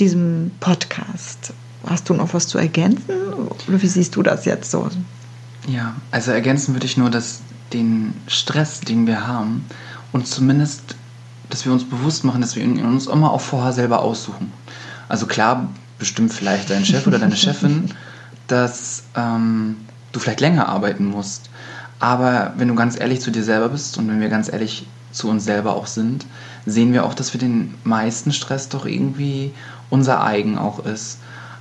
diesem 0.00 0.50
Podcast. 0.60 1.52
Hast 1.86 2.08
du 2.08 2.14
noch 2.14 2.34
was 2.34 2.48
zu 2.48 2.58
ergänzen 2.58 3.14
oder 3.68 3.82
wie 3.82 3.86
siehst 3.86 4.16
du 4.16 4.22
das 4.22 4.44
jetzt 4.44 4.70
so? 4.70 4.88
Ja, 5.68 5.94
also 6.10 6.32
ergänzen 6.32 6.74
würde 6.74 6.86
ich 6.86 6.96
nur, 6.96 7.10
dass 7.10 7.40
den 7.72 8.14
Stress, 8.26 8.80
den 8.80 9.06
wir 9.06 9.26
haben, 9.26 9.64
und 10.12 10.26
zumindest, 10.26 10.96
dass 11.50 11.64
wir 11.64 11.72
uns 11.72 11.84
bewusst 11.84 12.24
machen, 12.24 12.40
dass 12.40 12.56
wir 12.56 12.62
ihn 12.62 12.84
uns 12.84 13.06
immer 13.06 13.32
auch 13.32 13.40
vorher 13.40 13.72
selber 13.72 14.00
aussuchen. 14.00 14.52
Also 15.08 15.26
klar, 15.26 15.68
bestimmt 15.98 16.32
vielleicht 16.32 16.70
dein 16.70 16.84
Chef 16.84 17.06
oder 17.06 17.18
deine 17.18 17.36
Chefin, 17.36 17.90
dass 18.46 19.04
ähm, 19.16 19.76
du 20.12 20.20
vielleicht 20.20 20.40
länger 20.40 20.68
arbeiten 20.68 21.04
musst. 21.04 21.50
Aber 21.98 22.52
wenn 22.56 22.68
du 22.68 22.74
ganz 22.74 22.98
ehrlich 22.98 23.20
zu 23.20 23.30
dir 23.30 23.42
selber 23.42 23.68
bist 23.68 23.98
und 23.98 24.08
wenn 24.08 24.20
wir 24.20 24.28
ganz 24.28 24.52
ehrlich 24.52 24.86
zu 25.12 25.28
uns 25.28 25.44
selber 25.44 25.74
auch 25.74 25.86
sind, 25.86 26.26
sehen 26.66 26.92
wir 26.92 27.04
auch, 27.04 27.14
dass 27.14 27.32
wir 27.32 27.40
den 27.40 27.74
meisten 27.84 28.32
Stress 28.32 28.68
doch 28.68 28.84
irgendwie 28.84 29.52
unser 29.88 30.22
eigen 30.22 30.58
auch 30.58 30.84
ist. 30.84 31.18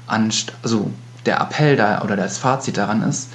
Also 0.08 0.92
der 1.26 1.40
Appell 1.40 1.76
da 1.76 2.02
oder 2.04 2.16
das 2.16 2.38
Fazit 2.38 2.78
daran 2.78 3.04
ist, 3.04 3.30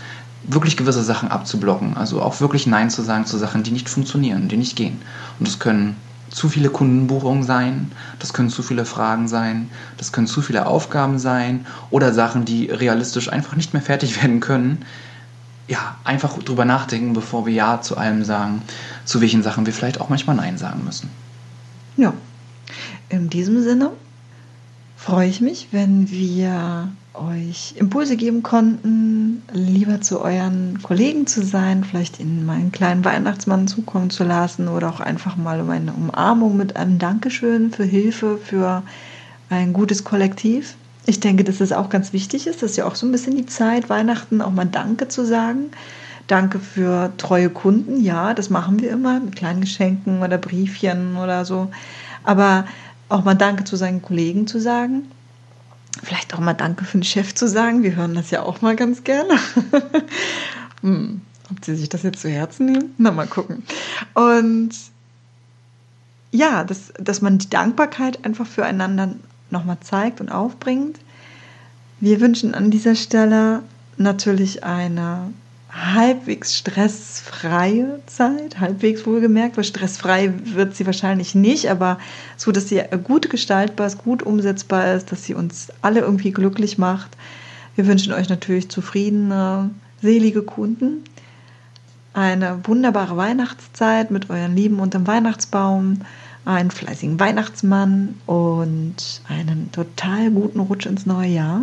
wirklich 0.44 0.76
gewisse 0.76 1.02
Sachen 1.02 1.30
abzublocken. 1.30 1.96
Also 1.96 2.22
auch 2.22 2.40
wirklich 2.40 2.66
Nein 2.66 2.90
zu 2.90 3.02
sagen 3.02 3.26
zu 3.26 3.38
Sachen, 3.38 3.62
die 3.62 3.70
nicht 3.70 3.88
funktionieren, 3.88 4.48
die 4.48 4.56
nicht 4.56 4.76
gehen. 4.76 5.00
Und 5.38 5.48
das 5.48 5.58
können 5.58 5.96
zu 6.30 6.48
viele 6.48 6.70
Kundenbuchungen 6.70 7.42
sein, 7.42 7.90
das 8.20 8.32
können 8.32 8.50
zu 8.50 8.62
viele 8.62 8.84
Fragen 8.84 9.26
sein, 9.26 9.68
das 9.96 10.12
können 10.12 10.28
zu 10.28 10.42
viele 10.42 10.66
Aufgaben 10.66 11.18
sein 11.18 11.66
oder 11.90 12.12
Sachen, 12.12 12.44
die 12.44 12.66
realistisch 12.66 13.32
einfach 13.32 13.56
nicht 13.56 13.72
mehr 13.72 13.82
fertig 13.82 14.16
werden 14.22 14.40
können. 14.40 14.84
Ja, 15.66 15.96
einfach 16.02 16.36
drüber 16.38 16.64
nachdenken, 16.64 17.12
bevor 17.12 17.46
wir 17.46 17.52
Ja 17.52 17.80
zu 17.80 17.96
allem 17.96 18.24
sagen, 18.24 18.62
zu 19.04 19.20
welchen 19.20 19.42
Sachen 19.42 19.66
wir 19.66 19.72
vielleicht 19.72 20.00
auch 20.00 20.08
manchmal 20.08 20.36
Nein 20.36 20.58
sagen 20.58 20.82
müssen. 20.84 21.10
Ja, 21.96 22.14
in 23.08 23.30
diesem 23.30 23.62
Sinne 23.62 23.90
freue 24.96 25.28
ich 25.28 25.40
mich, 25.40 25.68
wenn 25.72 26.10
wir 26.10 26.88
euch 27.14 27.74
Impulse 27.76 28.16
geben 28.16 28.42
konnten, 28.42 29.42
lieber 29.52 30.00
zu 30.00 30.20
euren 30.20 30.80
Kollegen 30.82 31.26
zu 31.26 31.44
sein, 31.44 31.84
vielleicht 31.84 32.20
ihnen 32.20 32.46
mal 32.46 32.56
einen 32.56 32.72
kleinen 32.72 33.04
Weihnachtsmann 33.04 33.66
zukommen 33.66 34.10
zu 34.10 34.24
lassen 34.24 34.68
oder 34.68 34.88
auch 34.90 35.00
einfach 35.00 35.36
mal 35.36 35.60
um 35.60 35.70
eine 35.70 35.92
Umarmung 35.92 36.56
mit 36.56 36.76
einem 36.76 36.98
Dankeschön 36.98 37.72
für 37.72 37.84
Hilfe, 37.84 38.38
für 38.38 38.82
ein 39.48 39.72
gutes 39.72 40.04
Kollektiv. 40.04 40.76
Ich 41.06 41.18
denke, 41.18 41.44
dass 41.44 41.60
es 41.60 41.72
auch 41.72 41.88
ganz 41.88 42.12
wichtig 42.12 42.46
ist, 42.46 42.62
dass 42.62 42.76
ja 42.76 42.86
auch 42.86 42.94
so 42.94 43.06
ein 43.06 43.12
bisschen 43.12 43.36
die 43.36 43.46
Zeit, 43.46 43.88
Weihnachten 43.88 44.40
auch 44.40 44.52
mal 44.52 44.66
Danke 44.66 45.08
zu 45.08 45.26
sagen. 45.26 45.70
Danke 46.30 46.60
für 46.60 47.12
treue 47.16 47.50
Kunden. 47.50 48.00
Ja, 48.00 48.34
das 48.34 48.50
machen 48.50 48.80
wir 48.80 48.90
immer 48.90 49.18
mit 49.18 49.34
kleinen 49.34 49.62
Geschenken 49.62 50.22
oder 50.22 50.38
Briefchen 50.38 51.16
oder 51.16 51.44
so. 51.44 51.72
Aber 52.22 52.66
auch 53.08 53.24
mal 53.24 53.34
Danke 53.34 53.64
zu 53.64 53.74
seinen 53.74 54.00
Kollegen 54.00 54.46
zu 54.46 54.60
sagen. 54.60 55.10
Vielleicht 56.04 56.32
auch 56.32 56.38
mal 56.38 56.54
Danke 56.54 56.84
für 56.84 56.98
den 56.98 57.02
Chef 57.02 57.34
zu 57.34 57.48
sagen. 57.48 57.82
Wir 57.82 57.96
hören 57.96 58.14
das 58.14 58.30
ja 58.30 58.42
auch 58.42 58.60
mal 58.60 58.76
ganz 58.76 59.02
gerne. 59.02 59.40
hm, 60.82 61.20
ob 61.50 61.64
sie 61.64 61.74
sich 61.74 61.88
das 61.88 62.04
jetzt 62.04 62.20
zu 62.20 62.28
Herzen 62.28 62.66
nehmen? 62.66 62.94
Na, 62.96 63.10
mal 63.10 63.26
gucken. 63.26 63.64
Und 64.14 64.70
ja, 66.30 66.62
dass, 66.62 66.92
dass 67.00 67.22
man 67.22 67.38
die 67.38 67.50
Dankbarkeit 67.50 68.24
einfach 68.24 68.46
füreinander 68.46 69.16
nochmal 69.50 69.78
zeigt 69.80 70.20
und 70.20 70.30
aufbringt. 70.30 71.00
Wir 71.98 72.20
wünschen 72.20 72.54
an 72.54 72.70
dieser 72.70 72.94
Stelle 72.94 73.64
natürlich 73.96 74.62
eine 74.62 75.32
halbwegs 75.72 76.56
stressfreie 76.56 78.00
Zeit, 78.06 78.58
halbwegs 78.58 79.06
wohlgemerkt, 79.06 79.56
weil 79.56 79.64
stressfrei 79.64 80.32
wird 80.44 80.74
sie 80.74 80.86
wahrscheinlich 80.86 81.34
nicht, 81.34 81.70
aber 81.70 81.98
so, 82.36 82.50
dass 82.50 82.68
sie 82.68 82.82
gut 83.04 83.30
gestaltbar 83.30 83.86
ist, 83.86 83.98
gut 83.98 84.22
umsetzbar 84.22 84.94
ist, 84.94 85.12
dass 85.12 85.24
sie 85.24 85.34
uns 85.34 85.68
alle 85.80 86.00
irgendwie 86.00 86.32
glücklich 86.32 86.76
macht. 86.76 87.16
Wir 87.76 87.86
wünschen 87.86 88.12
euch 88.12 88.28
natürlich 88.28 88.68
zufriedene, 88.68 89.70
selige 90.02 90.42
Kunden, 90.42 91.04
eine 92.12 92.58
wunderbare 92.64 93.16
Weihnachtszeit 93.16 94.10
mit 94.10 94.28
euren 94.28 94.56
Lieben 94.56 94.80
unterm 94.80 95.06
Weihnachtsbaum, 95.06 96.00
einen 96.44 96.70
fleißigen 96.70 97.20
Weihnachtsmann 97.20 98.16
und 98.26 99.22
einen 99.28 99.70
total 99.70 100.30
guten 100.30 100.58
Rutsch 100.60 100.86
ins 100.86 101.06
neue 101.06 101.28
Jahr. 101.28 101.62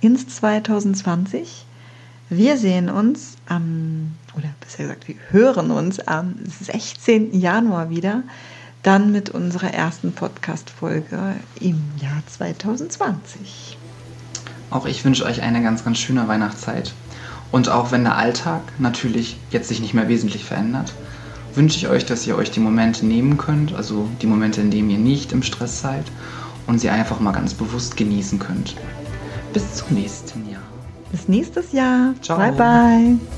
ins 0.00 0.28
2020. 0.28 1.64
Wir 2.30 2.58
sehen 2.58 2.90
uns 2.90 3.36
am, 3.48 4.12
oder 4.36 4.50
besser 4.60 4.82
gesagt, 4.82 5.08
wir 5.08 5.14
hören 5.30 5.70
uns 5.70 5.98
am 6.00 6.34
16. 6.60 7.40
Januar 7.40 7.88
wieder, 7.88 8.22
dann 8.82 9.12
mit 9.12 9.30
unserer 9.30 9.72
ersten 9.72 10.12
Podcast-Folge 10.12 11.36
im 11.58 11.82
Jahr 12.02 12.22
2020. 12.26 13.78
Auch 14.68 14.84
ich 14.84 15.06
wünsche 15.06 15.24
euch 15.24 15.40
eine 15.40 15.62
ganz, 15.62 15.84
ganz 15.84 15.96
schöne 15.96 16.28
Weihnachtszeit. 16.28 16.92
Und 17.50 17.70
auch 17.70 17.92
wenn 17.92 18.04
der 18.04 18.18
Alltag 18.18 18.60
natürlich 18.78 19.38
jetzt 19.50 19.68
sich 19.68 19.80
nicht 19.80 19.94
mehr 19.94 20.08
wesentlich 20.08 20.44
verändert, 20.44 20.92
wünsche 21.54 21.78
ich 21.78 21.88
euch, 21.88 22.04
dass 22.04 22.26
ihr 22.26 22.36
euch 22.36 22.50
die 22.50 22.60
Momente 22.60 23.06
nehmen 23.06 23.38
könnt, 23.38 23.74
also 23.74 24.06
die 24.20 24.26
Momente, 24.26 24.60
in 24.60 24.70
denen 24.70 24.90
ihr 24.90 24.98
nicht 24.98 25.32
im 25.32 25.42
Stress 25.42 25.80
seid 25.80 26.04
und 26.66 26.78
sie 26.78 26.90
einfach 26.90 27.20
mal 27.20 27.32
ganz 27.32 27.54
bewusst 27.54 27.96
genießen 27.96 28.38
könnt. 28.38 28.76
Bis 29.54 29.76
zum 29.76 29.96
nächsten 29.96 30.40
Jahr. 30.42 30.47
Bis 31.10 31.28
nächstes 31.28 31.72
Jahr. 31.72 32.14
Ciao. 32.20 32.38
Bye, 32.38 32.52
bye. 32.52 33.37